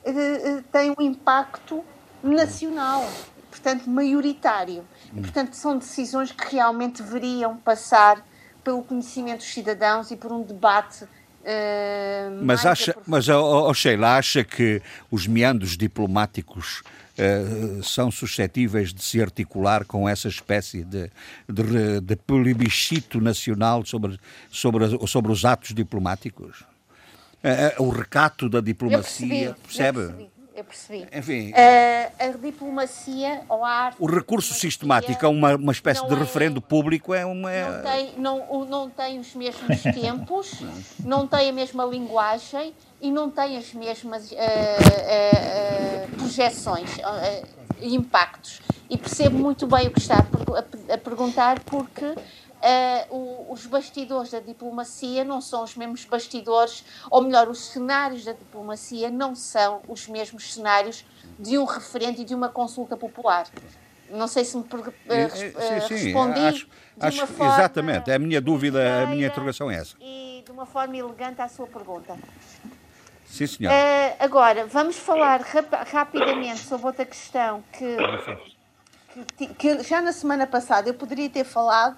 [0.04, 1.84] eh, eh tem um impacto
[2.22, 3.08] nacional
[3.52, 4.84] portanto, maioritário.
[5.14, 8.26] E, portanto, são decisões que realmente deveriam passar
[8.64, 11.04] pelo conhecimento dos cidadãos e por um debate.
[11.04, 16.84] Uh, mas acha, mas oh, oh, Sheila, acha que os meandros diplomáticos
[17.22, 21.10] uh, são suscetíveis de se articular com essa espécie de,
[21.48, 24.20] de, de plebiscito nacional sobre,
[24.50, 26.62] sobre, sobre os atos diplomáticos?
[27.44, 30.00] Uh, o recato da diplomacia, percebe?
[30.00, 30.32] Eu percebi
[30.62, 31.08] eu percebi.
[31.14, 31.52] Enfim.
[31.52, 33.98] Uh, a diplomacia ou a arte.
[34.00, 37.50] O recurso sistemático a uma, uma espécie de é, referendo público é uma.
[37.52, 40.62] Não tem, não, não tem os mesmos tempos,
[41.00, 46.98] não tem a mesma linguagem e não tem as mesmas uh, uh, projeções
[47.80, 48.62] e impactos.
[48.90, 50.20] E percebo muito bem o que está
[50.94, 52.16] a, perguntar, porque
[52.62, 53.16] Uh,
[53.50, 58.34] o, os bastidores da diplomacia não são os mesmos bastidores, ou melhor, os cenários da
[58.34, 61.04] diplomacia não são os mesmos cenários
[61.40, 63.48] de um referente e de uma consulta popular.
[64.12, 66.68] Não sei se me uh, sim, sim, respondi acho,
[67.00, 69.96] acho, forma, Exatamente, é a minha dúvida, a minha interrogação é essa.
[70.00, 72.16] E de uma forma elegante à sua pergunta.
[73.32, 73.46] Sim.
[73.66, 77.96] Uh, agora, vamos falar rap rapidamente sobre outra questão que,
[79.38, 81.98] que, que, já na semana passada eu poderia ter falado,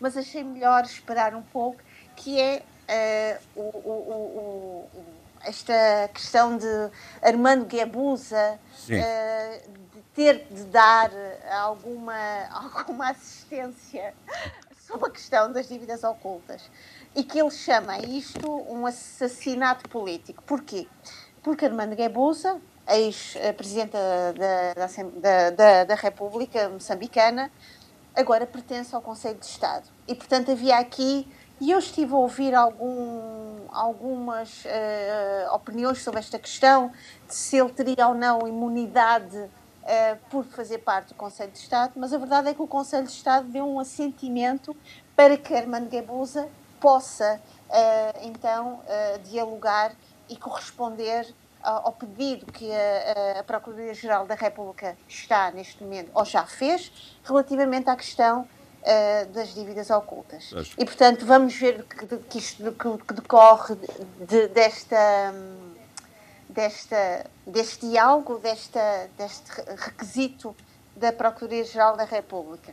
[0.00, 1.78] mas achei melhor esperar um pouco,
[2.16, 2.62] que é
[3.54, 5.04] uh, o, o, o,
[5.42, 6.90] esta questão de
[7.20, 8.58] Armando Guebuza
[8.88, 11.10] uh, de ter de dar
[11.60, 12.16] alguma,
[12.50, 14.14] alguma assistência
[14.86, 16.70] sobre a questão das dívidas ocultas
[17.14, 20.42] e que ele chama isto um assassinato político.
[20.44, 20.86] Porquê?
[21.42, 24.32] Porque Armando Guebuza, ex-presidente da,
[24.76, 27.50] da, da, da, República Moçambicana,
[28.14, 29.88] agora pertence ao Conselho de Estado.
[30.06, 31.26] E, portanto, havia aqui,
[31.60, 36.92] e eu estive a ouvir algum, algumas uh, opiniões sobre esta questão,
[37.26, 39.50] de se ele teria ou não imunidade uh,
[40.28, 43.12] por fazer parte do Conselho de Estado, mas a verdade é que o Conselho de
[43.12, 44.76] Estado deu um assentimento
[45.14, 46.48] para que Armando Guebuza
[46.80, 49.92] possa uh, então uh, dialogar
[50.28, 51.32] e corresponder
[51.62, 56.90] ao pedido que a, a Procuradoria-Geral da República está neste momento, ou já fez,
[57.22, 60.52] relativamente à questão uh, das dívidas ocultas.
[60.56, 60.74] Acho.
[60.78, 63.76] E, portanto, vamos ver que, que isto que, que decorre
[64.26, 65.34] de, desta,
[66.48, 70.56] desta, deste diálogo, desta, deste requisito
[70.96, 72.72] da Procuradoria-Geral da República.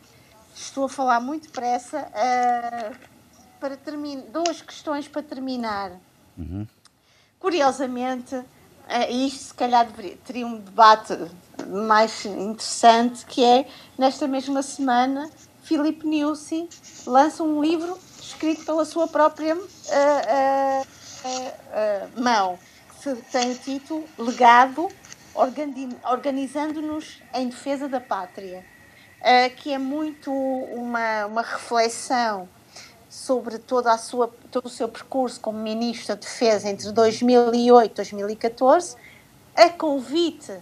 [0.56, 2.08] Estou a falar muito depressa.
[2.08, 3.17] Uh,
[3.60, 5.92] para terminar, duas questões para terminar.
[6.38, 6.68] Uhum.
[7.40, 8.46] Curiosamente, uh,
[9.10, 11.14] isto se calhar deveria, teria um debate
[11.68, 13.68] mais interessante, que é,
[13.98, 15.30] nesta mesma semana,
[15.64, 16.70] Filipe Nussi
[17.06, 19.62] lança um livro escrito pela sua própria uh,
[20.82, 22.58] uh, mão,
[23.02, 24.90] que tem o título Legado
[26.04, 28.66] Organizando-nos em Defesa da Pátria,
[29.58, 32.50] que é muito uma, uma reflexão
[33.18, 37.96] sobre toda a sua, todo o seu percurso como Ministro da Defesa entre 2008 e
[37.96, 38.96] 2014,
[39.56, 40.54] a convite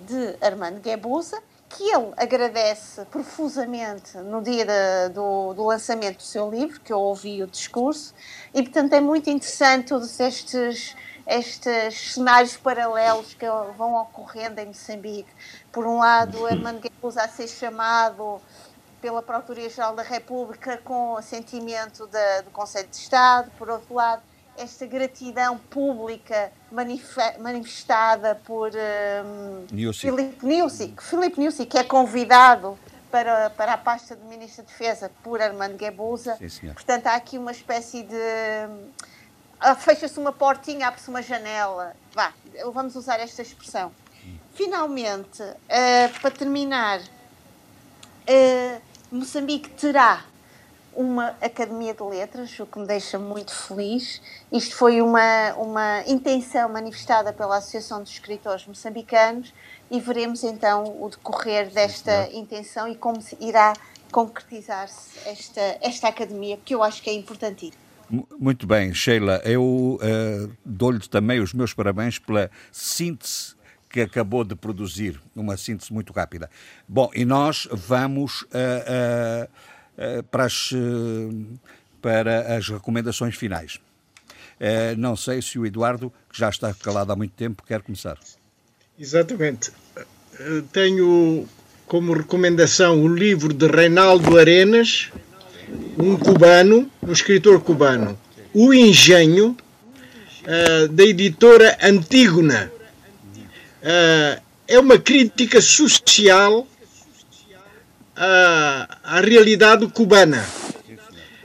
[0.00, 6.50] de Armando Guebuza, que ele agradece profusamente no dia de, do, do, lançamento do seu
[6.50, 8.14] livro, que eu ouvi o discurso,
[8.54, 13.44] e portanto é muito interessante todos estes, estes cenários paralelos que
[13.76, 15.28] vão ocorrendo em Moçambique.
[15.70, 18.40] Por um lado, Armando Guebuza a ser chamado
[19.00, 24.22] pela Procuradoria-Geral da República com assentimento da, do Conselho de Estado, por outro lado,
[24.56, 26.52] esta gratidão pública
[27.38, 32.76] manifestada por um, Filipe Nussi, Filipe que é convidado
[33.10, 36.36] para, para a pasta de Ministro da Defesa por Armando Guebuza.
[36.74, 38.16] Portanto, há aqui uma espécie de.
[39.60, 41.94] Ah, fecha-se uma portinha, abre-se uma janela.
[42.12, 42.32] Vá,
[42.72, 43.92] vamos usar esta expressão.
[44.52, 47.00] Finalmente, uh, para terminar,
[49.10, 50.24] Moçambique terá
[50.94, 54.20] uma Academia de Letras, o que me deixa muito feliz.
[54.52, 59.54] Isto foi uma, uma intenção manifestada pela Associação dos Escritores Moçambicanos
[59.90, 63.72] e veremos então o decorrer desta intenção e como irá
[64.12, 67.88] concretizar-se esta, esta academia, que eu acho que é importantíssimo.
[68.38, 69.40] Muito bem, Sheila.
[69.44, 73.54] Eu uh, dou-lhe também os meus parabéns pela síntese
[73.88, 76.50] que acabou de produzir, uma síntese muito rápida.
[76.86, 80.70] Bom, e nós vamos uh, uh, para, as,
[82.02, 83.80] para as recomendações finais.
[84.98, 88.18] não sei se o Eduardo, que já está calado há muito tempo, quer começar.
[88.98, 89.72] Exatamente.
[90.72, 91.48] Tenho
[91.86, 95.10] como recomendação o livro de Reinaldo Arenas,
[95.96, 98.18] um cubano, um escritor cubano,
[98.52, 99.56] O Engenho,
[100.90, 102.72] da editora Antígona
[103.82, 106.66] uh, é uma crítica social
[108.14, 110.44] à, à realidade cubana.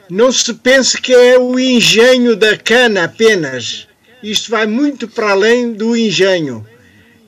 [0.09, 3.87] Não se pense que é o engenho da cana apenas.
[4.21, 6.65] Isto vai muito para além do engenho.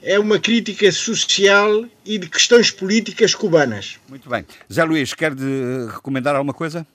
[0.02, 3.98] É uma crítica social e de questões políticas cubanas.
[4.08, 4.46] Muito bem.
[4.72, 5.34] Zé Luís, quer
[5.92, 6.86] recomendar alguma coisa?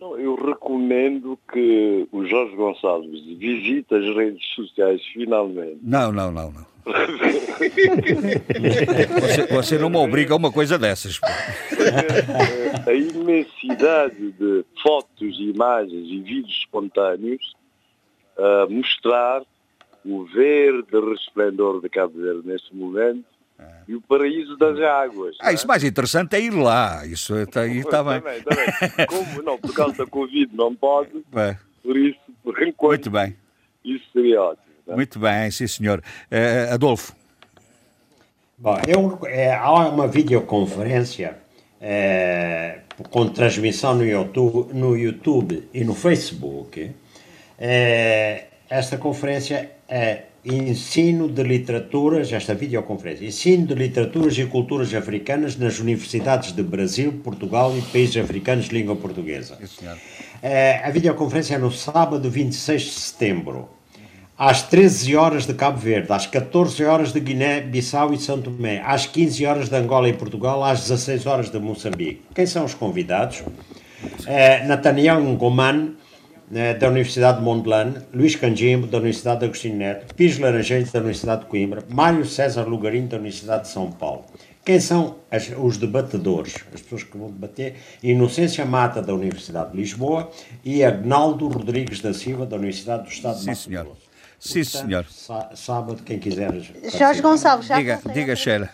[0.00, 0.34] Não, eu
[0.76, 5.78] recomendo que o Jorge Gonçalves visite as redes sociais finalmente.
[5.82, 6.66] Não, não, não, não.
[9.20, 11.18] Você, você, não me obriga a uma coisa dessas.
[12.86, 17.56] A imensidade de fotos, imagens e vídeos espontâneos
[18.38, 19.42] a mostrar
[20.04, 23.24] o verde resplendor de Cabo Verde neste momento
[23.88, 25.36] e o paraíso das águas.
[25.40, 25.68] Ah, isso é?
[25.68, 27.06] mais interessante é ir lá.
[27.06, 28.20] Isso está aí, está bem.
[28.20, 29.06] Também, também.
[29.06, 31.56] Como não, por causa da Covid não pode, é.
[31.82, 33.36] por isso, por enquanto, Muito bem.
[33.84, 34.66] isso seria ótimo.
[34.88, 36.02] Muito bem, sim senhor.
[36.30, 37.14] Uh, Adolfo.
[38.58, 41.36] Bom, eu, é, há uma videoconferência
[41.80, 42.80] é,
[43.10, 46.90] com transmissão no YouTube, no YouTube e no Facebook.
[47.58, 50.24] É, esta conferência é
[50.54, 57.20] ensino de literaturas, esta videoconferência, ensino de literaturas e culturas africanas nas universidades de Brasil,
[57.24, 59.58] Portugal e países africanos de língua portuguesa.
[60.40, 63.68] É, a videoconferência é no sábado 26 de setembro,
[64.38, 69.06] às 13 horas de Cabo Verde, às 14 horas de Guiné-Bissau e São Tomé, às
[69.06, 72.22] 15 horas de Angola e Portugal, às 16 horas de Moçambique.
[72.34, 73.42] Quem são os convidados?
[74.26, 75.94] É, Nathaniel Ngoman,
[76.50, 80.98] né, da Universidade de Mondlane, Luís Canjimbo, da Universidade de Agostinho Neto, Pires Laranjeiros, da
[81.00, 84.24] Universidade de Coimbra, Mário César Lugarinho, da Universidade de São Paulo.
[84.64, 87.76] Quem são as, os debatedores, as pessoas que vão debater?
[88.02, 90.30] Inocência Mata, da Universidade de Lisboa,
[90.64, 93.84] e Agnaldo Rodrigues da Silva, da Universidade do Estado de Sim, Mato senhor.
[93.84, 94.00] Grosso.
[94.40, 95.06] Sim, Portanto, senhor.
[95.08, 96.52] sá- Sábado, quem quiser.
[96.96, 98.68] Jorge Gonçalves, já Diga, diga, Sheila.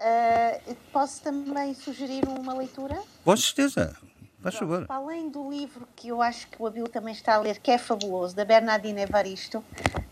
[0.00, 2.98] Uh, posso também sugerir uma leitura?
[3.24, 3.94] Com certeza.
[4.42, 4.86] Faz favor.
[4.86, 7.70] Para além do livro que eu acho que o Abil também está a ler, que
[7.70, 9.62] é fabuloso, da Bernardine Evaristo,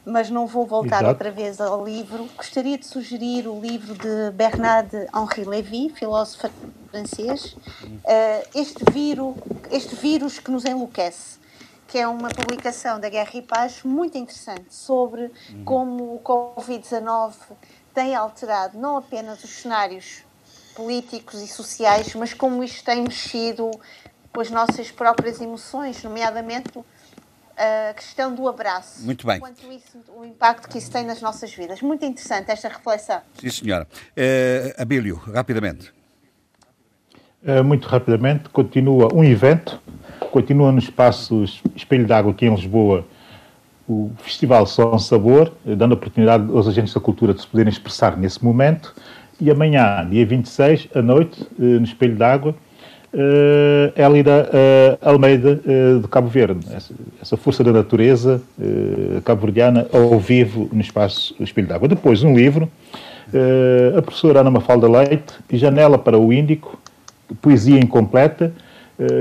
[0.05, 1.09] mas não vou voltar Exato.
[1.09, 6.50] outra vez ao livro, gostaria de sugerir o livro de Bernard-Henri Lévy, filósofo
[6.90, 7.56] francês,
[8.05, 9.34] eh, este, vírus,
[9.70, 11.38] este vírus que nos enlouquece,
[11.86, 15.30] que é uma publicação da Guerra e Paz muito interessante sobre
[15.64, 17.34] como o Covid-19
[17.94, 20.22] tem alterado não apenas os cenários
[20.74, 23.70] políticos e sociais, mas como isto tem mexido
[24.39, 26.70] com as nossas próprias emoções, nomeadamente
[27.56, 29.05] a questão do abraço.
[29.05, 29.40] Muito bem.
[29.40, 31.82] Quanto isso, o impacto que isso tem nas nossas vidas.
[31.82, 33.20] Muito interessante esta reflexão.
[33.35, 33.89] Sim, senhora.
[34.16, 35.93] Eh, Abílio, rapidamente.
[37.43, 39.81] Uh, muito rapidamente, continua um evento,
[40.31, 41.44] continua no espaço
[41.74, 43.05] Espelho d'Água aqui em Lisboa,
[43.89, 48.16] o Festival Som Sabor, eh, dando oportunidade aos agentes da cultura de se poderem expressar
[48.16, 48.94] nesse momento.
[49.40, 52.55] E amanhã, dia 26, à noite, no Espelho d'Água,
[53.12, 56.66] uh, Hélida eh, Almeida eh, de Cabo Verde.
[56.74, 61.89] Essa, essa força da natureza eh, cabo-verdiana ao vivo no espaço Espelho d'Água.
[61.89, 62.70] Depois, um livro,
[63.32, 66.78] eh, a professora Ana Mafalda Leite, Janela para o Índico,
[67.43, 68.68] poesia incompleta, eh,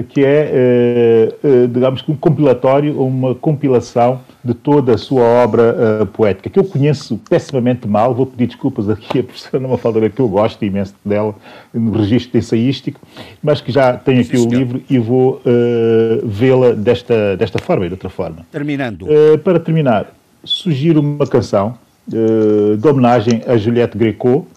[0.09, 5.21] que é, eh, eh, digamos que um compilatório ou uma compilação de toda a sua
[5.21, 10.09] obra eh, poética, que eu conheço pessimamente mal, vou pedir desculpas aqui à professora Mafalda
[10.09, 11.35] que eu gosto imenso dela,
[11.71, 12.99] no registro ensaístico,
[13.43, 17.89] mas que já tenho aqui o livro e vou eh, vê-la desta, desta forma e
[17.89, 18.47] de outra forma.
[18.51, 19.05] Terminando.
[19.07, 20.11] Eh, para terminar,
[20.43, 21.77] sugiro uma canção
[22.11, 24.47] eh, de homenagem a Juliette Greco.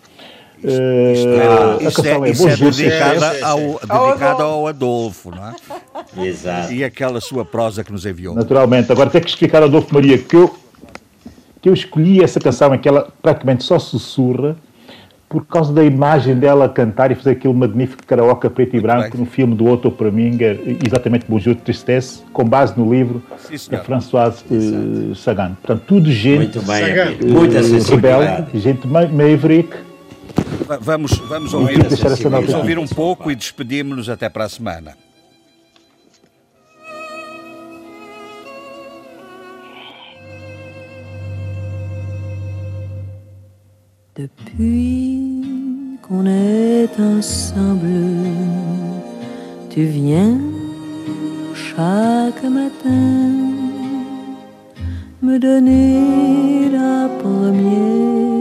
[0.63, 3.79] Eh, a Isso canção é, é isso é Bonjour, dedicada, Sim, sim, ao, sim.
[4.07, 5.55] dedicada ao Adolfo, não é?
[6.27, 6.73] Exato.
[6.73, 8.35] E aquela sua prosa que nos enviou.
[8.35, 8.91] Naturalmente.
[8.93, 10.55] Agora tenho que explicar ao Adolfo Maria que eu,
[11.63, 14.57] que eu escolhi essa canção em que ela praticamente só sussurra
[15.29, 19.25] por causa da imagem dela cantar e fazer aquele magnífico karaoke preto e branco no
[19.25, 23.85] filme do Otto Preminger, exatamente Bonjour Tristesse, com base no livro Sim, senhor.
[23.85, 25.53] Françoise eh, Sagan.
[25.63, 27.03] Portanto, tudo gente Muito bem, Sagan.
[27.13, 27.33] Abílio.
[27.33, 28.25] Muita eh, sensibilidade.
[28.25, 29.77] rebelde, gente ma- maverick,
[30.81, 31.79] Vamos, vamos, ouvir,
[32.31, 34.97] vamos ouvir um pouco e despedimos-nos até para a semana.
[44.15, 47.89] Depuis qu'on est ensemble,
[49.71, 50.39] tu viens
[51.55, 53.51] chaque matin
[55.23, 58.40] me donner la première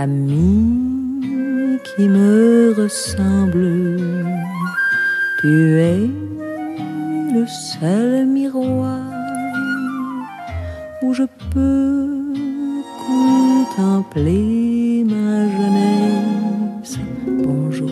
[0.00, 3.96] Ami qui me ressemble,
[5.40, 6.08] tu es
[7.34, 9.02] le seul miroir
[11.02, 12.32] où je peux
[13.74, 17.00] contempler ma jeunesse.
[17.26, 17.90] Bonjour,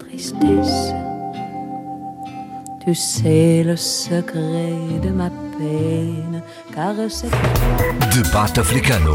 [0.00, 0.92] tristesse.
[2.84, 4.74] Tu sais le secret
[5.04, 6.42] de ma peine,
[6.74, 7.38] car c'est toi.
[8.12, 9.14] Debate africano.